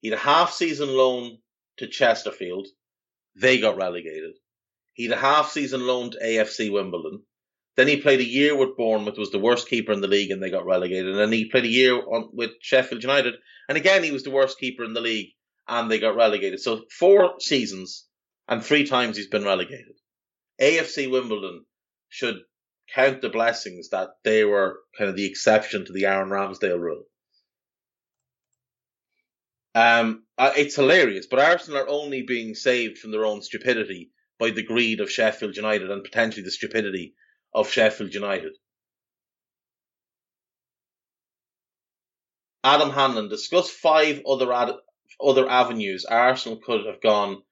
He 0.00 0.08
had 0.08 0.18
a 0.18 0.22
half 0.22 0.50
season 0.50 0.88
loan 0.88 1.42
to 1.76 1.88
Chesterfield. 1.88 2.68
They 3.36 3.60
got 3.60 3.76
relegated. 3.76 4.36
He 5.00 5.06
had 5.06 5.16
a 5.16 5.20
half 5.22 5.50
season 5.50 5.86
loan 5.86 6.10
to 6.10 6.18
AFC 6.18 6.70
Wimbledon. 6.70 7.22
Then 7.74 7.88
he 7.88 8.02
played 8.02 8.20
a 8.20 8.28
year 8.28 8.54
with 8.54 8.76
Bournemouth, 8.76 9.16
was 9.16 9.30
the 9.30 9.38
worst 9.38 9.66
keeper 9.66 9.92
in 9.92 10.02
the 10.02 10.08
league, 10.08 10.30
and 10.30 10.42
they 10.42 10.50
got 10.50 10.66
relegated. 10.66 11.06
And 11.06 11.18
then 11.18 11.32
he 11.32 11.48
played 11.48 11.64
a 11.64 11.68
year 11.68 11.94
on, 11.94 12.28
with 12.34 12.50
Sheffield 12.60 13.02
United, 13.02 13.36
and 13.66 13.78
again 13.78 14.02
he 14.02 14.10
was 14.10 14.24
the 14.24 14.30
worst 14.30 14.58
keeper 14.58 14.84
in 14.84 14.92
the 14.92 15.00
league, 15.00 15.30
and 15.66 15.90
they 15.90 15.98
got 15.98 16.16
relegated. 16.16 16.60
So 16.60 16.82
four 16.98 17.40
seasons, 17.40 18.08
and 18.46 18.62
three 18.62 18.84
times 18.84 19.16
he's 19.16 19.28
been 19.28 19.42
relegated. 19.42 19.96
AFC 20.60 21.10
Wimbledon 21.10 21.64
should 22.10 22.36
count 22.94 23.22
the 23.22 23.30
blessings 23.30 23.88
that 23.88 24.10
they 24.22 24.44
were 24.44 24.80
kind 24.98 25.08
of 25.08 25.16
the 25.16 25.24
exception 25.24 25.86
to 25.86 25.94
the 25.94 26.04
Aaron 26.04 26.28
Ramsdale 26.28 26.78
rule. 26.78 27.04
Um, 29.74 30.24
uh, 30.36 30.52
it's 30.58 30.76
hilarious, 30.76 31.26
but 31.26 31.38
Arsenal 31.38 31.80
are 31.80 31.88
only 31.88 32.20
being 32.20 32.54
saved 32.54 32.98
from 32.98 33.12
their 33.12 33.24
own 33.24 33.40
stupidity 33.40 34.10
by 34.40 34.50
the 34.50 34.62
greed 34.62 35.00
of 35.00 35.10
Sheffield 35.10 35.54
United 35.54 35.90
and 35.90 36.02
potentially 36.02 36.42
the 36.42 36.50
stupidity 36.50 37.14
of 37.52 37.70
Sheffield 37.70 38.14
United. 38.14 38.56
Adam 42.64 42.90
Hanlon 42.90 43.28
discussed 43.28 43.70
five 43.70 44.22
other 44.26 44.50
ad- 44.52 44.76
other 45.20 45.48
avenues 45.48 46.06
Arsenal 46.06 46.58
could 46.58 46.86
have 46.86 47.02
gone, 47.02 47.42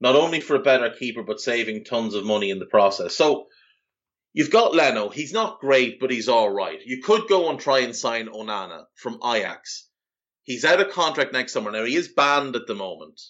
not 0.00 0.16
only 0.16 0.40
for 0.40 0.56
a 0.56 0.62
better 0.62 0.90
keeper 0.90 1.22
but 1.22 1.40
saving 1.40 1.84
tons 1.84 2.14
of 2.14 2.24
money 2.24 2.50
in 2.50 2.58
the 2.58 2.66
process. 2.66 3.16
So 3.16 3.46
you've 4.32 4.50
got 4.50 4.74
Leno. 4.74 5.10
He's 5.10 5.32
not 5.32 5.60
great, 5.60 6.00
but 6.00 6.10
he's 6.10 6.28
all 6.28 6.50
right. 6.50 6.80
You 6.84 7.02
could 7.02 7.28
go 7.28 7.50
and 7.50 7.60
try 7.60 7.80
and 7.80 7.94
sign 7.94 8.26
Onana 8.26 8.84
from 8.96 9.20
Ajax. 9.24 9.88
He's 10.42 10.64
out 10.64 10.80
of 10.80 10.92
contract 10.92 11.32
next 11.32 11.52
summer. 11.52 11.70
Now 11.70 11.84
he 11.84 11.94
is 11.94 12.08
banned 12.08 12.56
at 12.56 12.66
the 12.66 12.74
moment 12.74 13.20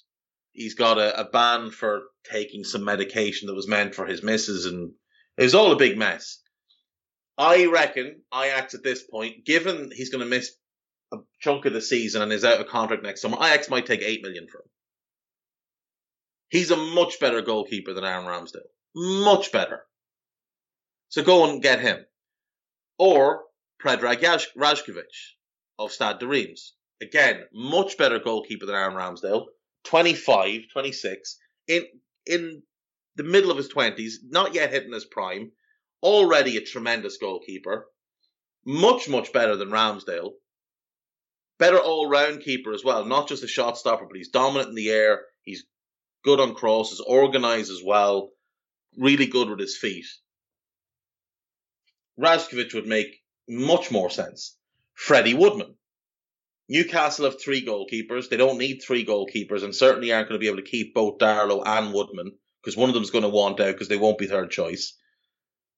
he's 0.52 0.74
got 0.74 0.98
a, 0.98 1.20
a 1.20 1.24
ban 1.24 1.70
for 1.70 2.02
taking 2.30 2.64
some 2.64 2.84
medication 2.84 3.48
that 3.48 3.54
was 3.54 3.68
meant 3.68 3.94
for 3.94 4.06
his 4.06 4.22
missus, 4.22 4.66
and 4.66 4.92
it 5.36 5.42
was 5.42 5.54
all 5.54 5.72
a 5.72 5.76
big 5.76 5.98
mess. 5.98 6.38
I 7.38 7.66
reckon 7.66 8.22
Ajax 8.34 8.74
at 8.74 8.82
this 8.82 9.02
point, 9.02 9.44
given 9.44 9.90
he's 9.92 10.10
going 10.10 10.22
to 10.22 10.30
miss 10.30 10.52
a 11.12 11.18
chunk 11.40 11.64
of 11.64 11.72
the 11.72 11.80
season 11.80 12.22
and 12.22 12.32
is 12.32 12.44
out 12.44 12.60
of 12.60 12.68
contract 12.68 13.02
next 13.02 13.22
summer, 13.22 13.38
Ajax 13.38 13.68
might 13.68 13.86
take 13.86 14.02
eight 14.02 14.22
million 14.22 14.46
for 14.48 14.58
him. 14.58 14.68
He's 16.48 16.70
a 16.70 16.76
much 16.76 17.18
better 17.18 17.40
goalkeeper 17.40 17.94
than 17.94 18.04
Aaron 18.04 18.26
Ramsdale. 18.26 18.68
Much 18.94 19.52
better. 19.52 19.84
So 21.08 21.22
go 21.22 21.48
and 21.48 21.62
get 21.62 21.80
him. 21.80 22.04
Or 22.98 23.44
Predrag 23.82 24.20
Rajkovic 24.56 25.02
of 25.78 25.92
Stade 25.92 26.18
de 26.18 26.26
Reims. 26.26 26.74
Again, 27.00 27.42
much 27.52 27.96
better 27.96 28.18
goalkeeper 28.18 28.66
than 28.66 28.74
Aaron 28.74 28.94
Ramsdale. 28.94 29.46
25, 29.84 30.62
26, 30.72 31.38
in 31.68 31.86
in 32.26 32.62
the 33.16 33.24
middle 33.24 33.50
of 33.50 33.56
his 33.56 33.72
20s, 33.72 34.14
not 34.24 34.54
yet 34.54 34.70
hitting 34.70 34.92
his 34.92 35.04
prime, 35.04 35.52
already 36.02 36.56
a 36.56 36.64
tremendous 36.64 37.18
goalkeeper, 37.18 37.86
much, 38.64 39.08
much 39.08 39.32
better 39.32 39.56
than 39.56 39.70
Ramsdale. 39.70 40.32
Better 41.58 41.78
all 41.78 42.08
round 42.08 42.42
keeper 42.42 42.72
as 42.72 42.84
well, 42.84 43.04
not 43.04 43.28
just 43.28 43.44
a 43.44 43.48
shot 43.48 43.76
stopper, 43.76 44.06
but 44.06 44.16
he's 44.16 44.30
dominant 44.30 44.70
in 44.70 44.74
the 44.74 44.90
air, 44.90 45.24
he's 45.42 45.64
good 46.24 46.40
on 46.40 46.54
crosses, 46.54 47.00
organised 47.00 47.70
as 47.70 47.82
well, 47.84 48.30
really 48.96 49.26
good 49.26 49.48
with 49.48 49.60
his 49.60 49.76
feet. 49.76 50.06
Rajkovic 52.18 52.74
would 52.74 52.86
make 52.86 53.22
much 53.48 53.90
more 53.90 54.10
sense. 54.10 54.56
Freddie 54.94 55.34
Woodman. 55.34 55.76
Newcastle 56.72 57.26
have 57.26 57.38
three 57.38 57.62
goalkeepers. 57.62 58.30
They 58.30 58.38
don't 58.38 58.56
need 58.56 58.78
three 58.78 59.04
goalkeepers, 59.04 59.62
and 59.62 59.74
certainly 59.74 60.10
aren't 60.10 60.30
going 60.30 60.40
to 60.40 60.42
be 60.42 60.46
able 60.46 60.56
to 60.56 60.70
keep 60.70 60.94
both 60.94 61.18
Darlow 61.18 61.62
and 61.66 61.92
Woodman 61.92 62.32
because 62.62 62.78
one 62.78 62.88
of 62.88 62.94
them's 62.94 63.10
going 63.10 63.24
to 63.24 63.28
want 63.28 63.60
out 63.60 63.72
because 63.72 63.88
they 63.88 63.98
won't 63.98 64.16
be 64.16 64.26
third 64.26 64.50
choice. 64.50 64.98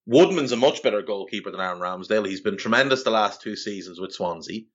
Woodman's 0.06 0.52
a 0.52 0.56
much 0.56 0.84
better 0.84 1.02
goalkeeper 1.02 1.50
than 1.50 1.58
Aaron 1.58 1.80
Ramsdale. 1.80 2.28
He's 2.28 2.42
been 2.42 2.56
tremendous 2.56 3.02
the 3.02 3.10
last 3.10 3.42
two 3.42 3.56
seasons 3.56 3.98
with 3.98 4.12
Swansea. 4.12 4.66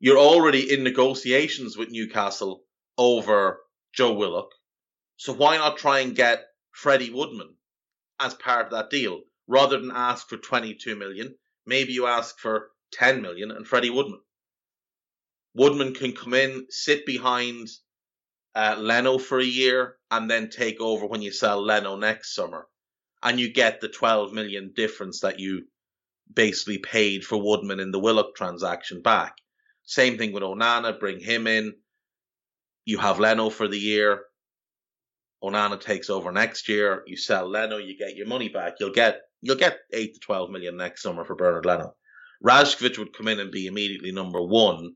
You're 0.00 0.18
already 0.18 0.74
in 0.74 0.82
negotiations 0.82 1.76
with 1.76 1.92
Newcastle 1.92 2.64
over 2.98 3.60
Joe 3.94 4.14
Willock. 4.14 4.50
So 5.18 5.32
why 5.32 5.56
not 5.56 5.76
try 5.76 6.00
and 6.00 6.16
get 6.16 6.42
Freddie 6.72 7.10
Woodman 7.10 7.54
as 8.18 8.34
part 8.34 8.66
of 8.66 8.72
that 8.72 8.90
deal 8.90 9.20
rather 9.46 9.78
than 9.78 9.92
ask 9.94 10.28
for 10.28 10.36
22 10.36 10.96
million? 10.96 11.36
Maybe 11.64 11.92
you 11.92 12.08
ask 12.08 12.40
for 12.40 12.70
10 12.94 13.22
million 13.22 13.52
and 13.52 13.68
Freddie 13.68 13.90
Woodman. 13.90 14.18
Woodman 15.54 15.94
can 15.94 16.12
come 16.12 16.34
in, 16.34 16.66
sit 16.70 17.04
behind 17.04 17.68
uh, 18.54 18.76
Leno 18.78 19.18
for 19.18 19.38
a 19.38 19.44
year, 19.44 19.96
and 20.10 20.30
then 20.30 20.48
take 20.50 20.80
over 20.80 21.06
when 21.06 21.22
you 21.22 21.32
sell 21.32 21.62
Leno 21.62 21.96
next 21.96 22.34
summer, 22.34 22.66
and 23.22 23.38
you 23.38 23.52
get 23.52 23.80
the 23.80 23.88
12 23.88 24.32
million 24.32 24.72
difference 24.74 25.20
that 25.20 25.40
you 25.40 25.66
basically 26.32 26.78
paid 26.78 27.24
for 27.24 27.36
Woodman 27.42 27.80
in 27.80 27.90
the 27.90 27.98
Willock 27.98 28.34
transaction 28.34 29.02
back. 29.02 29.34
Same 29.84 30.16
thing 30.16 30.32
with 30.32 30.42
Onana, 30.42 30.98
bring 30.98 31.20
him 31.20 31.46
in. 31.46 31.74
You 32.84 32.98
have 32.98 33.20
Leno 33.20 33.50
for 33.50 33.68
the 33.68 33.78
year. 33.78 34.22
Onana 35.42 35.80
takes 35.80 36.08
over 36.08 36.32
next 36.32 36.68
year. 36.68 37.02
You 37.06 37.16
sell 37.16 37.48
Leno, 37.48 37.76
you 37.78 37.98
get 37.98 38.16
your 38.16 38.26
money 38.26 38.48
back. 38.48 38.74
You'll 38.78 38.92
get 38.92 39.20
you'll 39.40 39.56
get 39.56 39.78
eight 39.92 40.14
to 40.14 40.20
twelve 40.20 40.50
million 40.50 40.76
next 40.76 41.02
summer 41.02 41.24
for 41.24 41.34
Bernard 41.34 41.66
Leno. 41.66 41.94
Rajkovic 42.44 42.98
would 42.98 43.12
come 43.12 43.28
in 43.28 43.40
and 43.40 43.50
be 43.50 43.66
immediately 43.66 44.12
number 44.12 44.40
one 44.40 44.94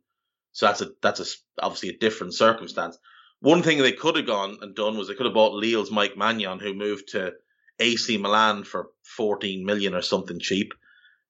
so 0.57 0.65
that's 0.65 0.81
a 0.81 0.89
that's 1.03 1.21
a 1.21 1.27
obviously 1.63 1.91
a 1.91 1.99
different 1.99 2.33
circumstance. 2.33 2.97
One 3.41 3.63
thing 3.63 3.77
they 3.77 3.93
could 3.93 4.17
have 4.17 4.25
gone 4.25 4.57
and 4.63 4.75
done 4.75 4.97
was 4.97 5.07
they 5.07 5.15
could 5.15 5.27
have 5.27 5.35
bought 5.35 5.53
Lille's 5.53 5.91
Mike 5.91 6.17
Maignan, 6.17 6.63
who 6.63 6.73
moved 6.73 7.09
to 7.09 7.35
AC 7.79 8.17
Milan 8.17 8.65
for 8.65 8.89
14 9.19 9.67
million 9.67 9.95
or 9.95 10.01
something 10.01 10.39
cheap. 10.41 10.73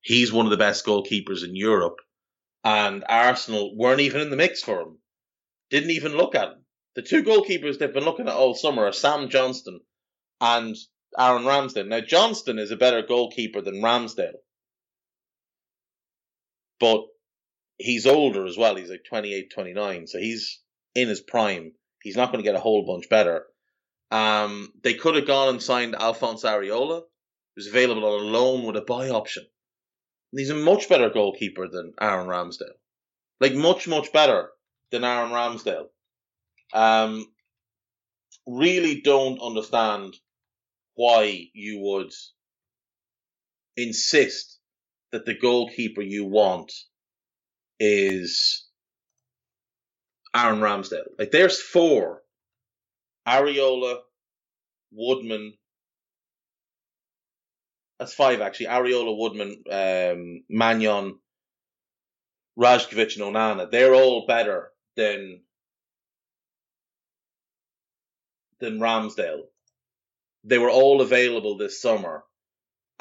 He's 0.01 0.33
one 0.33 0.47
of 0.47 0.51
the 0.51 0.57
best 0.57 0.87
goalkeepers 0.87 1.43
in 1.43 1.57
Europe, 1.57 1.97
and 2.63 3.05
Arsenal 3.09 3.77
weren't 3.77 3.99
even 3.99 4.21
in 4.21 4.31
the 4.31 4.37
mix 4.37 4.63
for 4.63 4.81
him. 4.81 4.99
Didn't 5.71 5.91
even 5.91 6.17
look 6.17 6.37
at 6.37 6.51
him. 6.51 6.65
The 6.95 7.03
two 7.03 7.25
goalkeepers 7.25 7.81
they've 7.81 7.93
been 7.93 8.05
looking 8.05 8.29
at 8.29 8.35
all 8.35 8.55
summer 8.55 8.85
are 8.85 8.93
Sam 8.93 9.29
Johnston 9.29 9.81
and 10.41 10.77
Aaron 11.19 11.43
Ramsdale. 11.43 11.89
Now 11.89 12.01
Johnston 12.01 12.61
is 12.61 12.71
a 12.71 12.77
better 12.77 13.03
goalkeeper 13.03 13.61
than 13.61 13.83
Ramsdale, 13.83 14.39
but 16.79 17.07
he's 17.79 18.07
older 18.07 18.47
as 18.47 18.57
well. 18.57 18.77
He's 18.77 18.91
like 18.91 19.05
28, 19.09 19.53
29. 19.53 20.07
So 20.07 20.19
he's 20.19 20.61
in 20.95 21.09
his 21.09 21.21
prime. 21.21 21.73
He's 22.03 22.17
not 22.17 22.33
going 22.33 22.43
to 22.43 22.49
get 22.49 22.57
a 22.57 22.61
whole 22.61 22.87
bunch 22.87 23.09
better. 23.09 23.47
Um, 24.11 24.73
they 24.83 24.95
could 24.95 25.17
have 25.17 25.27
gone 25.27 25.49
and 25.49 25.63
signed 25.63 25.95
Alphonse 25.95 26.45
Areola, 26.45 27.03
who's 27.55 27.67
available 27.67 28.05
on 28.05 28.21
a 28.21 28.25
loan 28.25 28.65
with 28.65 28.77
a 28.77 28.83
buy 28.83 29.09
option. 29.11 29.45
And 30.33 30.41
he's 30.41 30.51
a 30.51 30.55
much 30.55 30.89
better 30.89 31.11
goalkeeper 31.11 31.69
than 31.69 31.95
Aaron 32.01 32.29
Ramsdale. 32.29 32.77
Like, 33.41 33.55
much, 33.55 33.89
much 33.89 34.13
better 34.13 34.51
than 34.91 35.05
Aaron 35.05 35.31
Ramsdale. 35.31 35.87
Um, 36.73 37.27
really 38.47 39.01
don't 39.01 39.41
understand 39.41 40.15
why 40.95 41.49
you 41.53 41.81
would 41.81 42.13
insist 43.77 44.59
that 45.13 45.27
the 45.27 45.35
goalkeeper 45.35 46.03
you 46.03 46.25
want 46.25 46.73
is 47.81 48.67
Aaron 50.35 50.61
Ramsdale. 50.61 51.09
Like 51.19 51.31
there's 51.31 51.61
four. 51.61 52.23
Areola, 53.27 53.99
Woodman. 54.93 55.55
That's 57.99 58.15
five 58.15 58.41
actually. 58.41 58.67
Areola, 58.67 59.17
Woodman, 59.17 59.63
um, 59.71 60.43
Maignan, 60.51 61.19
Rajkovic, 62.59 63.17
and 63.17 63.35
Onana. 63.35 63.71
They're 63.71 63.95
all 63.95 64.27
better 64.27 64.71
than 64.97 65.41
than 68.61 68.79
Ramsdale. 68.79 69.43
They 70.45 70.59
were 70.59 70.71
all 70.71 71.01
available 71.01 71.57
this 71.57 71.81
summer, 71.81 72.25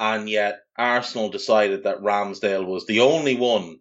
and 0.00 0.28
yet 0.28 0.60
Arsenal 0.76 1.28
decided 1.28 1.84
that 1.84 2.02
Ramsdale 2.02 2.66
was 2.66 2.86
the 2.86 3.00
only 3.00 3.36
one 3.36 3.78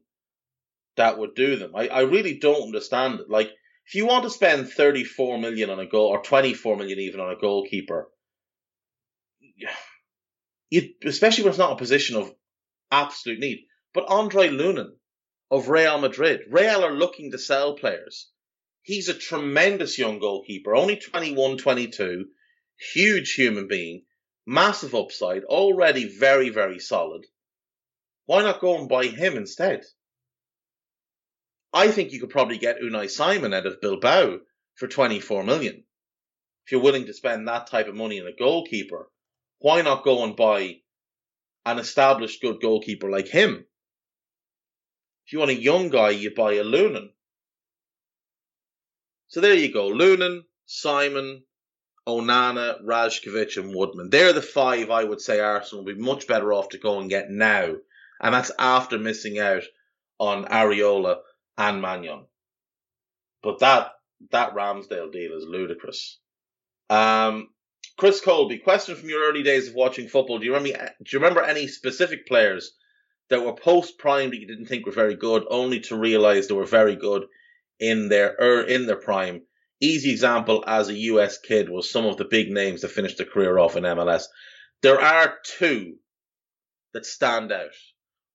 that 0.98 1.18
would 1.18 1.36
do 1.36 1.56
them. 1.56 1.76
I, 1.76 1.88
I 1.88 2.02
really 2.02 2.38
don't 2.38 2.64
understand 2.64 3.20
it. 3.20 3.30
Like, 3.30 3.52
if 3.88 3.96
you 3.96 4.06
want 4.06 4.24
to 4.24 4.30
spend 4.30 4.70
34 4.70 5.38
million 5.38 5.70
on 5.70 5.80
a 5.80 5.86
goal, 5.86 6.08
or 6.08 6.22
24 6.22 6.78
million 6.78 7.00
even 7.00 7.20
on 7.20 7.32
a 7.32 7.39
goalkeeper, 7.39 8.10
you, 10.70 10.89
especially 11.04 11.43
when 11.43 11.52
it's 11.52 11.60
not 11.60 11.74
a 11.74 11.78
position 11.78 12.18
of 12.18 12.34
absolute 12.91 13.39
need. 13.39 13.66
But 13.93 14.10
Andre 14.10 14.50
Lunin 14.50 14.91
of 15.52 15.70
Real 15.70 16.00
Madrid, 16.00 16.41
Real 16.50 16.84
are 16.84 16.93
looking 16.93 17.32
to 17.32 17.38
sell 17.38 17.76
players. 17.76 18.30
He's 18.82 19.10
a 19.10 19.14
tremendous 19.14 19.98
young 19.98 20.20
goalkeeper, 20.20 20.76
only 20.76 20.98
21, 20.98 21.58
22, 21.58 22.26
huge 22.93 23.34
human 23.34 23.68
being, 23.68 24.06
massive 24.46 24.93
upside, 24.93 25.43
already 25.43 26.18
very, 26.18 26.50
very 26.50 26.80
solid. 26.80 27.26
Why 28.26 28.43
not 28.43 28.60
go 28.60 28.78
and 28.78 28.89
buy 28.89 29.06
him 29.06 29.38
instead? 29.38 29.84
I 31.76 31.91
think 31.91 32.13
you 32.13 32.21
could 32.21 32.30
probably 32.30 32.57
get 32.57 32.80
Unai 32.80 33.09
Simon 33.11 33.53
out 33.53 33.65
of 33.65 33.82
Bilbao 33.82 34.39
for 34.76 34.88
24 34.88 35.43
million. 35.43 35.84
If 36.65 36.71
you're 36.71 36.82
willing 36.82 37.07
to 37.07 37.13
spend 37.13 37.49
that 37.49 37.67
type 37.67 37.89
of 37.89 37.95
money 37.95 38.21
on 38.21 38.28
a 38.28 38.32
goalkeeper, 38.32 39.11
why 39.59 39.82
not 39.82 40.05
go 40.05 40.23
and 40.23 40.38
buy 40.38 40.78
an 41.65 41.78
established 41.78 42.41
good 42.41 42.61
goalkeeper 42.61 43.09
like 43.11 43.28
him? 43.28 43.65
If 45.26 45.34
you 45.34 45.39
want 45.39 45.51
a 45.51 45.55
young 45.55 45.89
guy, 45.89 46.11
you 46.11 46.34
buy 46.34 46.53
a 46.53 46.63
Lunin. 46.63 47.09
So 49.28 49.41
there 49.41 49.53
you 49.53 49.73
go. 49.73 49.89
Lunin, 49.89 50.45
Simon, 50.65 51.43
Onana, 52.07 52.82
Rajkovic, 52.86 53.57
and 53.57 53.76
Woodman. 53.76 54.09
They're 54.11 54.32
the 54.32 54.41
five 54.41 54.91
I 54.91 55.03
would 55.03 55.19
say 55.19 55.41
Arsenal 55.41 55.84
will 55.84 55.93
be 55.93 56.01
much 56.01 56.26
better 56.26 56.53
off 56.53 56.69
to 56.69 56.78
go 56.78 57.01
and 57.01 57.09
get 57.09 57.30
now. 57.30 57.76
And 58.21 58.34
that's 58.34 58.51
after 58.57 58.97
missing 58.97 59.39
out 59.39 59.63
on 60.19 60.45
Areola 60.45 61.17
and 61.58 61.82
Maignan. 61.82 62.26
But 63.41 63.60
that 63.60 63.91
that 64.32 64.56
Ramsdale 64.56 65.12
deal 65.12 65.38
is 65.38 65.45
ludicrous. 65.45 66.20
Um, 66.89 67.49
Chris 67.97 68.22
Colby, 68.22 68.60
question 68.60 68.95
from 68.95 69.10
your 69.10 69.30
early 69.30 69.43
days 69.43 69.70
of 69.70 69.76
watching 69.76 70.08
football. 70.08 70.39
Do 70.39 70.45
you 70.45 70.53
remember? 70.53 70.78
Do 71.03 71.10
you 71.12 71.20
remember 71.20 71.41
any 71.41 71.68
specific 71.68 72.28
players 72.28 72.74
that 73.30 73.43
were 73.43 73.53
post 73.53 73.97
prime 73.97 74.32
that 74.32 74.39
you 74.39 74.47
didn't 74.47 74.66
think 74.66 74.86
were 74.86 74.91
very 74.91 75.16
good, 75.16 75.45
only 75.49 75.80
to 75.82 75.97
realise 75.97 76.47
they 76.47 76.53
were 76.53 76.66
very 76.66 76.95
good 76.95 77.26
in 77.80 78.10
their 78.10 78.36
er, 78.39 78.64
in 78.64 78.86
their 78.86 78.99
prime? 78.99 79.43
Easy 79.82 80.12
example 80.12 80.64
as 80.66 80.89
a 80.89 80.97
US 81.12 81.38
kid 81.38 81.70
was 81.70 81.89
some 81.89 82.06
of 82.06 82.18
the 82.18 82.26
big 82.26 82.49
names 82.49 82.82
that 82.82 82.89
finished 82.89 83.18
their 83.18 83.28
career 83.28 83.58
off 83.60 83.76
in 83.76 83.84
MLS. 83.84 84.24
There 84.82 84.99
are 84.99 85.38
two 85.58 85.97
that 86.93 87.06
stand 87.06 87.51
out. 87.51 87.72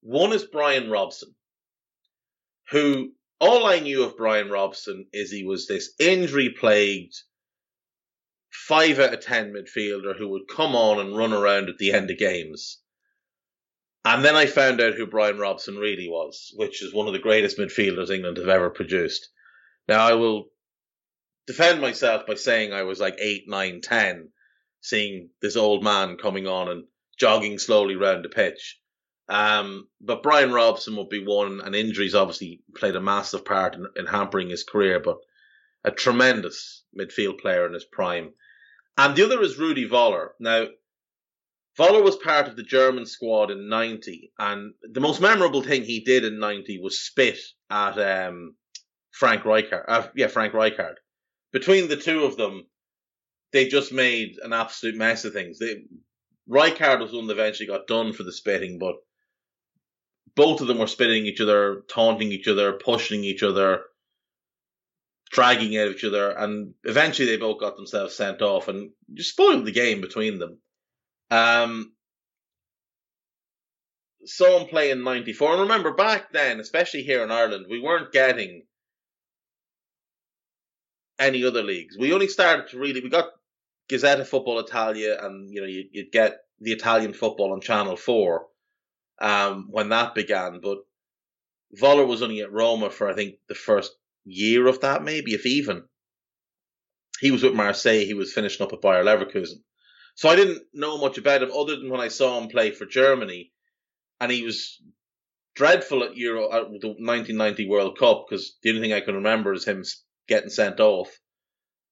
One 0.02 0.32
is 0.32 0.44
Brian 0.44 0.90
Robson 0.90 1.34
who 2.70 3.12
all 3.40 3.66
I 3.66 3.80
knew 3.80 4.04
of 4.04 4.16
Brian 4.16 4.50
Robson 4.50 5.06
is 5.12 5.30
he 5.30 5.44
was 5.44 5.66
this 5.66 5.94
injury 5.98 6.50
plagued 6.50 7.16
five 8.50 8.98
out 8.98 9.14
of 9.14 9.20
ten 9.20 9.52
midfielder 9.52 10.16
who 10.16 10.28
would 10.28 10.48
come 10.48 10.74
on 10.74 11.00
and 11.00 11.16
run 11.16 11.32
around 11.32 11.68
at 11.68 11.78
the 11.78 11.92
end 11.92 12.10
of 12.10 12.18
games. 12.18 12.80
And 14.04 14.24
then 14.24 14.34
I 14.34 14.46
found 14.46 14.80
out 14.80 14.94
who 14.94 15.06
Brian 15.06 15.38
Robson 15.38 15.76
really 15.76 16.08
was, 16.08 16.52
which 16.56 16.82
is 16.82 16.94
one 16.94 17.06
of 17.06 17.12
the 17.12 17.18
greatest 17.18 17.58
midfielders 17.58 18.10
England 18.10 18.38
have 18.38 18.48
ever 18.48 18.70
produced. 18.70 19.28
Now 19.88 20.06
I 20.06 20.14
will 20.14 20.46
defend 21.46 21.80
myself 21.80 22.26
by 22.26 22.34
saying 22.34 22.72
I 22.72 22.84
was 22.84 23.00
like 23.00 23.16
eight, 23.18 23.44
nine, 23.46 23.80
ten, 23.82 24.30
seeing 24.80 25.30
this 25.42 25.56
old 25.56 25.84
man 25.84 26.16
coming 26.16 26.46
on 26.46 26.68
and 26.68 26.84
jogging 27.18 27.58
slowly 27.58 27.96
round 27.96 28.24
the 28.24 28.30
pitch. 28.30 28.79
Um, 29.30 29.86
but 30.00 30.24
Brian 30.24 30.52
Robson 30.52 30.96
would 30.96 31.08
be 31.08 31.24
one, 31.24 31.60
and 31.60 31.74
injuries 31.74 32.16
obviously 32.16 32.62
played 32.74 32.96
a 32.96 33.00
massive 33.00 33.44
part 33.44 33.76
in, 33.76 33.86
in 33.96 34.06
hampering 34.06 34.50
his 34.50 34.64
career, 34.64 34.98
but 34.98 35.18
a 35.84 35.92
tremendous 35.92 36.82
midfield 36.98 37.38
player 37.38 37.64
in 37.64 37.72
his 37.72 37.84
prime. 37.84 38.32
And 38.98 39.14
the 39.14 39.24
other 39.24 39.40
is 39.40 39.56
Rudi 39.56 39.88
Voller. 39.88 40.30
Now, 40.40 40.66
Voller 41.78 42.02
was 42.02 42.16
part 42.16 42.48
of 42.48 42.56
the 42.56 42.64
German 42.64 43.06
squad 43.06 43.52
in 43.52 43.68
90, 43.68 44.32
and 44.36 44.74
the 44.82 45.00
most 45.00 45.20
memorable 45.20 45.62
thing 45.62 45.84
he 45.84 46.00
did 46.00 46.24
in 46.24 46.40
90 46.40 46.80
was 46.80 47.00
spit 47.00 47.38
at 47.70 47.98
um, 47.98 48.56
Frank 49.12 49.44
Rijkaard. 49.44 49.84
Uh, 49.86 50.08
yeah, 50.16 50.26
Frank 50.26 50.54
Rijkaard. 50.54 50.96
Between 51.52 51.86
the 51.86 51.96
two 51.96 52.24
of 52.24 52.36
them, 52.36 52.66
they 53.52 53.68
just 53.68 53.92
made 53.92 54.38
an 54.42 54.52
absolute 54.52 54.96
mess 54.96 55.24
of 55.24 55.32
things. 55.32 55.60
They, 55.60 55.84
Rijkaard 56.48 57.00
was 57.00 57.12
one 57.12 57.28
that 57.28 57.34
eventually 57.34 57.68
got 57.68 57.86
done 57.86 58.12
for 58.12 58.24
the 58.24 58.32
spitting, 58.32 58.80
but 58.80 58.96
both 60.40 60.62
of 60.62 60.68
them 60.68 60.78
were 60.78 60.86
spitting 60.86 61.26
each 61.26 61.42
other, 61.42 61.82
taunting 61.86 62.32
each 62.32 62.48
other, 62.48 62.72
pushing 62.72 63.24
each 63.24 63.42
other, 63.42 63.82
dragging 65.30 65.76
at 65.76 65.88
each 65.88 66.02
other, 66.02 66.30
and 66.30 66.72
eventually 66.84 67.28
they 67.28 67.36
both 67.36 67.60
got 67.60 67.76
themselves 67.76 68.16
sent 68.16 68.40
off 68.40 68.66
and 68.68 68.90
just 69.12 69.32
spoiled 69.32 69.66
the 69.66 69.70
game 69.70 70.00
between 70.00 70.38
them. 70.38 70.56
Um, 71.30 71.92
saw 74.24 74.60
him 74.60 74.68
play 74.68 74.90
in 74.90 75.04
'94, 75.04 75.52
and 75.52 75.60
remember 75.60 75.92
back 75.92 76.32
then, 76.32 76.58
especially 76.58 77.02
here 77.02 77.22
in 77.22 77.30
Ireland, 77.30 77.66
we 77.68 77.78
weren't 77.78 78.10
getting 78.10 78.62
any 81.18 81.44
other 81.44 81.62
leagues. 81.62 81.98
We 81.98 82.14
only 82.14 82.28
started 82.28 82.68
to 82.68 82.78
really 82.78 83.02
we 83.02 83.10
got 83.10 83.28
Gazzetta 83.90 84.26
Football 84.26 84.60
Italia, 84.60 85.18
and 85.20 85.52
you 85.52 85.60
know 85.60 85.66
you, 85.66 85.84
would 85.96 86.12
get 86.12 86.38
the 86.60 86.72
Italian 86.72 87.12
football 87.12 87.52
on 87.52 87.60
Channel 87.60 87.96
Four 87.96 88.46
um, 89.20 89.68
when 89.70 89.90
that 89.90 90.14
began. 90.14 90.60
But 90.60 90.78
Voller 91.80 92.06
was 92.06 92.22
only 92.22 92.40
at 92.40 92.52
Roma 92.52 92.90
for 92.90 93.08
I 93.08 93.14
think 93.14 93.36
the 93.48 93.54
first 93.54 93.92
year 94.24 94.66
of 94.66 94.80
that, 94.80 95.02
maybe 95.02 95.34
if 95.34 95.46
even. 95.46 95.84
He 97.20 97.30
was 97.30 97.42
with 97.42 97.54
Marseille. 97.54 98.06
He 98.06 98.14
was 98.14 98.32
finishing 98.32 98.64
up 98.64 98.72
at 98.72 98.80
Bayer 98.80 99.04
Leverkusen. 99.04 99.62
So 100.14 100.28
I 100.28 100.36
didn't 100.36 100.62
know 100.72 100.98
much 100.98 101.18
about 101.18 101.42
him 101.42 101.52
other 101.52 101.76
than 101.76 101.90
when 101.90 102.00
I 102.00 102.08
saw 102.08 102.38
him 102.40 102.48
play 102.48 102.72
for 102.72 102.86
Germany, 102.86 103.52
and 104.20 104.32
he 104.32 104.42
was 104.42 104.82
dreadful 105.54 106.02
at 106.02 106.16
Euro 106.16 106.46
at 106.46 106.64
the 106.80 106.88
1990 106.88 107.68
World 107.68 107.98
Cup 107.98 108.26
because 108.28 108.56
the 108.62 108.70
only 108.70 108.82
thing 108.82 108.92
I 108.92 109.00
can 109.00 109.14
remember 109.14 109.52
is 109.52 109.64
him 109.64 109.84
getting 110.28 110.50
sent 110.50 110.80
off. 110.80 111.08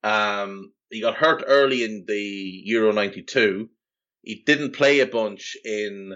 Um, 0.02 0.72
he 0.90 1.00
got 1.00 1.16
hurt 1.16 1.44
early 1.46 1.84
in 1.84 2.04
the 2.06 2.62
Euro 2.64 2.92
92. 2.92 3.68
He 4.22 4.42
didn't 4.46 4.72
play 4.72 5.00
a 5.00 5.06
bunch 5.06 5.56
in 5.64 6.14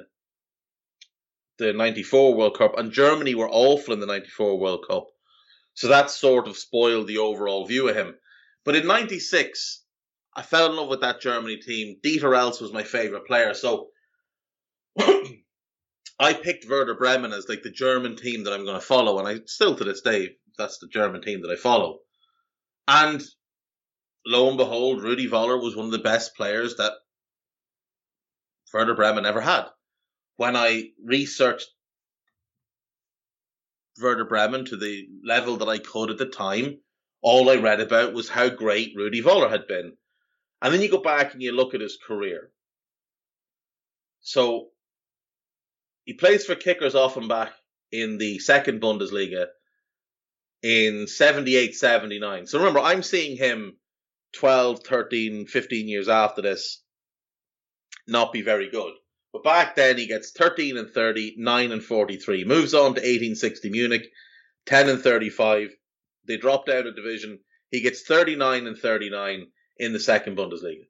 the 1.62 1.72
94 1.72 2.34
World 2.34 2.58
Cup, 2.58 2.78
and 2.78 2.92
Germany 2.92 3.34
were 3.34 3.48
awful 3.50 3.94
in 3.94 4.00
the 4.00 4.06
94 4.06 4.58
World 4.58 4.84
Cup. 4.88 5.06
So 5.74 5.88
that 5.88 6.10
sort 6.10 6.48
of 6.48 6.56
spoiled 6.56 7.06
the 7.06 7.18
overall 7.18 7.66
view 7.66 7.88
of 7.88 7.96
him. 7.96 8.14
But 8.64 8.76
in 8.76 8.86
96, 8.86 9.84
I 10.34 10.42
fell 10.42 10.70
in 10.70 10.76
love 10.76 10.88
with 10.88 11.00
that 11.00 11.20
Germany 11.20 11.56
team. 11.56 11.96
Dieter 12.04 12.34
Eilts 12.34 12.60
was 12.60 12.72
my 12.72 12.82
favourite 12.82 13.26
player. 13.26 13.54
So 13.54 13.88
I 14.98 16.34
picked 16.34 16.68
Werder 16.68 16.94
Bremen 16.94 17.32
as 17.32 17.48
like 17.48 17.62
the 17.62 17.70
German 17.70 18.16
team 18.16 18.44
that 18.44 18.52
I'm 18.52 18.64
going 18.64 18.80
to 18.80 18.86
follow. 18.86 19.18
And 19.18 19.26
I 19.26 19.40
still 19.46 19.74
to 19.76 19.84
this 19.84 20.02
day, 20.02 20.36
that's 20.58 20.78
the 20.78 20.88
German 20.88 21.22
team 21.22 21.42
that 21.42 21.50
I 21.50 21.56
follow. 21.56 22.00
And 22.86 23.22
lo 24.26 24.48
and 24.48 24.58
behold, 24.58 25.02
Rudi 25.02 25.28
Voller 25.28 25.62
was 25.62 25.74
one 25.74 25.86
of 25.86 25.92
the 25.92 25.98
best 25.98 26.36
players 26.36 26.76
that 26.76 26.92
Werder 28.72 28.94
Bremen 28.94 29.26
ever 29.26 29.40
had 29.40 29.66
when 30.42 30.56
I 30.56 30.90
researched 31.04 31.68
Werder 34.02 34.24
Bremen 34.24 34.64
to 34.64 34.76
the 34.76 35.06
level 35.24 35.58
that 35.58 35.68
I 35.68 35.78
could 35.78 36.10
at 36.10 36.18
the 36.18 36.26
time, 36.26 36.80
all 37.20 37.48
I 37.48 37.54
read 37.54 37.78
about 37.78 38.12
was 38.12 38.28
how 38.28 38.48
great 38.48 38.92
Rudi 38.96 39.22
Voller 39.22 39.48
had 39.48 39.68
been. 39.68 39.96
And 40.60 40.74
then 40.74 40.82
you 40.82 40.90
go 40.90 41.00
back 41.00 41.32
and 41.32 41.40
you 41.40 41.52
look 41.52 41.74
at 41.74 41.80
his 41.80 41.96
career. 41.96 42.50
So 44.22 44.70
he 46.06 46.14
plays 46.14 46.44
for 46.44 46.56
Kickers 46.56 46.96
Offenbach 46.96 47.52
in 47.92 48.18
the 48.18 48.40
second 48.40 48.80
Bundesliga 48.80 49.46
in 50.60 51.06
78 51.06 51.76
79. 51.76 52.48
So 52.48 52.58
remember, 52.58 52.80
I'm 52.80 53.04
seeing 53.04 53.36
him 53.36 53.76
12, 54.34 54.80
13, 54.82 55.46
15 55.46 55.86
years 55.86 56.08
after 56.08 56.42
this 56.42 56.82
not 58.08 58.32
be 58.32 58.42
very 58.42 58.68
good 58.68 58.94
But 59.32 59.44
back 59.44 59.76
then 59.76 59.96
he 59.96 60.06
gets 60.06 60.30
13 60.32 60.76
and 60.76 60.90
30, 60.90 61.36
9 61.38 61.72
and 61.72 61.82
43. 61.82 62.44
Moves 62.44 62.74
on 62.74 62.94
to 62.94 63.00
1860 63.00 63.70
Munich, 63.70 64.12
10 64.66 64.88
and 64.88 65.00
35. 65.02 65.74
They 66.26 66.36
drop 66.36 66.66
down 66.66 66.86
a 66.86 66.92
division. 66.92 67.40
He 67.70 67.80
gets 67.80 68.02
39 68.02 68.66
and 68.66 68.78
39 68.78 69.46
in 69.78 69.92
the 69.92 70.00
second 70.00 70.36
Bundesliga. 70.36 70.86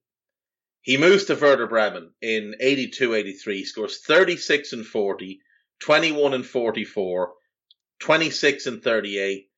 He 0.81 0.97
moves 0.97 1.27
to 1.27 1.37
Werder 1.37 1.69
Bremen 1.69 2.13
in 2.21 2.57
82-83, 2.61 3.65
scores 3.65 4.01
36 4.01 4.73
and 4.73 4.85
40, 4.85 5.41
21 5.79 6.35
and 6.35 6.45
44, 6.45 7.33
26 8.01 8.67
and 8.67 8.83
38, 8.83 9.49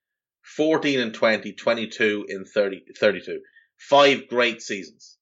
14 0.42 1.00
and 1.00 1.14
20, 1.14 1.52
22 1.54 2.26
in 2.28 2.44
30, 2.44 2.84
32. 2.98 3.40
Five 3.78 4.28
great 4.28 4.60
seasons. 4.60 5.13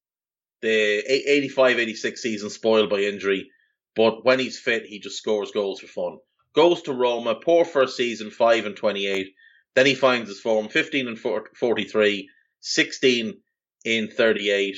The 0.62 1.50
85-86 1.56 2.18
season 2.18 2.48
spoiled 2.48 2.88
by 2.88 3.00
injury, 3.00 3.50
but 3.96 4.24
when 4.24 4.38
he's 4.38 4.60
fit, 4.60 4.86
he 4.86 5.00
just 5.00 5.18
scores 5.18 5.50
goals 5.50 5.80
for 5.80 5.88
fun. 5.88 6.18
Goes 6.54 6.82
to 6.82 6.92
Roma, 6.92 7.34
poor 7.34 7.64
first 7.64 7.96
season, 7.96 8.30
5 8.30 8.66
and 8.66 8.76
28. 8.76 9.34
Then 9.74 9.86
he 9.86 9.96
finds 9.96 10.28
his 10.28 10.40
form, 10.40 10.68
15 10.68 11.08
and 11.08 11.18
43, 11.18 12.30
16 12.60 13.42
in 13.84 14.08
38, 14.08 14.76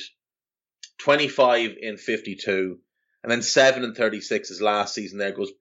25 0.97 1.75
in 1.79 1.97
52, 1.97 2.79
and 3.21 3.31
then 3.31 3.43
7 3.43 3.83
and 3.83 3.95
36 3.95 4.49
his 4.49 4.61
last 4.61 4.95
season 4.95 5.19
there 5.19 5.33
goes 5.33 5.51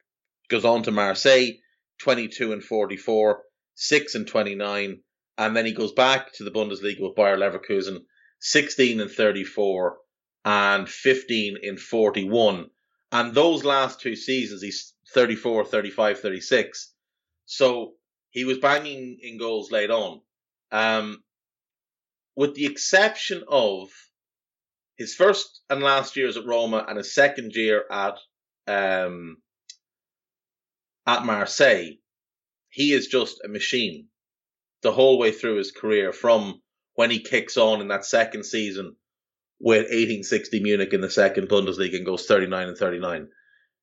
goes 0.49 0.65
on 0.65 0.83
to 0.85 0.91
Marseille, 0.91 1.53
22 2.01 2.53
and 2.53 2.63
44, 2.63 3.43
6 3.75 4.15
and 4.15 4.27
29, 4.27 5.01
and 5.37 5.57
then 5.57 5.67
he 5.67 5.73
goes 5.73 5.93
back 5.93 6.33
to 6.35 6.45
the 6.45 6.51
Bundesliga 6.51 7.01
with 7.01 7.15
Bayer 7.15 7.37
Leverkusen, 7.37 8.05
16 8.41 9.01
and 9.01 9.11
34 9.11 9.97
and 10.45 10.89
15 10.89 11.57
in 11.63 11.77
41. 11.77 12.71
And 13.13 13.35
those 13.35 13.65
last 13.65 14.01
two 14.01 14.17
seasons, 14.17 14.63
he's 14.63 14.95
34, 15.13 15.65
35, 15.65 16.21
36. 16.21 16.93
So 17.47 17.95
he 18.31 18.45
was 18.45 18.59
banging 18.59 19.19
in 19.23 19.39
goals 19.39 19.71
late 19.71 19.91
on. 19.91 20.21
Um, 20.73 21.23
with 22.37 22.55
the 22.55 22.67
exception 22.67 23.45
of 23.49 23.89
his 24.97 25.15
first 25.15 25.61
and 25.71 25.83
last 25.83 26.17
years 26.17 26.37
at 26.37 26.47
Roma 26.47 26.85
and 26.89 26.99
his 26.99 27.15
second 27.15 27.55
year 27.55 27.85
at 27.91 28.19
um, 28.67 29.37
at 31.07 31.25
Marseille, 31.25 31.93
he 32.71 32.93
is 32.93 33.07
just 33.07 33.41
a 33.45 33.49
machine 33.49 34.09
the 34.83 34.93
whole 34.93 35.19
way 35.19 35.31
through 35.31 35.57
his 35.57 35.71
career 35.71 36.13
from 36.13 36.61
when 36.95 37.11
he 37.11 37.21
kicks 37.21 37.57
on 37.57 37.81
in 37.81 37.89
that 37.89 38.05
second 38.05 38.45
season 38.45 38.97
with 39.65 39.85
1860 39.85 40.61
Munich 40.61 40.93
in 40.93 41.01
the 41.01 41.09
second 41.09 41.49
Bundesliga 41.49 41.97
and 41.97 42.05
goes 42.05 42.27
39 42.27 42.69
and 42.69 42.77
39. 42.77 43.29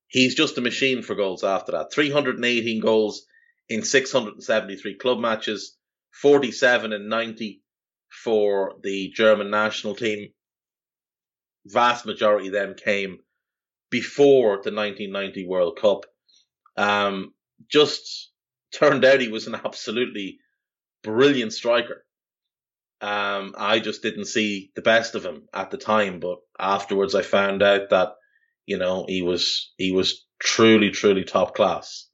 He's 0.08 0.36
just 0.36 0.60
a 0.60 0.62
machine 0.62 1.02
for 1.02 1.16
goals 1.16 1.44
after 1.44 1.72
that. 1.72 1.92
318 1.92 2.80
goals 2.80 3.26
in 3.68 3.82
673 3.82 4.98
club 4.98 5.18
matches, 5.18 5.76
47 6.22 6.94
and 6.94 7.10
90 7.10 7.64
for 8.24 8.76
the 8.84 9.10
German 9.16 9.50
national 9.50 9.96
team. 9.96 10.30
Vast 11.66 12.06
majority 12.06 12.50
of 12.50 12.54
them 12.54 12.76
came 12.76 13.18
before 13.90 14.62
the 14.64 14.72
1990 14.72 15.48
World 15.48 15.80
Cup. 15.82 16.06
Um, 16.78 17.34
just 17.68 18.30
turned 18.72 19.04
out 19.04 19.20
he 19.20 19.30
was 19.30 19.48
an 19.48 19.56
absolutely 19.56 20.38
brilliant 21.02 21.54
striker. 21.54 22.06
Um, 23.02 23.56
I 23.58 23.80
just 23.80 24.04
didn't 24.04 24.26
see 24.26 24.72
the 24.76 24.84
best 24.84 25.16
of 25.16 25.26
him 25.26 25.48
at 25.54 25.72
the 25.72 25.78
time, 25.78 26.20
but 26.20 26.38
afterwards 26.60 27.16
I 27.16 27.24
found 27.24 27.64
out 27.64 27.90
that, 27.90 28.10
you 28.68 28.78
know, 28.78 29.06
he 29.08 29.24
was, 29.24 29.74
he 29.78 29.92
was 29.92 30.26
truly, 30.40 30.92
truly 30.92 31.24
top 31.24 31.56
class. 31.56 32.08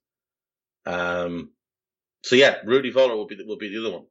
Um, 0.85 1.51
so 2.23 2.35
yeah, 2.35 2.57
Rudi 2.65 2.93
Voller 2.93 3.17
will 3.17 3.27
be, 3.27 3.37
will 3.45 3.57
be 3.57 3.69
the 3.69 3.85
other 3.85 3.97
one. 3.97 4.05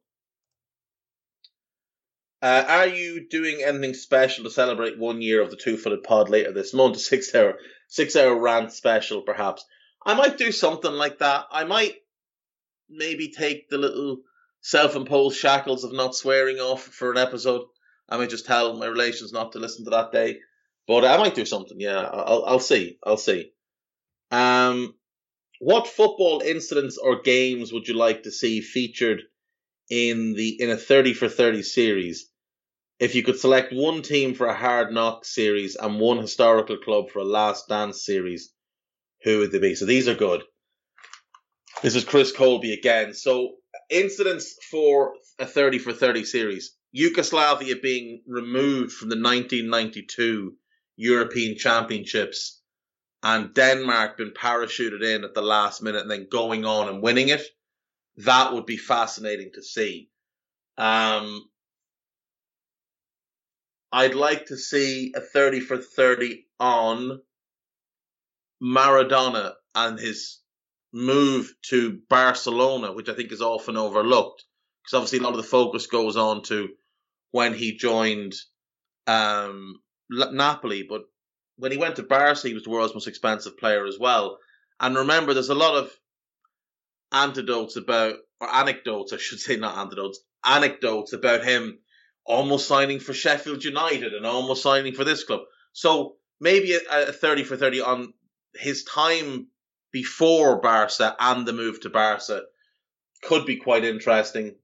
Uh, 2.39 2.63
are 2.67 2.87
you 2.87 3.27
doing 3.27 3.63
anything 3.63 3.95
special 3.95 4.43
to 4.43 4.51
celebrate 4.51 4.99
one 4.99 5.23
year 5.23 5.41
of 5.41 5.49
the 5.49 5.57
Two 5.57 5.75
Footed 5.75 6.03
Pod 6.03 6.29
later 6.29 6.51
this 6.51 6.73
month? 6.73 6.95
A 6.97 6.99
six 6.99 7.33
hour, 7.33 7.55
six 7.87 8.15
hour 8.15 8.39
rant 8.39 8.71
special, 8.71 9.21
perhaps. 9.23 9.65
I 10.05 10.13
might 10.13 10.37
do 10.37 10.51
something 10.51 10.91
like 10.91 11.19
that. 11.19 11.45
I 11.51 11.63
might 11.63 11.95
maybe 12.87 13.31
take 13.31 13.69
the 13.69 13.79
little 13.79 14.17
self-imposed 14.67 15.37
shackles 15.37 15.85
of 15.85 15.93
not 15.93 16.13
swearing 16.13 16.57
off 16.57 16.83
for 16.83 17.09
an 17.09 17.17
episode. 17.17 17.61
I 18.09 18.17
might 18.17 18.29
just 18.29 18.45
tell 18.45 18.75
my 18.75 18.87
relations 18.87 19.31
not 19.31 19.53
to 19.53 19.59
listen 19.59 19.85
to 19.85 19.91
that 19.91 20.11
day, 20.11 20.39
but 20.85 21.05
I 21.05 21.15
might 21.15 21.35
do 21.35 21.45
something. 21.45 21.79
Yeah, 21.79 22.01
I'll, 22.01 22.43
I'll 22.45 22.59
see. 22.59 22.97
I'll 23.01 23.15
see. 23.15 23.51
Um, 24.29 24.93
what 25.61 25.87
football 25.87 26.41
incidents 26.45 26.97
or 26.97 27.21
games 27.21 27.71
would 27.71 27.87
you 27.87 27.93
like 27.93 28.23
to 28.23 28.31
see 28.31 28.59
featured 28.59 29.21
in 29.89 30.33
the 30.33 30.61
in 30.61 30.69
a 30.69 30.75
thirty 30.75 31.13
for 31.13 31.29
thirty 31.29 31.63
series? 31.63 32.29
If 32.99 33.15
you 33.15 33.23
could 33.23 33.39
select 33.39 33.71
one 33.71 34.01
team 34.01 34.33
for 34.33 34.47
a 34.47 34.53
hard 34.53 34.91
knock 34.91 35.23
series 35.23 35.77
and 35.77 35.97
one 35.97 36.17
historical 36.17 36.77
club 36.77 37.09
for 37.09 37.19
a 37.19 37.23
last 37.23 37.69
dance 37.69 38.03
series, 38.03 38.51
who 39.23 39.39
would 39.39 39.53
they 39.53 39.59
be? 39.59 39.75
So 39.75 39.85
these 39.85 40.09
are 40.09 40.15
good. 40.15 40.43
This 41.83 41.95
is 41.95 42.03
Chris 42.03 42.33
Colby 42.33 42.73
again. 42.73 43.13
So 43.13 43.53
incidents 43.89 44.55
for 44.69 45.13
a 45.39 45.45
30 45.45 45.79
for 45.79 45.93
30 45.93 46.23
series. 46.25 46.75
Yugoslavia 46.91 47.75
being 47.75 48.23
removed 48.27 48.93
from 48.93 49.09
the 49.09 49.15
1992 49.15 50.55
European 50.95 51.57
Championships 51.57 52.61
and 53.23 53.53
Denmark 53.53 54.17
been 54.17 54.31
parachuted 54.31 55.03
in 55.03 55.23
at 55.23 55.33
the 55.33 55.41
last 55.41 55.81
minute 55.81 56.01
and 56.01 56.11
then 56.11 56.27
going 56.31 56.65
on 56.65 56.87
and 56.87 57.01
winning 57.01 57.29
it. 57.29 57.41
That 58.17 58.53
would 58.53 58.65
be 58.65 58.77
fascinating 58.77 59.51
to 59.53 59.63
see. 59.63 60.09
Um, 60.77 61.47
I'd 63.91 64.15
like 64.15 64.47
to 64.47 64.57
see 64.57 65.13
a 65.15 65.21
30 65.21 65.61
for 65.61 65.77
30 65.77 66.45
on 66.59 67.21
Maradona 68.61 69.53
and 69.75 69.99
his 69.99 70.39
move 70.93 71.53
to 71.69 71.99
Barcelona, 72.09 72.93
which 72.93 73.09
I 73.09 73.13
think 73.13 73.31
is 73.31 73.41
often 73.41 73.77
overlooked, 73.77 74.43
because 74.83 74.95
obviously 74.95 75.19
a 75.19 75.21
lot 75.21 75.31
of 75.31 75.37
the 75.37 75.43
focus 75.43 75.87
goes 75.87 76.17
on 76.17 76.43
to 76.43 76.69
when 77.31 77.53
he 77.53 77.77
joined 77.77 78.33
um, 79.05 79.75
Napoli, 80.09 80.83
but 80.83 81.03
when 81.57 81.71
he 81.71 81.77
went 81.77 81.95
to 81.97 82.03
Barca, 82.03 82.47
he 82.47 82.53
was 82.53 82.63
the 82.63 82.69
world's 82.69 82.93
most 82.93 83.07
expensive 83.07 83.57
player 83.57 83.85
as 83.85 83.97
well. 83.99 84.37
And 84.79 84.95
remember, 84.95 85.33
there's 85.33 85.49
a 85.49 85.55
lot 85.55 85.75
of 85.75 85.91
antidotes 87.11 87.75
about, 87.75 88.15
or 88.39 88.53
anecdotes, 88.53 89.13
I 89.13 89.17
should 89.17 89.39
say, 89.39 89.55
not 89.55 89.77
antidotes, 89.77 90.19
anecdotes 90.45 91.13
about 91.13 91.43
him 91.43 91.79
almost 92.25 92.67
signing 92.67 92.99
for 92.99 93.13
Sheffield 93.13 93.63
United 93.63 94.13
and 94.13 94.25
almost 94.25 94.61
signing 94.61 94.93
for 94.93 95.03
this 95.03 95.23
club. 95.23 95.41
So 95.73 96.15
maybe 96.39 96.73
a, 96.73 97.09
a 97.09 97.13
30 97.13 97.43
for 97.43 97.57
30 97.57 97.81
on 97.81 98.13
his 98.53 98.83
time 98.83 99.47
before 99.91 100.61
Barca 100.61 101.15
and 101.19 101.47
the 101.47 101.53
move 101.53 101.81
to 101.81 101.89
Barca 101.89 102.43
could 103.23 103.45
be 103.45 103.57
quite 103.57 103.83
interesting. 103.83 104.55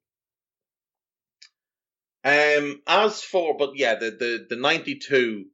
Um, 2.23 2.81
as 2.87 3.21
for, 3.21 3.57
but 3.57 3.71
yeah, 3.75 3.95
the, 3.95 4.11
the, 4.11 4.45
the 4.49 4.55
92 4.55 5.45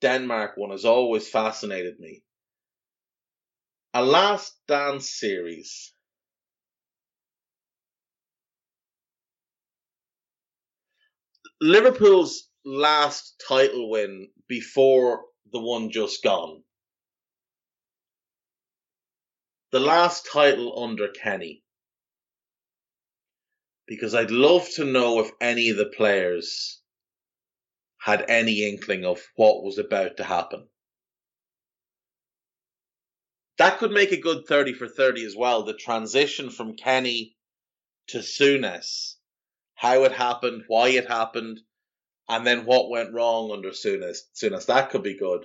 Denmark 0.00 0.56
one 0.56 0.70
has 0.70 0.84
always 0.84 1.28
fascinated 1.28 1.98
me. 1.98 2.22
A 3.94 4.04
last 4.04 4.54
dance 4.66 5.10
series. 5.10 5.92
Liverpool's 11.60 12.48
last 12.64 13.42
title 13.46 13.90
win 13.90 14.28
before 14.48 15.22
the 15.52 15.60
one 15.60 15.90
just 15.90 16.22
gone 16.22 16.62
the 19.72 19.80
last 19.80 20.28
title 20.30 20.84
under 20.84 21.08
Kenny. 21.08 21.62
Because 23.86 24.14
I'd 24.14 24.30
love 24.30 24.68
to 24.76 24.84
know 24.84 25.20
if 25.20 25.30
any 25.40 25.70
of 25.70 25.78
the 25.78 25.86
players 25.86 26.80
had 27.98 28.26
any 28.28 28.68
inkling 28.68 29.04
of 29.04 29.20
what 29.34 29.64
was 29.64 29.78
about 29.78 30.18
to 30.18 30.24
happen. 30.24 30.68
That 33.58 33.78
could 33.78 33.92
make 33.92 34.12
a 34.12 34.16
good 34.16 34.46
30 34.46 34.74
for 34.74 34.88
30 34.88 35.24
as 35.24 35.36
well. 35.36 35.62
The 35.62 35.74
transition 35.74 36.50
from 36.50 36.76
Kenny 36.76 37.36
to 38.08 38.18
Souness, 38.18 39.14
how 39.74 40.04
it 40.04 40.12
happened, 40.12 40.64
why 40.66 40.88
it 40.88 41.06
happened, 41.06 41.60
and 42.28 42.46
then 42.46 42.66
what 42.66 42.90
went 42.90 43.14
wrong 43.14 43.50
under 43.52 43.70
Souness. 43.70 44.18
Souness, 44.34 44.66
that 44.66 44.90
could 44.90 45.02
be 45.02 45.16
good. 45.16 45.44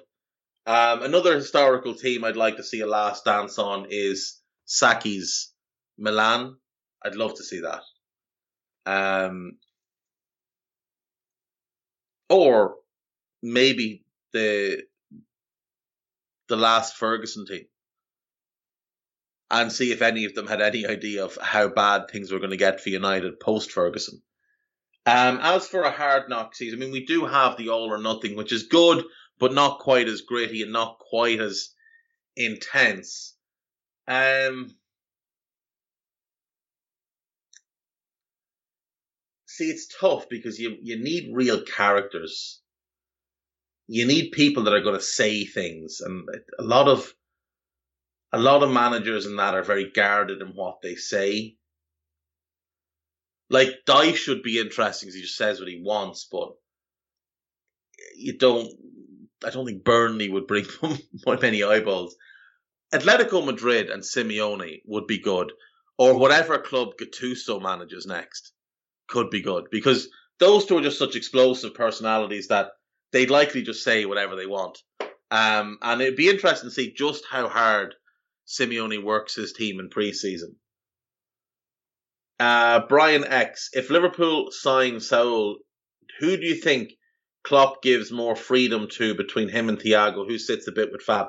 Um, 0.68 1.02
another 1.04 1.34
historical 1.34 1.96
team 1.96 2.26
I'd 2.26 2.36
like 2.36 2.58
to 2.58 2.64
see 2.64 2.82
a 2.82 2.88
last 2.88 3.24
dance 3.24 3.58
on 3.58 3.88
is 3.90 4.42
Sacchi's 4.68 5.54
Milan. 5.98 6.58
I'd 7.04 7.16
love 7.16 7.36
to 7.36 7.44
see 7.44 7.62
that. 7.62 7.84
Um, 8.86 9.58
or 12.30 12.76
maybe 13.42 14.04
the 14.34 14.84
the 16.50 16.58
last 16.58 16.96
Ferguson 16.96 17.46
team 17.46 17.66
and 19.50 19.72
see 19.72 19.92
if 19.92 20.02
any 20.02 20.26
of 20.26 20.34
them 20.34 20.48
had 20.48 20.62
any 20.62 20.86
idea 20.86 21.24
of 21.24 21.38
how 21.42 21.70
bad 21.70 22.10
things 22.10 22.32
were 22.32 22.40
going 22.40 22.52
to 22.52 22.58
get 22.58 22.82
for 22.82 22.90
United 22.90 23.40
post 23.40 23.72
Ferguson. 23.72 24.22
Um, 25.06 25.40
as 25.42 25.66
for 25.66 25.84
a 25.84 25.92
hard 25.92 26.28
knock 26.28 26.56
season, 26.56 26.80
I 26.80 26.82
mean, 26.82 26.92
we 26.92 27.06
do 27.06 27.26
have 27.26 27.56
the 27.56 27.70
all 27.70 27.92
or 27.92 27.98
nothing, 27.98 28.36
which 28.36 28.52
is 28.52 28.64
good, 28.64 29.06
but 29.40 29.54
not 29.54 29.80
quite 29.80 30.08
as 30.08 30.22
gritty 30.22 30.64
and 30.64 30.72
not 30.74 31.00
quite 31.00 31.40
as 31.40 31.70
intense. 32.36 33.36
Um, 34.08 34.76
see, 39.46 39.66
it's 39.70 39.88
tough 40.00 40.30
because 40.30 40.60
you 40.60 40.78
you 40.82 41.02
need 41.02 41.36
real 41.36 41.62
characters. 41.62 42.62
You 43.88 44.06
need 44.06 44.32
people 44.32 44.64
that 44.64 44.74
are 44.74 44.82
going 44.82 45.00
to 45.00 45.02
say 45.02 45.46
things, 45.46 46.02
and 46.02 46.28
a 46.60 46.64
lot 46.64 46.88
of 46.88 47.14
a 48.34 48.40
lot 48.40 48.64
of 48.64 48.70
managers 48.72 49.26
in 49.26 49.38
that 49.38 49.56
are 49.56 49.64
very 49.64 49.90
guarded 49.90 50.42
in 50.42 50.50
what 50.50 50.82
they 50.82 50.96
say. 50.96 51.56
Like 53.50 53.70
Dyche 53.86 54.16
should 54.16 54.44
be 54.44 54.60
interesting 54.60 55.08
because 55.08 55.16
he 55.16 55.22
just 55.22 55.38
says 55.38 55.60
what 55.60 55.70
he 55.70 55.82
wants, 55.82 56.28
but 56.30 56.54
you 58.16 58.38
don't. 58.38 58.70
I 59.46 59.50
don't 59.50 59.66
think 59.66 59.84
Burnley 59.84 60.30
would 60.30 60.48
bring 60.48 60.66
many 61.26 61.64
eyeballs. 61.64 62.16
Atletico 62.94 63.46
Madrid 63.46 63.90
and 63.90 64.02
Simeone 64.02 64.82
would 64.86 65.08
be 65.08 65.20
good, 65.20 65.52
or 65.98 66.18
whatever 66.18 66.58
club 66.58 66.90
Gattuso 67.00 67.62
manages 67.62 68.06
next 68.06 68.54
could 69.08 69.30
be 69.30 69.42
good 69.42 69.66
because 69.72 70.10
those 70.40 70.66
two 70.66 70.78
are 70.78 70.82
just 70.82 71.00
such 71.00 71.16
explosive 71.16 71.74
personalities 71.74 72.48
that 72.48 72.72
they'd 73.12 73.30
likely 73.30 73.62
just 73.62 73.84
say 73.84 74.06
whatever 74.06 74.36
they 74.36 74.46
want. 74.46 74.80
Um, 75.30 75.78
and 75.82 76.02
it'd 76.02 76.16
be 76.16 76.30
interesting 76.30 76.70
to 76.70 76.74
see 76.74 76.94
just 76.94 77.26
how 77.30 77.50
hard 77.50 77.96
Simeone 78.48 79.04
works 79.04 79.36
his 79.36 79.54
team 79.54 79.80
in 79.80 79.90
preseason. 79.90 80.56
Uh, 82.40 82.82
Brian 82.88 83.26
X, 83.26 83.70
if 83.74 83.90
Liverpool 83.90 84.52
sign 84.52 85.00
Saul, 85.00 85.58
who 86.20 86.38
do 86.38 86.46
you 86.46 86.56
think 86.56 86.92
Klopp 87.48 87.82
gives 87.82 88.12
more 88.12 88.36
freedom 88.36 88.90
to 88.90 89.16
between 89.16 89.48
him 89.48 89.70
and 89.70 89.80
Thiago? 89.80 90.28
Who 90.28 90.38
sits 90.38 90.68
a 90.68 90.74
bit 90.74 90.92
with 90.92 91.02
Fab? 91.02 91.28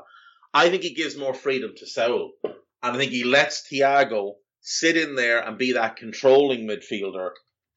I 0.53 0.69
think 0.69 0.83
he 0.83 0.93
gives 0.93 1.17
more 1.17 1.33
freedom 1.33 1.75
to 1.77 1.87
Saul, 1.87 2.33
and 2.43 2.57
I 2.83 2.97
think 2.97 3.13
he 3.13 3.23
lets 3.23 3.63
Thiago 3.71 4.33
sit 4.61 4.97
in 4.97 5.15
there 5.15 5.39
and 5.39 5.57
be 5.57 5.75
that 5.75 5.95
controlling 5.95 6.67
midfielder 6.67 7.31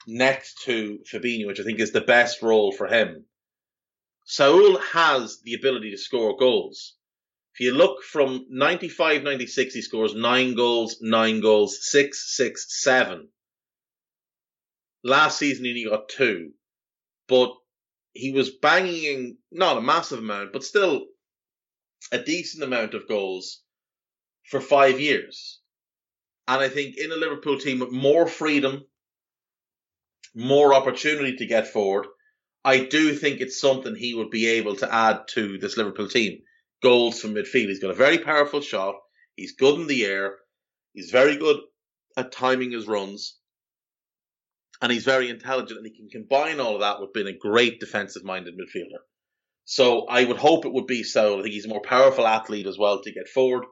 next 0.08 0.64
to 0.64 0.98
Fabinho, 1.14 1.46
which 1.46 1.60
I 1.60 1.64
think 1.64 1.80
is 1.80 1.92
the 1.92 2.02
best 2.02 2.42
role 2.42 2.72
for 2.72 2.88
him. 2.88 3.26
Saul 4.26 4.80
has 4.80 5.40
the 5.44 5.54
ability 5.54 5.92
to 5.92 5.98
score 5.98 6.36
goals. 6.36 6.96
If 7.54 7.60
you 7.60 7.76
look 7.76 8.02
from 8.02 8.48
95 8.50 9.22
96, 9.22 9.76
he 9.76 9.82
scores 9.84 10.16
nine 10.16 10.56
goals, 10.56 10.98
nine 11.00 11.42
goals, 11.42 11.78
six, 11.88 12.36
six, 12.36 12.66
seven. 12.82 13.30
Last 15.04 15.38
season, 15.38 15.66
he 15.66 15.72
only 15.72 15.84
got 15.86 16.10
two. 16.10 16.54
But 17.28 17.54
he 18.14 18.32
was 18.32 18.50
banging 18.50 19.04
in, 19.04 19.38
not 19.52 19.78
a 19.78 19.82
massive 19.82 20.20
amount, 20.20 20.54
but 20.54 20.64
still 20.64 21.06
a 22.12 22.20
decent 22.20 22.64
amount 22.64 22.94
of 22.94 23.08
goals 23.08 23.62
for 24.50 24.60
five 24.60 25.00
years. 25.00 25.60
And 26.48 26.62
I 26.62 26.70
think 26.70 26.98
in 26.98 27.12
a 27.12 27.16
Liverpool 27.16 27.60
team 27.60 27.80
with 27.80 27.92
more 27.92 28.28
freedom, 28.28 28.84
more 30.36 30.74
opportunity 30.74 31.38
to 31.38 31.46
get 31.46 31.68
forward, 31.68 32.08
I 32.64 32.86
do 32.86 33.16
think 33.16 33.40
it's 33.40 33.60
something 33.60 33.96
he 33.96 34.14
would 34.14 34.30
be 34.30 34.48
able 34.48 34.76
to 34.78 34.94
add 34.94 35.28
to 35.30 35.58
this 35.58 35.78
Liverpool 35.78 36.08
team 36.08 36.42
goals 36.84 37.20
from 37.20 37.34
midfield. 37.34 37.68
He's 37.68 37.80
got 37.80 37.92
a 37.92 37.96
very 37.96 38.20
powerful 38.20 38.62
shot. 38.62 38.96
He's 39.36 39.54
good 39.54 39.80
in 39.80 39.88
the 39.88 40.06
air. 40.06 40.38
He's 40.94 41.12
very 41.12 41.38
good 41.38 41.58
at 42.18 42.32
timing 42.32 42.72
his 42.72 42.88
runs. 42.88 43.38
And 44.82 44.92
he's 44.92 45.04
very 45.04 45.30
intelligent 45.30 45.78
and 45.78 45.86
he 45.86 45.96
can 45.96 46.10
combine 46.10 46.60
all 46.60 46.76
of 46.76 46.82
that 46.82 47.00
with 47.00 47.14
being 47.14 47.28
a 47.28 47.38
great 47.38 47.80
defensive 47.80 48.24
minded 48.24 48.56
midfielder. 48.56 49.02
So 49.66 50.06
I 50.08 50.24
would 50.24 50.38
hope 50.38 50.66
it 50.66 50.74
would 50.74 50.88
be 50.88 51.04
so. 51.04 51.40
I 51.40 51.44
think 51.44 51.54
he's 51.54 51.66
a 51.66 51.70
more 51.70 51.82
powerful 51.82 52.28
athlete 52.28 52.66
as 52.66 52.78
well 52.78 53.02
to 53.02 53.12
get 53.12 53.30
forward. 53.30 53.66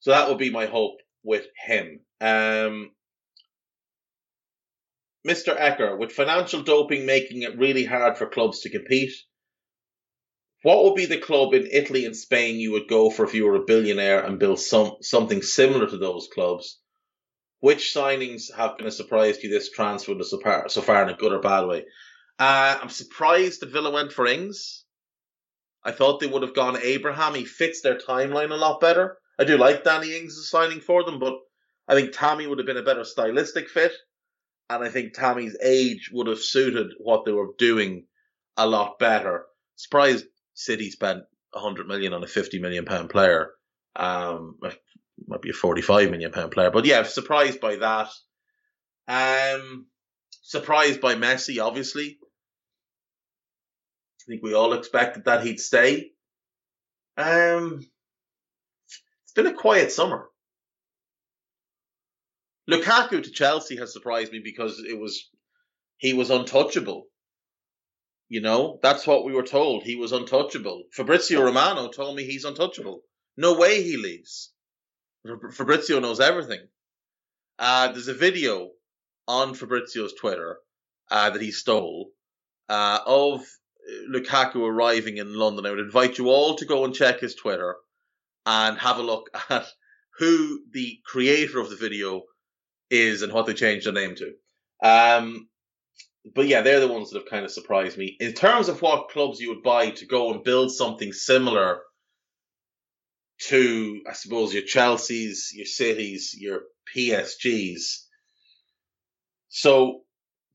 So 0.00 0.10
that 0.10 0.28
would 0.28 0.38
be 0.38 0.50
my 0.50 0.66
hope 0.66 0.98
with 1.22 1.46
him. 1.66 2.00
Um, 2.20 2.90
Mr. 5.26 5.58
Ecker, 5.58 5.98
with 5.98 6.12
financial 6.12 6.62
doping 6.62 7.06
making 7.06 7.42
it 7.42 7.58
really 7.58 7.84
hard 7.84 8.16
for 8.16 8.26
clubs 8.26 8.60
to 8.60 8.70
compete, 8.70 9.12
what 10.62 10.84
would 10.84 10.94
be 10.94 11.06
the 11.06 11.18
club 11.18 11.54
in 11.54 11.68
Italy 11.70 12.04
and 12.04 12.16
Spain 12.16 12.56
you 12.56 12.72
would 12.72 12.88
go 12.88 13.10
for 13.10 13.24
if 13.24 13.34
you 13.34 13.46
were 13.46 13.56
a 13.56 13.64
billionaire 13.64 14.24
and 14.24 14.38
build 14.38 14.60
some 14.60 14.96
something 15.00 15.42
similar 15.42 15.86
to 15.88 15.98
those 15.98 16.28
clubs? 16.32 16.79
Which 17.60 17.92
signings 17.94 18.54
have 18.54 18.78
been 18.78 18.86
a 18.86 18.90
surprise 18.90 19.38
to 19.38 19.46
you 19.46 19.52
this 19.52 19.70
transfer 19.70 20.14
so 20.22 20.40
far, 20.40 20.68
so 20.68 20.80
far 20.80 21.02
in 21.02 21.10
a 21.10 21.16
good 21.16 21.32
or 21.32 21.40
bad 21.40 21.66
way? 21.66 21.84
Uh, 22.38 22.78
I'm 22.80 22.88
surprised 22.88 23.60
that 23.60 23.70
Villa 23.70 23.90
went 23.90 24.12
for 24.12 24.26
Ings. 24.26 24.84
I 25.84 25.92
thought 25.92 26.20
they 26.20 26.26
would 26.26 26.42
have 26.42 26.54
gone 26.54 26.78
Abraham. 26.82 27.34
He 27.34 27.44
fits 27.44 27.82
their 27.82 27.98
timeline 27.98 28.50
a 28.50 28.56
lot 28.56 28.80
better. 28.80 29.18
I 29.38 29.44
do 29.44 29.58
like 29.58 29.84
Danny 29.84 30.16
Ings' 30.16 30.48
signing 30.48 30.80
for 30.80 31.04
them, 31.04 31.18
but 31.18 31.38
I 31.86 31.94
think 31.94 32.12
Tammy 32.12 32.46
would 32.46 32.58
have 32.58 32.66
been 32.66 32.76
a 32.76 32.82
better 32.82 33.04
stylistic 33.04 33.68
fit. 33.68 33.92
And 34.70 34.84
I 34.84 34.88
think 34.88 35.12
Tammy's 35.12 35.56
age 35.62 36.10
would 36.12 36.28
have 36.28 36.40
suited 36.40 36.92
what 36.98 37.24
they 37.24 37.32
were 37.32 37.52
doing 37.58 38.06
a 38.56 38.66
lot 38.66 38.98
better. 38.98 39.46
Surprised 39.76 40.26
City 40.54 40.90
spent 40.90 41.24
100 41.52 41.88
million 41.88 42.12
on 42.12 42.22
a 42.22 42.26
50 42.26 42.58
million 42.58 42.84
pound 42.84 43.10
player. 43.10 43.50
Um, 43.96 44.58
might 45.26 45.42
be 45.42 45.50
a 45.50 45.54
45 45.54 46.10
million 46.10 46.32
pound 46.32 46.52
player, 46.52 46.70
but 46.70 46.84
yeah, 46.84 47.02
surprised 47.02 47.60
by 47.60 47.76
that. 47.76 48.08
Um, 49.08 49.86
surprised 50.42 51.00
by 51.00 51.14
Messi, 51.14 51.64
obviously. 51.64 52.18
I 54.20 54.24
think 54.26 54.42
we 54.42 54.54
all 54.54 54.72
expected 54.72 55.24
that 55.24 55.44
he'd 55.44 55.60
stay. 55.60 56.10
Um, 57.16 57.80
it's 59.24 59.32
been 59.34 59.46
a 59.46 59.54
quiet 59.54 59.92
summer. 59.92 60.28
Lukaku 62.70 63.22
to 63.22 63.30
Chelsea 63.30 63.76
has 63.76 63.92
surprised 63.92 64.32
me 64.32 64.40
because 64.44 64.80
it 64.88 64.98
was 64.98 65.28
he 65.96 66.12
was 66.12 66.30
untouchable 66.30 67.08
you 68.30 68.40
know, 68.40 68.78
that's 68.80 69.08
what 69.08 69.24
we 69.24 69.32
were 69.32 69.42
told. 69.42 69.82
He 69.82 69.96
was 69.96 70.12
untouchable. 70.12 70.84
Fabrizio 70.92 71.42
Romano 71.42 71.88
told 71.88 72.14
me 72.14 72.24
he's 72.24 72.44
untouchable. 72.44 73.02
No 73.36 73.58
way 73.58 73.82
he 73.82 73.96
leaves. 73.96 74.52
Fabrizio 75.24 76.00
knows 76.00 76.20
everything. 76.20 76.60
Uh, 77.58 77.92
there's 77.92 78.08
a 78.08 78.14
video 78.14 78.70
on 79.28 79.54
Fabrizio's 79.54 80.14
Twitter 80.14 80.58
uh, 81.10 81.30
that 81.30 81.42
he 81.42 81.52
stole 81.52 82.10
uh, 82.68 83.00
of 83.06 83.42
Lukaku 84.08 84.66
arriving 84.66 85.18
in 85.18 85.34
London. 85.34 85.66
I 85.66 85.70
would 85.70 85.80
invite 85.80 86.18
you 86.18 86.28
all 86.28 86.56
to 86.56 86.64
go 86.64 86.84
and 86.84 86.94
check 86.94 87.20
his 87.20 87.34
Twitter 87.34 87.76
and 88.46 88.78
have 88.78 88.98
a 88.98 89.02
look 89.02 89.30
at 89.50 89.66
who 90.18 90.60
the 90.72 90.98
creator 91.04 91.60
of 91.60 91.70
the 91.70 91.76
video 91.76 92.22
is 92.90 93.22
and 93.22 93.32
what 93.32 93.46
they 93.46 93.54
changed 93.54 93.86
their 93.86 93.92
name 93.92 94.14
to. 94.16 94.32
Um, 94.82 95.48
but 96.34 96.46
yeah, 96.46 96.62
they're 96.62 96.80
the 96.80 96.88
ones 96.88 97.10
that 97.10 97.18
have 97.18 97.30
kind 97.30 97.44
of 97.44 97.50
surprised 97.50 97.96
me. 97.96 98.16
In 98.20 98.32
terms 98.32 98.68
of 98.68 98.82
what 98.82 99.08
clubs 99.08 99.40
you 99.40 99.50
would 99.50 99.62
buy 99.62 99.90
to 99.90 100.06
go 100.06 100.32
and 100.32 100.44
build 100.44 100.72
something 100.72 101.12
similar 101.12 101.80
to, 103.48 104.02
I 104.08 104.12
suppose, 104.12 104.52
your 104.52 104.62
Chelseas, 104.62 105.52
your 105.52 105.66
Cities, 105.66 106.34
your 106.38 106.62
PSGs. 106.94 108.04
So 109.48 110.02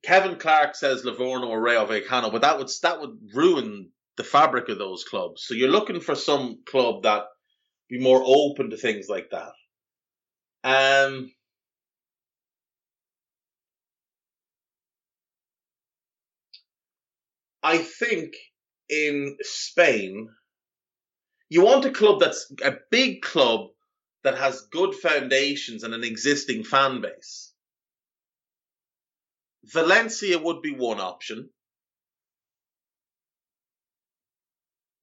Kevin 0.03 0.37
Clark 0.37 0.75
says 0.75 1.03
Livorno 1.03 1.47
or 1.47 1.61
Rayo 1.61 1.85
Vallecano, 1.85 2.31
but 2.31 2.41
that 2.41 2.57
would 2.57 2.69
that 2.83 3.01
would 3.01 3.17
ruin 3.33 3.89
the 4.17 4.23
fabric 4.23 4.69
of 4.69 4.77
those 4.77 5.03
clubs. 5.03 5.43
So 5.45 5.53
you're 5.53 5.69
looking 5.69 5.99
for 5.99 6.15
some 6.15 6.59
club 6.65 7.03
that 7.03 7.25
be 7.89 7.99
more 7.99 8.21
open 8.25 8.69
to 8.69 8.77
things 8.77 9.07
like 9.09 9.29
that. 9.31 9.51
Um, 10.63 11.31
I 17.61 17.77
think 17.79 18.33
in 18.89 19.37
Spain, 19.41 20.29
you 21.49 21.63
want 21.63 21.85
a 21.85 21.91
club 21.91 22.19
that's 22.19 22.51
a 22.63 22.75
big 22.91 23.21
club 23.21 23.67
that 24.23 24.37
has 24.37 24.67
good 24.71 24.95
foundations 24.95 25.83
and 25.83 25.93
an 25.93 26.03
existing 26.03 26.63
fan 26.63 27.01
base. 27.01 27.53
Valencia 29.65 30.37
would 30.39 30.61
be 30.61 30.71
one 30.71 30.99
option. 30.99 31.49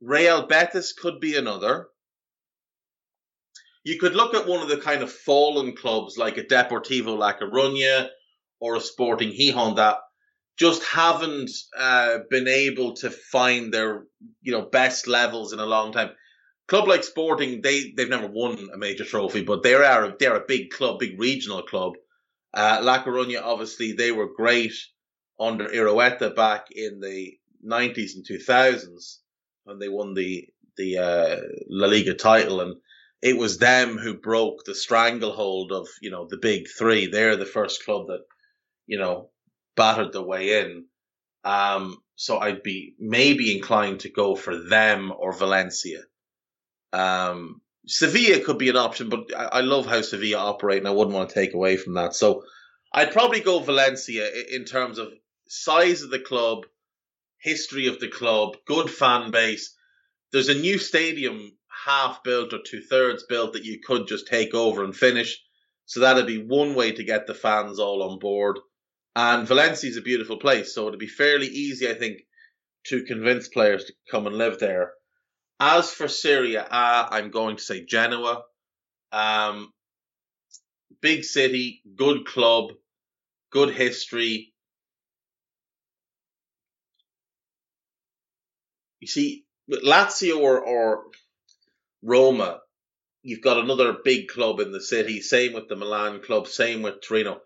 Real 0.01 0.47
Betis 0.47 0.93
could 0.93 1.21
be 1.21 1.37
another. 1.37 1.89
You 3.85 3.99
could 3.99 4.15
look 4.15 4.35
at 4.35 4.47
one 4.47 4.63
of 4.63 4.69
the 4.69 4.79
kind 4.79 5.03
of 5.03 5.13
fallen 5.13 5.77
clubs 5.77 6.17
like 6.17 6.39
a 6.39 6.45
Deportivo 6.45 7.17
La 7.17 7.33
Coruña 7.35 8.09
or 8.61 8.77
a 8.77 8.81
Sporting 8.81 9.31
Gijon 9.31 9.77
that 9.77 9.99
just 10.57 10.85
haven't 10.85 11.51
uh, 11.77 12.19
been 12.31 12.47
able 12.47 12.95
to 12.95 13.11
find 13.11 13.73
their 13.73 14.05
you 14.41 14.53
know 14.53 14.63
best 14.63 15.09
levels 15.09 15.53
in 15.53 15.59
a 15.59 15.67
long 15.67 15.93
time. 15.93 16.11
Club 16.73 16.89
like 16.89 17.05
Sporting, 17.05 17.61
they 17.61 17.93
they've 17.95 18.09
never 18.09 18.29
won 18.29 18.71
a 18.73 18.79
major 18.79 19.05
trophy, 19.05 19.43
but 19.43 19.63
they 19.63 19.75
are 19.75 20.17
they're 20.19 20.37
a 20.37 20.49
big 20.49 20.71
club, 20.71 21.01
big 21.01 21.21
regional 21.21 21.63
club. 21.63 21.93
Uh, 22.55 22.81
La 22.83 23.05
Coruña, 23.05 23.43
obviously, 23.43 23.93
they 23.93 24.11
were 24.11 24.33
great 24.35 24.73
under 25.39 25.69
Irureta 25.69 26.35
back 26.35 26.69
in 26.71 27.01
the 27.01 27.35
90s 27.63 28.15
and 28.15 28.25
2000s 28.27 29.19
when 29.65 29.79
they 29.79 29.91
won 29.91 30.15
the 30.15 30.49
the 30.79 30.97
uh, 30.97 31.37
La 31.69 31.89
Liga 31.89 32.15
title, 32.15 32.63
and 32.63 32.77
it 33.21 33.37
was 33.37 33.59
them 33.59 33.99
who 33.99 34.15
broke 34.15 34.65
the 34.65 34.75
stranglehold 34.75 35.73
of 35.73 35.87
you 36.01 36.11
know 36.11 36.27
the 36.27 36.39
big 36.39 36.69
three. 36.79 37.07
They're 37.07 37.37
the 37.37 37.45
first 37.59 37.85
club 37.85 38.07
that 38.07 38.23
you 38.87 38.99
know 38.99 39.29
battered 39.77 40.15
their 40.15 40.23
way 40.23 40.63
in. 40.63 40.87
Um, 41.45 41.99
so 42.17 42.39
I'd 42.39 42.63
be 42.63 42.95
maybe 42.99 43.55
inclined 43.55 44.01
to 44.01 44.11
go 44.11 44.35
for 44.37 44.57
them 44.57 45.13
or 45.15 45.35
Valencia. 45.35 46.01
Um, 46.93 47.61
Sevilla 47.87 48.41
could 48.45 48.59
be 48.59 48.69
an 48.69 48.77
option, 48.77 49.09
but 49.09 49.35
I, 49.37 49.45
I 49.45 49.61
love 49.61 49.87
how 49.87 50.03
Sevilla 50.03 50.39
operate, 50.39 50.79
and 50.79 50.89
I 50.89 50.93
wouldn't 50.93 51.17
want 51.17 51.29
to 51.29 51.35
take 51.35 51.55
away 51.55 51.77
from 51.77 51.95
that. 51.95 52.15
So 52.15 52.45
I'd 52.93 53.13
probably 53.13 53.41
go 53.41 53.59
Valencia 53.61 54.29
in 54.55 54.65
terms 54.65 54.99
of 54.99 55.13
size 55.49 56.03
of 56.03 56.11
the 56.11 56.19
club, 56.21 56.67
history 57.41 57.87
of 57.87 57.99
the 57.99 58.09
club, 58.09 58.57
good 58.67 58.91
fan 58.91 59.31
base. 59.31 59.75
There's 60.33 60.49
a 60.49 60.55
new 60.55 60.79
stadium 60.79 61.57
half 61.85 62.23
built 62.23 62.53
or 62.53 62.61
two 62.65 62.81
thirds 62.81 63.25
built 63.25 63.55
that 63.55 63.65
you 63.65 63.81
could 63.81 64.07
just 64.07 64.29
take 64.29 64.55
over 64.55 64.85
and 64.85 64.95
finish. 64.95 65.43
So 65.87 66.01
that'd 66.01 66.27
be 66.27 66.45
one 66.45 66.75
way 66.75 66.93
to 66.93 67.05
get 67.05 67.27
the 67.27 67.35
fans 67.35 67.79
all 67.79 68.03
on 68.03 68.19
board. 68.19 68.59
And 69.17 69.47
Valencia 69.47 69.91
is 69.91 69.97
a 69.97 70.03
beautiful 70.03 70.39
place, 70.39 70.75
so 70.75 70.89
it'd 70.89 71.01
be 71.01 71.07
fairly 71.07 71.49
easy, 71.49 71.89
I 71.89 71.95
think, 71.95 72.21
to 72.87 73.05
convince 73.05 73.49
players 73.49 73.85
to 73.85 73.93
come 74.11 74.27
and 74.27 74.37
live 74.37 74.59
there. 74.59 74.93
As 75.65 75.93
for 75.93 76.09
Serie 76.09 76.57
A, 76.57 76.67
I'm 76.73 77.31
going 77.31 77.57
to 77.57 77.63
say 77.63 77.85
Genoa. 77.85 78.43
Um, 79.13 79.73
big 81.01 81.23
city, 81.23 81.83
good 81.95 82.27
club, 82.27 82.73
good 83.53 83.73
history. 83.73 84.53
You 88.99 89.07
see, 89.07 89.45
with 89.69 89.85
Lazio 89.85 90.41
or, 90.41 90.61
or 90.61 91.05
Roma, 92.03 92.59
you've 93.23 93.41
got 93.41 93.59
another 93.59 93.95
big 94.05 94.27
club 94.27 94.59
in 94.59 94.73
the 94.73 94.81
city. 94.81 95.21
Same 95.21 95.53
with 95.53 95.69
the 95.69 95.77
Milan 95.77 96.23
club. 96.23 96.49
Same 96.49 96.83
with 96.83 97.03
Torino. 97.03 97.41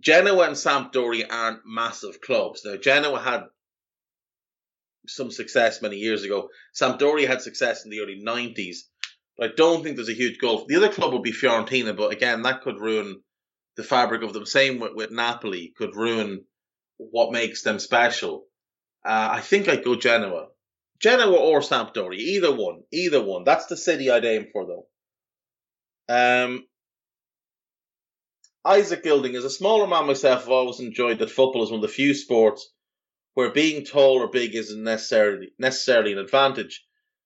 Genoa 0.00 0.48
and 0.48 0.56
Sampdoria 0.56 1.28
aren't 1.30 1.60
massive 1.64 2.20
clubs. 2.20 2.62
Now, 2.64 2.74
Genoa 2.74 3.20
had 3.20 3.44
some 5.06 5.30
success 5.30 5.82
many 5.82 5.96
years 5.96 6.22
ago. 6.22 6.48
Sampdoria 6.74 7.26
had 7.26 7.42
success 7.42 7.84
in 7.84 7.90
the 7.90 8.00
early 8.00 8.20
90s. 8.24 8.78
But 9.36 9.50
I 9.50 9.54
don't 9.54 9.82
think 9.82 9.96
there's 9.96 10.08
a 10.08 10.14
huge 10.14 10.38
gulf. 10.38 10.66
The 10.66 10.76
other 10.76 10.88
club 10.88 11.12
would 11.12 11.22
be 11.22 11.32
Fiorentina, 11.32 11.96
but 11.96 12.12
again, 12.12 12.42
that 12.42 12.62
could 12.62 12.80
ruin 12.80 13.22
the 13.76 13.84
fabric 13.84 14.22
of 14.22 14.32
them. 14.32 14.46
Same 14.46 14.80
with, 14.80 14.92
with 14.94 15.10
Napoli, 15.10 15.74
could 15.76 15.94
ruin 15.94 16.44
what 16.96 17.32
makes 17.32 17.62
them 17.62 17.78
special. 17.78 18.46
Uh, 19.04 19.28
I 19.32 19.40
think 19.40 19.68
I'd 19.68 19.84
go 19.84 19.94
Genoa. 19.94 20.48
Genoa 20.98 21.36
or 21.36 21.60
Sampdoria, 21.60 22.18
either 22.18 22.54
one, 22.54 22.82
either 22.90 23.22
one. 23.22 23.44
That's 23.44 23.66
the 23.66 23.76
city 23.76 24.10
I'd 24.10 24.24
aim 24.24 24.46
for, 24.52 24.66
though. 24.66 24.86
Um, 26.08 26.66
Isaac 28.64 29.02
Gilding, 29.02 29.36
as 29.36 29.44
a 29.44 29.50
smaller 29.50 29.86
man 29.86 30.06
myself, 30.06 30.44
I've 30.44 30.48
always 30.48 30.80
enjoyed 30.80 31.18
that 31.18 31.30
football 31.30 31.62
is 31.62 31.70
one 31.70 31.78
of 31.78 31.82
the 31.82 31.88
few 31.88 32.14
sports 32.14 32.72
where 33.36 33.50
being 33.52 33.84
tall 33.84 34.22
or 34.22 34.30
big 34.30 34.54
isn't 34.54 34.82
necessarily 34.82 35.52
necessarily 35.58 36.12
an 36.12 36.18
advantage. 36.18 36.82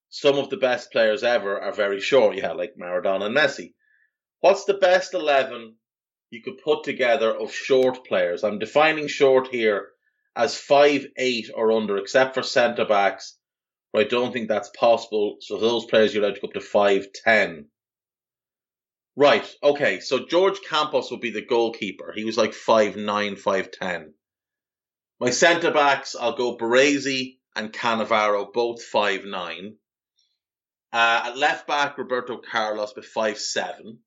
Some 0.09 0.39
of 0.39 0.51
the 0.51 0.57
best 0.57 0.91
players 0.91 1.23
ever 1.23 1.61
are 1.61 1.73
very 1.73 2.01
short, 2.01 2.37
yeah, 2.37 2.51
like 2.51 2.75
Maradona 2.77 3.27
and 3.27 3.37
Messi. 3.37 3.75
What's 4.41 4.65
the 4.65 4.75
best 4.75 5.15
eleven 5.15 5.77
you 6.31 6.43
could 6.43 6.59
put 6.65 6.83
together 6.83 7.33
of 7.33 7.55
short 7.55 8.05
players? 8.05 8.43
I'm 8.43 8.59
defining 8.59 9.07
short 9.07 9.47
here 9.47 9.91
as 10.35 10.57
five 10.57 11.07
eight 11.17 11.49
or 11.55 11.71
under, 11.71 11.97
except 11.97 12.35
for 12.35 12.43
centre 12.43 12.87
backs 12.87 13.39
I 13.95 14.03
don't 14.03 14.33
think 14.33 14.49
that's 14.49 14.71
possible. 14.71 15.37
So 15.41 15.59
those 15.59 15.85
players 15.85 16.13
you're 16.13 16.25
allowed 16.25 16.35
to 16.35 16.41
go 16.41 16.49
up 16.49 16.55
to 16.55 16.61
five 16.61 17.07
ten. 17.13 17.67
Right. 19.15 19.49
Okay. 19.63 20.01
So 20.01 20.27
Jorge 20.29 20.59
Campos 20.69 21.13
would 21.13 21.21
be 21.21 21.31
the 21.31 21.47
goalkeeper. 21.47 22.13
He 22.17 22.25
was 22.25 22.37
like 22.37 22.53
five 22.53 22.97
nine, 22.97 23.37
five 23.37 23.71
ten. 23.71 24.15
My 25.21 25.29
centre 25.31 25.71
backs, 25.71 26.17
I'll 26.19 26.35
go 26.37 26.57
Baresi 26.57 27.37
and 27.55 27.73
Cannavaro, 27.73 28.53
both 28.53 28.83
five 28.83 29.27
nine. 29.27 29.77
Uh, 30.93 31.23
at 31.27 31.37
left 31.37 31.67
back, 31.67 31.99
Roberto 31.99 32.39
Carlos 32.39 32.95
with 32.97 33.05
five 33.05 33.39
seven. 33.39 33.99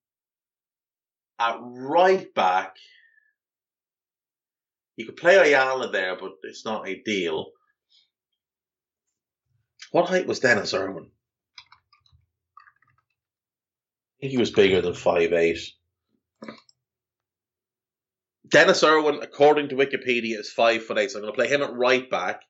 At 1.40 1.58
right 1.62 2.34
back, 2.34 2.76
you 4.96 5.06
could 5.06 5.18
play 5.18 5.36
Ayala 5.36 5.92
there, 5.92 6.16
but 6.16 6.34
it's 6.44 6.66
not 6.66 6.88
ideal. 6.88 7.52
What 9.92 10.10
height 10.10 10.26
was 10.26 10.40
Denis 10.40 10.74
Irwin? 10.74 11.12
I 14.18 14.22
think 14.22 14.32
he 14.32 14.38
was 14.38 14.52
bigger 14.52 14.82
than 14.82 14.96
five 14.96 15.32
eight. 15.32 15.60
Denis 18.54 18.84
Irwin, 18.84 19.20
according 19.24 19.70
to 19.70 19.76
Wikipedia, 19.76 20.38
is 20.40 20.52
five 20.52 20.86
foot 20.86 21.00
eight. 21.00 21.10
So 21.10 21.18
I'm 21.18 21.24
going 21.24 21.34
to 21.34 21.36
play 21.36 21.48
him 21.48 21.64
at 21.64 21.74
right 21.74 22.08
back. 22.08 22.44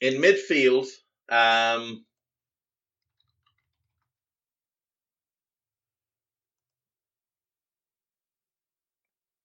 In 0.00 0.22
midfield, 0.22 0.86
um, 1.28 2.04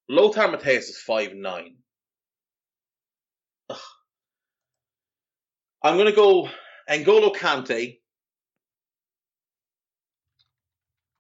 Lothar 0.08 0.48
Matthäus 0.48 0.90
is 0.90 1.00
five 1.00 1.34
nine. 1.34 1.78
Ugh. 3.72 3.78
I'm 5.82 5.96
going 5.96 6.06
to 6.06 6.16
go 6.16 6.50
N'Golo 6.88 7.36
Kante, 7.36 7.98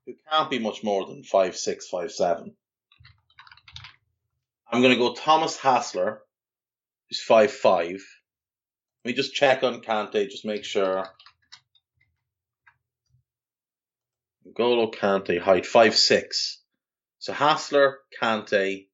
who 0.05 0.13
can't 0.32 0.51
be 0.51 0.59
much 0.59 0.84
more 0.84 1.07
than 1.07 1.23
five 1.23 1.57
six, 1.57 1.88
five 1.88 2.11
seven. 2.11 2.55
I'm 4.72 4.82
going 4.82 4.93
to 4.93 4.99
go 4.99 5.13
Thomas 5.13 5.57
Hassler, 5.57 6.22
who's 7.09 7.22
five 7.22 7.51
five. 7.51 8.03
Let 9.03 9.11
me 9.11 9.13
just 9.13 9.34
check 9.34 9.63
on 9.63 9.82
Kante, 9.82 10.30
just 10.30 10.45
make 10.45 10.65
sure. 10.65 11.07
Golo 14.53 14.91
Kante, 14.91 15.39
height 15.39 15.65
five 15.65 15.95
six. 15.95 16.61
So 17.20 17.34
Hassler, 17.34 17.99
Kante, 18.22 18.88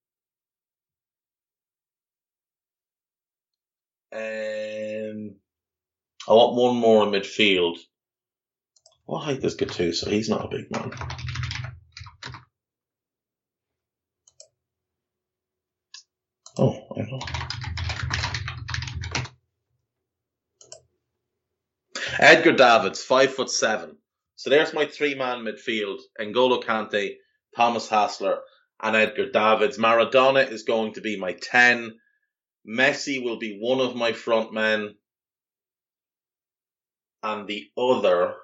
um, 4.14 5.36
I 6.28 6.34
want 6.34 6.56
one 6.56 6.76
more 6.78 7.04
in 7.04 7.12
midfield. 7.12 7.78
What 9.06 9.22
height 9.22 9.44
is 9.44 9.58
Gattuso? 9.58 10.10
He's 10.10 10.30
not 10.30 10.46
a 10.46 10.50
big 10.50 10.72
man. 10.72 10.92
Edgar 22.20 22.54
Davids, 22.54 23.04
five 23.04 23.34
foot 23.34 23.50
seven. 23.50 23.98
So 24.36 24.50
there's 24.50 24.74
my 24.74 24.86
three 24.86 25.16
man 25.16 25.40
midfield. 25.40 26.00
N'Golo 26.20 26.64
Kante, 26.64 27.16
Thomas 27.56 27.90
Hassler, 27.90 28.40
and 28.82 28.96
Edgar 28.96 29.32
Davids. 29.32 29.78
Maradona 29.78 30.50
is 30.50 30.64
going 30.64 30.94
to 30.94 31.02
be 31.02 31.18
my 31.18 31.34
10. 31.34 31.94
Messi 32.68 33.24
will 33.24 33.40
be 33.40 33.58
one 33.60 33.80
of 33.80 33.96
my 33.96 34.14
front 34.14 34.54
men 34.54 34.96
and 37.24 37.48
the 37.48 37.72
other 37.78 38.36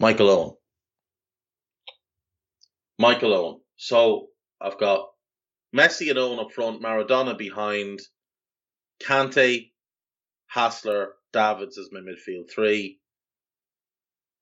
Michael 0.00 0.30
Owen. 0.30 0.54
Michael 2.98 3.34
Owen. 3.34 3.60
So 3.76 4.28
I've 4.60 4.78
got 4.78 5.08
Messi 5.74 6.10
and 6.10 6.18
Owen 6.18 6.38
up 6.38 6.52
front, 6.52 6.82
Maradona 6.82 7.36
behind, 7.36 8.00
Kante, 9.02 9.70
Hassler, 10.46 11.14
Davids 11.32 11.78
as 11.78 11.90
my 11.92 12.00
midfield 12.00 12.50
three, 12.50 13.00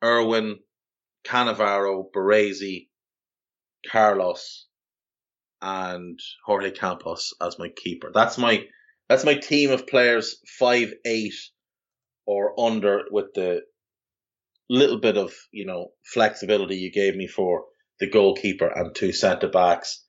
Irwin, 0.05 0.59
Cannavaro, 1.25 2.05
Baresi, 2.15 2.89
Carlos, 3.91 4.67
and 5.61 6.19
Jorge 6.45 6.71
Campos 6.71 7.35
as 7.41 7.59
my 7.59 7.69
keeper. 7.69 8.11
That's 8.15 8.39
my 8.39 8.67
that's 9.09 9.25
my 9.25 9.35
team 9.35 9.71
of 9.71 9.87
players 9.87 10.39
five 10.59 10.93
eight 11.05 11.35
or 12.27 12.59
under 12.61 13.05
with 13.11 13.35
the 13.35 13.63
little 14.69 14.99
bit 14.99 15.17
of 15.17 15.33
you 15.53 15.67
know 15.67 15.89
flexibility 16.05 16.77
you 16.77 16.91
gave 16.91 17.17
me 17.17 17.27
for 17.27 17.65
the 18.01 18.09
goalkeeper, 18.09 18.67
and 18.67 18.95
two 18.95 19.13
centre 19.13 19.49
backs. 19.49 20.05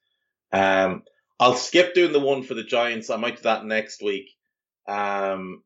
Um, 0.52 1.04
I'll 1.40 1.56
skip 1.56 1.94
doing 1.94 2.14
the 2.14 2.20
one 2.20 2.44
for 2.44 2.54
the 2.54 2.64
Giants. 2.64 3.10
I 3.10 3.18
might 3.18 3.38
do 3.38 3.44
that 3.44 3.66
next 3.66 4.02
week, 4.02 4.30
um, 4.88 5.64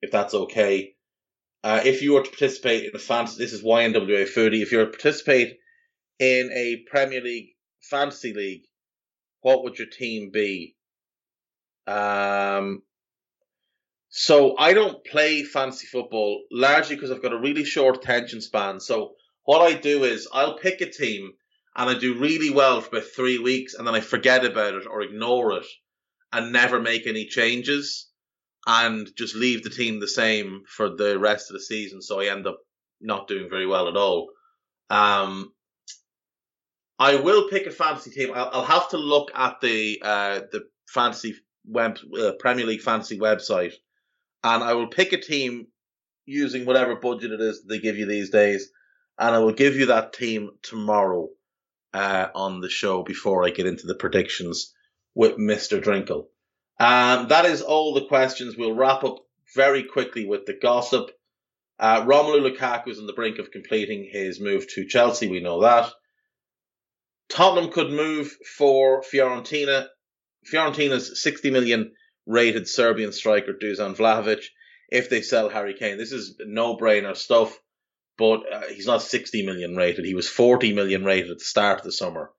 if 0.00 0.10
that's 0.10 0.34
okay. 0.34 0.94
Uh, 1.64 1.80
if 1.84 2.02
you 2.02 2.14
were 2.14 2.22
to 2.22 2.30
participate 2.30 2.84
in 2.84 2.90
a 2.94 2.98
fantasy, 2.98 3.38
this 3.38 3.52
is 3.52 3.62
YNWA 3.62 4.28
Foodie. 4.28 4.62
If 4.62 4.72
you 4.72 4.78
were 4.78 4.86
to 4.86 4.90
participate 4.90 5.58
in 6.18 6.50
a 6.52 6.84
Premier 6.90 7.20
League 7.20 7.50
fantasy 7.80 8.34
league, 8.34 8.64
what 9.42 9.62
would 9.62 9.78
your 9.78 9.88
team 9.88 10.30
be? 10.32 10.76
Um, 11.86 12.82
so 14.14 14.58
I 14.58 14.74
don't 14.74 15.02
play 15.06 15.42
fantasy 15.42 15.86
football 15.86 16.42
largely 16.52 16.96
because 16.96 17.10
I've 17.10 17.22
got 17.22 17.32
a 17.32 17.38
really 17.38 17.64
short 17.64 17.96
attention 17.96 18.42
span. 18.42 18.78
So 18.78 19.14
what 19.44 19.62
I 19.62 19.72
do 19.72 20.04
is 20.04 20.28
I'll 20.30 20.58
pick 20.58 20.82
a 20.82 20.90
team 20.90 21.32
and 21.74 21.88
I 21.88 21.98
do 21.98 22.18
really 22.18 22.50
well 22.50 22.82
for 22.82 22.88
about 22.88 23.08
three 23.16 23.38
weeks 23.38 23.72
and 23.72 23.86
then 23.86 23.94
I 23.94 24.00
forget 24.00 24.44
about 24.44 24.74
it 24.74 24.86
or 24.86 25.00
ignore 25.00 25.52
it 25.54 25.64
and 26.30 26.52
never 26.52 26.78
make 26.78 27.06
any 27.06 27.24
changes 27.24 28.10
and 28.66 29.08
just 29.16 29.34
leave 29.34 29.62
the 29.62 29.70
team 29.70 29.98
the 29.98 30.06
same 30.06 30.60
for 30.68 30.94
the 30.94 31.18
rest 31.18 31.48
of 31.48 31.54
the 31.54 31.62
season. 31.62 32.02
So 32.02 32.20
I 32.20 32.26
end 32.26 32.46
up 32.46 32.58
not 33.00 33.28
doing 33.28 33.48
very 33.48 33.66
well 33.66 33.88
at 33.88 33.96
all. 33.96 34.28
Um, 34.90 35.54
I 36.98 37.16
will 37.16 37.48
pick 37.48 37.66
a 37.66 37.70
fantasy 37.70 38.10
team. 38.10 38.32
I'll, 38.34 38.50
I'll 38.52 38.64
have 38.66 38.90
to 38.90 38.98
look 38.98 39.30
at 39.34 39.62
the 39.62 40.02
uh, 40.04 40.40
the 40.52 40.64
fantasy 40.86 41.34
web 41.64 41.98
uh, 42.14 42.32
Premier 42.38 42.66
League 42.66 42.82
fantasy 42.82 43.18
website, 43.18 43.72
and 44.44 44.62
I 44.62 44.74
will 44.74 44.88
pick 44.88 45.12
a 45.12 45.20
team 45.20 45.68
using 46.24 46.64
whatever 46.64 46.96
budget 46.96 47.32
it 47.32 47.40
is 47.40 47.64
they 47.64 47.78
give 47.78 47.96
you 47.96 48.06
these 48.06 48.30
days, 48.30 48.70
and 49.18 49.34
I 49.34 49.38
will 49.38 49.52
give 49.52 49.76
you 49.76 49.86
that 49.86 50.12
team 50.12 50.50
tomorrow 50.62 51.28
uh, 51.92 52.28
on 52.34 52.60
the 52.60 52.70
show 52.70 53.02
before 53.02 53.44
I 53.44 53.50
get 53.50 53.66
into 53.66 53.86
the 53.86 53.94
predictions 53.94 54.72
with 55.14 55.38
Mister 55.38 55.80
Drinkle. 55.80 56.28
Um, 56.78 57.28
that 57.28 57.44
is 57.44 57.62
all 57.62 57.94
the 57.94 58.06
questions. 58.06 58.56
We'll 58.56 58.74
wrap 58.74 59.04
up 59.04 59.18
very 59.54 59.84
quickly 59.84 60.24
with 60.24 60.46
the 60.46 60.54
gossip. 60.54 61.10
Uh, 61.78 62.02
Romelu 62.02 62.56
Lukaku 62.56 62.88
is 62.88 62.98
on 62.98 63.06
the 63.06 63.12
brink 63.12 63.38
of 63.38 63.50
completing 63.50 64.08
his 64.10 64.40
move 64.40 64.66
to 64.74 64.86
Chelsea. 64.86 65.28
We 65.28 65.40
know 65.40 65.62
that. 65.62 65.92
Tottenham 67.28 67.70
could 67.70 67.90
move 67.90 68.36
for 68.56 69.02
Fiorentina. 69.02 69.88
Fiorentina's 70.44 71.22
60 71.22 71.50
million 71.50 71.92
rated 72.26 72.68
Serbian 72.68 73.12
striker 73.12 73.52
Dusan 73.52 73.96
Vlahovic 73.96 74.44
if 74.90 75.08
they 75.08 75.22
sell 75.22 75.48
Harry 75.48 75.74
Kane. 75.74 75.98
This 75.98 76.12
is 76.12 76.36
no 76.40 76.76
brainer 76.76 77.16
stuff, 77.16 77.58
but 78.18 78.42
uh, 78.52 78.62
he's 78.70 78.86
not 78.86 79.02
60 79.02 79.44
million 79.44 79.74
rated. 79.74 80.04
He 80.04 80.14
was 80.14 80.28
40 80.28 80.74
million 80.74 81.04
rated 81.04 81.30
at 81.30 81.38
the 81.38 81.44
start 81.44 81.80
of 81.80 81.84
the 81.84 81.92
summer. 81.92 82.30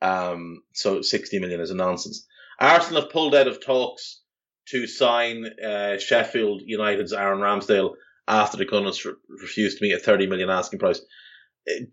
Um, 0.00 0.62
so 0.72 1.02
60 1.02 1.38
million 1.38 1.60
is 1.60 1.70
a 1.70 1.74
nonsense. 1.74 2.26
Arsenal 2.58 3.02
have 3.02 3.10
pulled 3.10 3.34
out 3.34 3.46
of 3.48 3.64
talks 3.64 4.20
to 4.68 4.86
sign 4.86 5.44
uh, 5.64 5.98
Sheffield 5.98 6.62
United's 6.64 7.12
Aaron 7.12 7.40
Ramsdale 7.40 7.94
after 8.26 8.56
the 8.56 8.64
Gunners 8.64 9.04
re- 9.04 9.14
refused 9.28 9.78
to 9.78 9.84
meet 9.84 9.94
a 9.94 9.98
30 9.98 10.26
million 10.26 10.50
asking 10.50 10.78
price. 10.78 11.00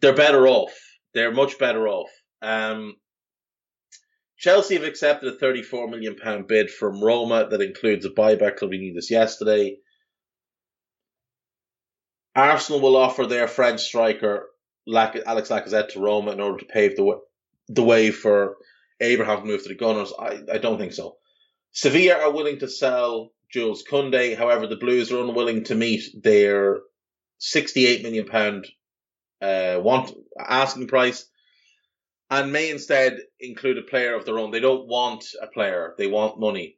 They're 0.02 0.16
better 0.16 0.48
off. 0.48 0.74
They're 1.14 1.32
much 1.32 1.58
better 1.58 1.88
off. 1.88 2.10
Um, 2.42 2.96
Chelsea 4.38 4.76
have 4.76 4.84
accepted 4.84 5.34
a 5.34 5.38
34 5.38 5.88
million 5.88 6.16
pound 6.16 6.48
bid 6.48 6.70
from 6.70 7.04
Roma 7.04 7.48
that 7.50 7.62
includes 7.62 8.06
a 8.06 8.10
buyback 8.10 8.58
club. 8.58 8.72
We 8.72 8.78
knew 8.78 8.94
this 8.94 9.12
yesterday. 9.12 9.78
Arsenal 12.36 12.82
will 12.82 12.98
offer 12.98 13.26
their 13.26 13.48
French 13.48 13.82
striker 13.82 14.50
Alex 14.88 15.50
Lacazette 15.50 15.90
to 15.90 16.00
Roma 16.00 16.32
in 16.32 16.42
order 16.42 16.60
to 16.60 16.66
pave 16.66 16.96
the 16.96 17.04
way, 17.04 17.16
the 17.70 17.84
way 17.84 18.12
for 18.12 18.58
Abraham 19.00 19.42
to 19.42 19.46
move 19.46 19.64
to 19.64 19.70
the 19.70 19.76
Gunners. 19.76 20.12
I, 20.18 20.40
I 20.52 20.58
don't 20.58 20.78
think 20.78 20.94
so. 20.94 21.18
Sevilla 21.72 22.20
are 22.20 22.32
willing 22.32 22.60
to 22.60 22.68
sell 22.68 23.32
Jules 23.52 23.84
Koundé. 23.90 24.38
However, 24.38 24.68
the 24.68 24.76
Blues 24.76 25.12
are 25.12 25.22
unwilling 25.22 25.64
to 25.66 25.76
meet 25.76 26.04
their 26.22 26.80
68 27.40 28.04
million 28.04 28.26
pound 28.26 28.68
uh, 29.42 29.80
want 29.82 30.12
asking 30.38 30.88
price 30.88 31.28
and 32.30 32.52
may 32.52 32.70
instead 32.72 33.20
include 33.40 33.78
a 33.78 33.84
player 33.84 34.16
of 34.16 34.26
their 34.26 34.40
own. 34.40 34.52
They 34.52 34.60
don't 34.60 34.88
want 34.88 35.26
a 35.42 35.48
player; 35.48 35.96
they 35.98 36.08
want 36.08 36.40
money. 36.40 36.78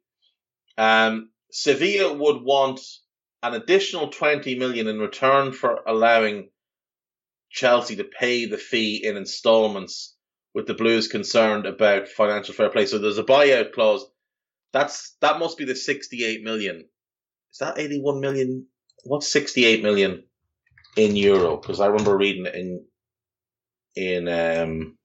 Um, 0.77 1.31
Sevilla 1.51 2.13
would 2.13 2.41
want 2.41 2.81
an 3.43 3.53
additional 3.53 4.09
20 4.09 4.57
million 4.57 4.87
in 4.87 4.99
return 4.99 5.51
for 5.53 5.81
allowing 5.87 6.49
Chelsea 7.49 7.95
to 7.97 8.03
pay 8.03 8.45
the 8.45 8.57
fee 8.57 9.01
in 9.03 9.15
installments 9.15 10.15
with 10.53 10.67
the 10.67 10.73
Blues 10.73 11.07
concerned 11.07 11.65
about 11.65 12.07
financial 12.09 12.53
fair 12.53 12.69
play. 12.69 12.85
So 12.85 12.97
there's 12.97 13.17
a 13.17 13.23
buyout 13.23 13.73
clause. 13.73 14.05
That's 14.73 15.15
that 15.21 15.39
must 15.39 15.57
be 15.57 15.65
the 15.65 15.75
68 15.75 16.43
million. 16.43 16.85
Is 17.51 17.59
that 17.59 17.79
81 17.79 18.19
million? 18.19 18.67
What's 19.03 19.31
68 19.31 19.81
million 19.81 20.23
in 20.97 21.15
euro? 21.15 21.57
Because 21.57 21.79
I 21.79 21.87
remember 21.87 22.17
reading 22.17 22.45
it 22.45 22.55
in 22.55 22.85
in 23.95 24.27
um 24.27 24.96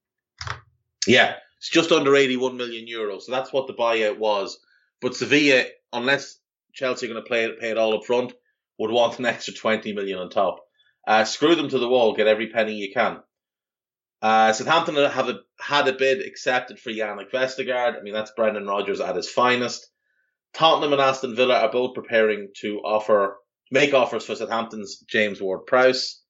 yeah, 1.07 1.37
it's 1.59 1.71
just 1.71 1.93
under 1.93 2.17
81 2.17 2.57
million 2.57 2.87
euros. 2.87 3.23
So 3.23 3.33
that's 3.33 3.53
what 3.53 3.67
the 3.67 3.75
buyout 3.75 4.19
was. 4.19 4.59
But 5.01 5.17
Sevilla, 5.17 5.65
unless 5.93 6.39
Chelsea 6.73 7.07
are 7.07 7.13
going 7.13 7.23
to 7.23 7.29
play 7.29 7.49
pay 7.59 7.71
it 7.71 7.79
all 7.79 7.97
up 7.97 8.05
front, 8.05 8.33
would 8.79 8.91
want 8.91 9.19
an 9.19 9.27
extra 9.27 9.55
20 9.55 9.93
million 9.93 10.19
on 10.19 10.31
top. 10.31 10.65
Uh, 11.07 11.25
screw 11.25 11.55
them 11.55 11.69
to 11.69 11.79
the 11.79 11.89
wall, 11.89 12.15
get 12.15 12.27
every 12.27 12.49
penny 12.49 12.75
you 12.75 12.93
can. 12.93 13.21
Uh, 14.21 14.53
Southampton 14.53 14.95
have 14.95 15.29
a, 15.29 15.41
had 15.59 15.89
a 15.89 15.93
bid 15.93 16.25
accepted 16.25 16.79
for 16.79 16.91
Jannik 16.91 17.33
Vestergaard. 17.33 17.99
I 17.99 18.03
mean, 18.03 18.15
that's 18.15 18.31
Brendan 18.37 18.67
Rodgers 18.67 19.01
at 19.01 19.17
his 19.17 19.29
finest. 19.29 19.89
Tottenham 20.55 20.93
and 20.93 21.03
Aston 21.03 21.35
Villa 21.35 21.59
are 21.61 21.73
both 21.73 21.95
preparing 21.95 22.51
to 22.61 22.79
offer, 22.85 23.39
make 23.71 23.95
offers 23.95 24.25
for 24.25 24.37
Southampton's 24.37 25.01
James 25.09 25.41
Ward-Prowse. 25.41 26.23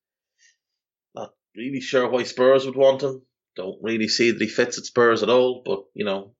Not 1.14 1.32
really 1.54 1.80
sure 1.80 2.08
why 2.08 2.22
Spurs 2.22 2.64
would 2.64 2.76
want 2.76 3.02
him. 3.02 3.22
Don't 3.54 3.82
really 3.82 4.08
see 4.08 4.30
that 4.30 4.40
he 4.40 4.48
fits 4.48 4.78
at 4.78 4.84
Spurs 4.84 5.22
at 5.22 5.28
all, 5.28 5.62
but 5.64 5.84
you 5.94 6.04
know. 6.04 6.34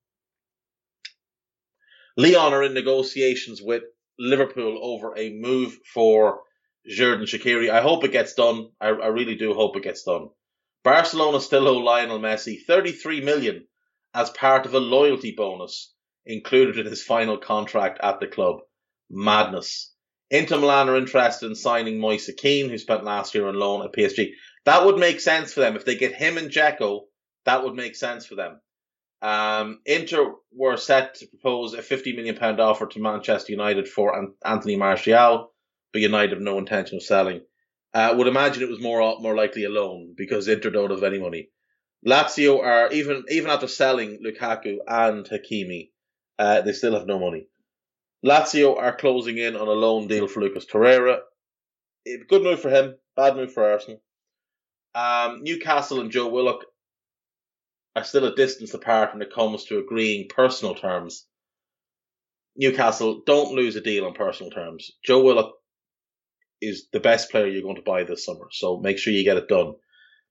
Lyon 2.16 2.52
are 2.52 2.62
in 2.62 2.74
negotiations 2.74 3.60
with 3.62 3.84
Liverpool 4.18 4.78
over 4.82 5.16
a 5.16 5.30
move 5.30 5.78
for 5.94 6.42
Xherdan 6.88 7.22
Shaqiri. 7.22 7.70
I 7.70 7.80
hope 7.80 8.04
it 8.04 8.12
gets 8.12 8.34
done. 8.34 8.70
I, 8.80 8.88
I 8.88 9.06
really 9.08 9.36
do 9.36 9.54
hope 9.54 9.76
it 9.76 9.82
gets 9.82 10.02
done. 10.02 10.28
Barcelona 10.84 11.40
still 11.40 11.68
owe 11.68 11.78
Lionel 11.78 12.18
Messi 12.18 12.64
33 12.66 13.20
million 13.20 13.66
as 14.14 14.30
part 14.30 14.66
of 14.66 14.74
a 14.74 14.80
loyalty 14.80 15.32
bonus 15.36 15.94
included 16.26 16.78
in 16.78 16.86
his 16.86 17.02
final 17.02 17.38
contract 17.38 18.00
at 18.02 18.20
the 18.20 18.26
club. 18.26 18.60
Madness. 19.10 19.92
Inter 20.30 20.58
Milan 20.58 20.88
are 20.88 20.96
interested 20.96 21.46
in 21.46 21.54
signing 21.54 22.00
Moise 22.00 22.30
Kean, 22.36 22.70
who 22.70 22.78
spent 22.78 23.04
last 23.04 23.34
year 23.34 23.46
on 23.46 23.54
loan 23.54 23.84
at 23.84 23.92
PSG. 23.92 24.32
That 24.64 24.84
would 24.86 24.98
make 24.98 25.20
sense 25.20 25.52
for 25.52 25.60
them. 25.60 25.76
If 25.76 25.84
they 25.84 25.96
get 25.96 26.14
him 26.14 26.38
and 26.38 26.50
Dzeko, 26.50 27.02
that 27.44 27.64
would 27.64 27.74
make 27.74 27.96
sense 27.96 28.26
for 28.26 28.36
them. 28.36 28.60
Um, 29.20 29.80
Inter 29.86 30.34
were 30.52 30.76
set 30.76 31.14
to 31.16 31.26
propose 31.26 31.74
a 31.74 31.78
£50 31.78 32.16
million 32.16 32.36
offer 32.60 32.86
to 32.86 33.00
Manchester 33.00 33.52
United 33.52 33.88
for 33.88 34.34
Anthony 34.44 34.76
Martial, 34.76 35.52
but 35.92 36.02
United 36.02 36.32
have 36.32 36.40
no 36.40 36.58
intention 36.58 36.96
of 36.96 37.04
selling. 37.04 37.42
Uh, 37.94 38.14
would 38.16 38.26
imagine 38.26 38.62
it 38.62 38.70
was 38.70 38.80
more 38.80 39.18
more 39.20 39.36
likely 39.36 39.64
a 39.64 39.68
loan 39.68 40.14
because 40.16 40.48
Inter 40.48 40.70
don't 40.70 40.90
have 40.90 41.02
any 41.02 41.18
money. 41.18 41.50
Lazio 42.06 42.58
are 42.60 42.90
even 42.90 43.24
even 43.28 43.50
after 43.50 43.68
selling 43.68 44.18
Lukaku 44.24 44.78
and 44.88 45.26
Hakimi, 45.26 45.90
uh, 46.38 46.62
they 46.62 46.72
still 46.72 46.94
have 46.94 47.06
no 47.06 47.18
money. 47.18 47.46
Lazio 48.24 48.76
are 48.78 48.96
closing 48.96 49.36
in 49.38 49.56
on 49.56 49.68
a 49.68 49.72
loan 49.72 50.08
deal 50.08 50.26
for 50.26 50.40
Lucas 50.40 50.64
Torreira. 50.64 51.20
Good 52.06 52.42
move 52.42 52.60
for 52.60 52.70
him, 52.70 52.96
bad 53.14 53.36
move 53.36 53.52
for 53.52 53.70
Arsenal. 53.70 54.00
Um, 54.94 55.42
Newcastle 55.42 56.00
and 56.00 56.10
Joe 56.10 56.28
Willock 56.28 56.64
are 57.96 58.04
still 58.04 58.24
a 58.26 58.34
distance 58.34 58.74
apart 58.74 59.12
when 59.12 59.22
it 59.22 59.32
comes 59.32 59.64
to 59.64 59.78
agreeing 59.78 60.28
personal 60.28 60.74
terms. 60.74 61.26
Newcastle 62.56 63.22
don't 63.24 63.54
lose 63.54 63.76
a 63.76 63.80
deal 63.80 64.04
on 64.04 64.12
personal 64.12 64.50
terms. 64.50 64.90
Joe 65.04 65.22
Willock 65.22 65.52
is 66.60 66.86
the 66.92 67.00
best 67.00 67.30
player 67.30 67.46
you're 67.46 67.62
going 67.62 67.76
to 67.76 67.82
buy 67.82 68.04
this 68.04 68.24
summer, 68.24 68.48
so 68.50 68.78
make 68.78 68.98
sure 68.98 69.12
you 69.12 69.24
get 69.24 69.36
it 69.38 69.48
done. 69.48 69.74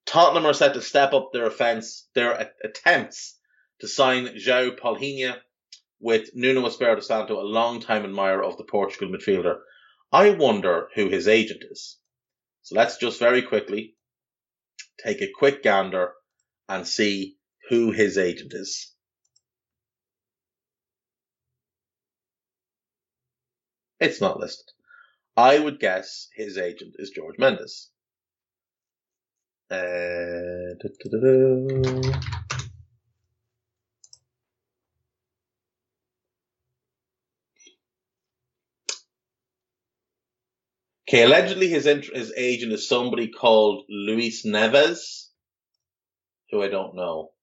Tottenham 0.05 0.45
are 0.45 0.53
set 0.53 0.73
to 0.75 0.81
step 0.81 1.13
up 1.13 1.29
their 1.33 1.45
offence, 1.45 2.07
their 2.15 2.49
attempts 2.63 3.37
to 3.79 3.87
sign 3.87 4.27
João 4.37 4.77
Palhinha 4.79 5.37
with 5.99 6.29
Nuno 6.33 6.65
Espirito 6.65 7.01
Santo, 7.01 7.39
a 7.39 7.43
long-time 7.43 8.03
admirer 8.03 8.43
of 8.43 8.57
the 8.57 8.63
Portugal 8.63 9.09
midfielder. 9.09 9.57
I 10.11 10.31
wonder 10.31 10.87
who 10.95 11.09
his 11.09 11.27
agent 11.27 11.63
is. 11.69 11.97
So 12.63 12.75
let's 12.75 12.97
just 12.97 13.19
very 13.19 13.41
quickly 13.41 13.95
take 15.03 15.21
a 15.21 15.31
quick 15.37 15.63
gander 15.63 16.11
and 16.69 16.87
see 16.87 17.37
who 17.69 17.91
his 17.91 18.17
agent 18.17 18.53
is. 18.53 18.93
It's 23.99 24.19
not 24.21 24.39
listed. 24.39 24.65
I 25.37 25.59
would 25.59 25.79
guess 25.79 26.27
his 26.35 26.57
agent 26.57 26.95
is 26.97 27.11
George 27.11 27.35
Mendes. 27.37 27.89
Uh, 29.69 30.75
Okay, 41.11 41.23
allegedly 41.23 41.67
his 41.67 41.87
int- 41.87 42.15
his 42.15 42.31
agent 42.37 42.71
is 42.71 42.87
somebody 42.87 43.27
called 43.27 43.83
Luis 43.89 44.45
Neves, 44.45 45.27
who 46.49 46.63
I 46.63 46.69
don't 46.69 46.95
know. 46.95 47.33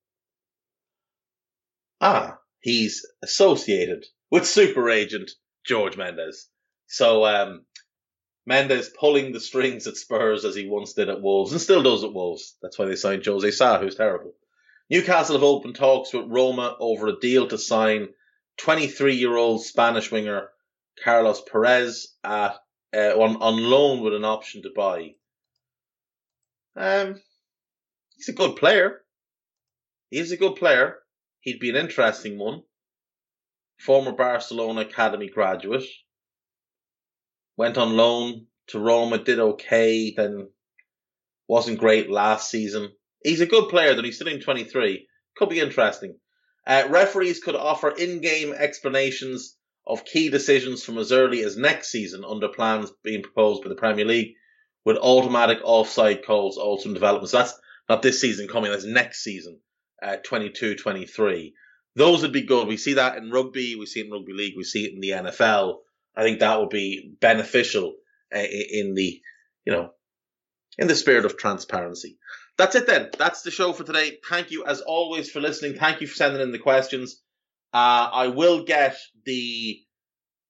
Ah, 2.01 2.39
he's 2.61 3.05
associated 3.23 4.07
with 4.31 4.47
super 4.47 4.89
agent 4.89 5.33
George 5.67 5.99
Mendes. 5.99 6.49
So 6.87 7.27
um, 7.27 7.67
Mendes 8.47 8.89
pulling 8.89 9.33
the 9.33 9.41
strings 9.41 9.87
at 9.87 9.99
Spurs 9.99 10.47
as 10.47 10.55
he 10.55 10.67
once 10.67 10.95
did 10.95 11.11
at 11.11 11.21
Wolves 11.21 11.53
and 11.53 11.61
still 11.61 11.83
does 11.83 12.05
at 12.05 12.15
Wolves. 12.15 12.57
That's 12.63 12.79
why 12.79 12.87
they 12.87 12.97
signed 12.97 13.27
Jose 13.27 13.51
Sa, 13.51 13.79
who's 13.79 13.97
terrible. 13.97 14.33
Newcastle 14.89 15.37
have 15.37 15.43
opened 15.43 15.75
talks 15.75 16.15
with 16.15 16.25
Roma 16.27 16.75
over 16.81 17.09
a 17.09 17.21
deal 17.21 17.47
to 17.49 17.59
sign 17.59 18.09
23 18.61 19.17
year 19.17 19.37
old 19.37 19.63
Spanish 19.63 20.11
winger 20.11 20.49
Carlos 21.05 21.43
Perez 21.43 22.15
at 22.25 22.57
uh, 22.95 23.15
on 23.21 23.37
on 23.37 23.63
loan 23.63 24.03
with 24.03 24.15
an 24.15 24.25
option 24.25 24.63
to 24.63 24.71
buy. 24.75 25.15
Um, 26.77 27.21
he's 28.17 28.29
a 28.29 28.33
good 28.33 28.57
player. 28.57 29.01
He's 30.11 30.33
a 30.33 30.37
good 30.37 30.57
player. 30.57 30.99
He'd 31.41 31.61
be 31.61 31.71
an 31.71 31.77
interesting 31.77 32.39
one. 32.39 32.63
Former 33.79 34.13
Barcelona 34.13 34.83
academy 34.83 35.29
graduate. 35.29 35.85
Went 37.57 37.79
on 37.79 37.97
loan 37.97 38.47
to 38.69 38.79
Roma, 38.79 39.19
did 39.19 39.39
okay, 39.39 40.13
then 40.17 40.49
wasn't 41.49 41.81
great 41.81 42.11
last 42.11 42.51
season. 42.51 42.91
He's 43.25 43.41
a 43.41 43.47
good 43.47 43.69
player, 43.69 43.95
though 43.95 44.03
he's 44.03 44.17
still 44.17 44.29
in 44.29 44.41
23. 44.41 45.09
Could 45.37 45.49
be 45.49 45.61
interesting. 45.61 46.17
Uh, 46.67 46.85
referees 46.91 47.41
could 47.41 47.57
offer 47.57 47.91
in-game 47.91 48.53
explanations 48.53 49.57
of 49.89 50.05
key 50.05 50.29
decisions 50.29 50.85
from 50.85 50.99
as 50.99 51.13
early 51.13 51.43
as 51.43 51.57
next 51.57 51.91
season 51.91 52.25
under 52.25 52.49
plans 52.49 52.93
being 53.03 53.23
proposed 53.23 53.63
by 53.63 53.71
the 53.71 53.75
Premier 53.75 54.05
League, 54.05 54.35
with 54.85 54.99
automatic 54.99 55.59
offside 55.65 56.25
calls 56.25 56.59
also 56.59 56.89
in 56.89 56.95
development. 56.95 57.31
So 57.31 57.39
that's 57.39 57.59
not 57.89 58.03
this 58.03 58.21
season 58.21 58.49
coming, 58.49 58.71
that's 58.71 58.85
next 58.85 59.25
season, 59.25 59.61
uh, 60.03 60.17
22 60.17 60.77
23. 60.77 61.55
Those 61.97 62.23
would 62.23 62.33
be 62.33 62.43
good. 62.43 62.69
We 62.69 62.77
see 62.77 62.95
that 62.95 63.17
in 63.17 63.31
rugby, 63.31 63.75
we 63.75 63.87
see 63.87 64.01
it 64.01 64.07
in 64.07 64.13
rugby 64.13 64.35
league, 64.35 64.55
we 64.57 64.65
see 64.65 64.85
it 64.85 64.93
in 64.93 65.01
the 65.01 65.11
NFL. 65.11 65.79
I 66.15 66.23
think 66.23 66.41
that 66.41 66.61
would 66.61 66.71
be 66.71 67.15
beneficial 67.21 67.95
uh, 68.35 68.39
in 68.39 68.95
the, 68.95 69.21
you 69.65 69.73
know, 69.73 69.91
in 70.77 70.87
the 70.87 70.95
spirit 70.95 71.25
of 71.25 71.37
transparency. 71.37 72.19
That's 72.59 72.75
it 72.75 72.87
then. 72.87 73.11
That's 73.17 73.43
the 73.43 73.51
show 73.51 73.73
for 73.73 73.85
today. 73.85 74.19
Thank 74.29 74.51
you 74.51 74.65
as 74.67 74.81
always 74.81 75.31
for 75.31 75.41
listening. 75.41 75.75
Thank 75.75 76.01
you 76.01 76.07
for 76.07 76.15
sending 76.15 76.43
in 76.43 76.53
the 76.53 76.59
questions. 76.59 77.23
Uh, 77.73 78.11
I 78.13 78.29
will 78.29 78.65
get 78.65 78.97
the 79.25 79.81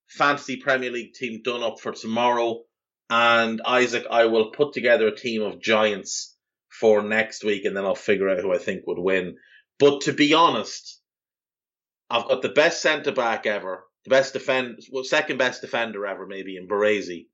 fantasy 0.08 0.56
Premier 0.56 0.90
League 0.90 1.14
team 1.14 1.42
done 1.42 1.62
up 1.62 1.80
for 1.80 1.92
tomorrow. 1.92 2.62
And 3.10 3.60
Isaac, 3.64 4.06
I 4.10 4.26
will 4.26 4.50
put 4.50 4.72
together 4.72 5.08
a 5.08 5.16
team 5.16 5.42
of 5.42 5.60
giants 5.60 6.36
for 6.68 7.02
next 7.02 7.42
week 7.42 7.64
and 7.64 7.76
then 7.76 7.84
I'll 7.84 7.94
figure 7.94 8.28
out 8.28 8.40
who 8.40 8.52
I 8.52 8.58
think 8.58 8.86
would 8.86 8.98
win. 8.98 9.36
But 9.78 10.02
to 10.02 10.12
be 10.12 10.34
honest, 10.34 11.00
I've 12.10 12.28
got 12.28 12.42
the 12.42 12.48
best 12.48 12.82
centre 12.82 13.12
back 13.12 13.46
ever, 13.46 13.84
the 14.04 14.10
best 14.10 14.32
defend, 14.32 14.80
well, 14.90 15.04
second 15.04 15.38
best 15.38 15.60
defender 15.60 16.06
ever, 16.06 16.26
maybe 16.26 16.56
in 16.56 16.68
Baresi. 16.68 17.26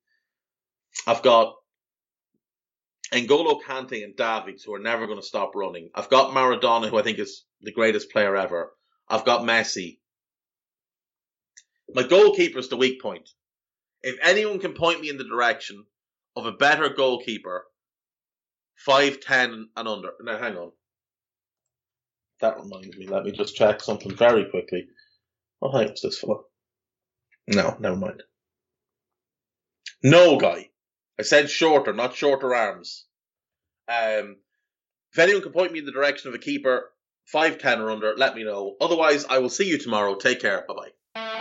I've 1.06 1.22
got 1.22 1.54
N'Golo 3.12 3.60
Kante 3.62 4.02
and 4.02 4.16
Davids, 4.16 4.64
who 4.64 4.74
are 4.74 4.80
never 4.80 5.06
going 5.06 5.20
to 5.20 5.26
stop 5.26 5.54
running. 5.54 5.90
I've 5.94 6.10
got 6.10 6.34
Maradona, 6.34 6.88
who 6.88 6.98
I 6.98 7.02
think 7.02 7.18
is 7.18 7.44
the 7.60 7.72
greatest 7.72 8.10
player 8.10 8.36
ever. 8.36 8.72
I've 9.08 9.24
got 9.24 9.42
Messi. 9.42 9.98
My 11.92 12.02
goalkeeper 12.02 12.58
is 12.58 12.68
the 12.68 12.76
weak 12.76 13.00
point. 13.00 13.28
If 14.02 14.16
anyone 14.22 14.58
can 14.58 14.74
point 14.74 15.00
me 15.00 15.08
in 15.08 15.18
the 15.18 15.24
direction 15.28 15.84
of 16.36 16.46
a 16.46 16.52
better 16.52 16.88
goalkeeper, 16.88 17.64
5'10 18.86 19.64
and 19.76 19.88
under. 19.88 20.10
Now, 20.22 20.38
hang 20.38 20.56
on. 20.56 20.72
That 22.40 22.58
reminds 22.58 22.96
me. 22.96 23.06
Let 23.06 23.24
me 23.24 23.32
just 23.32 23.54
check 23.54 23.80
something 23.80 24.14
very 24.14 24.44
quickly. 24.50 24.86
What 25.60 25.72
height 25.72 25.92
is 25.92 26.00
this 26.02 26.18
fella? 26.18 26.40
No, 27.46 27.76
never 27.78 27.96
mind. 27.96 28.22
No, 30.02 30.36
guy. 30.38 30.68
I 31.18 31.22
said 31.22 31.48
shorter, 31.48 31.92
not 31.92 32.14
shorter 32.14 32.54
arms. 32.54 33.06
Um, 33.88 34.36
if 35.12 35.18
anyone 35.18 35.42
can 35.42 35.52
point 35.52 35.72
me 35.72 35.78
in 35.78 35.86
the 35.86 35.92
direction 35.92 36.28
of 36.28 36.34
a 36.34 36.38
keeper, 36.38 36.90
5'10 37.32 37.78
or 37.80 37.90
under, 37.90 38.14
let 38.16 38.34
me 38.34 38.44
know. 38.44 38.76
Otherwise, 38.80 39.24
I 39.28 39.38
will 39.38 39.50
see 39.50 39.68
you 39.68 39.78
tomorrow. 39.78 40.14
Take 40.16 40.40
care. 40.40 40.64
Bye 40.66 40.74
bye. 40.74 41.40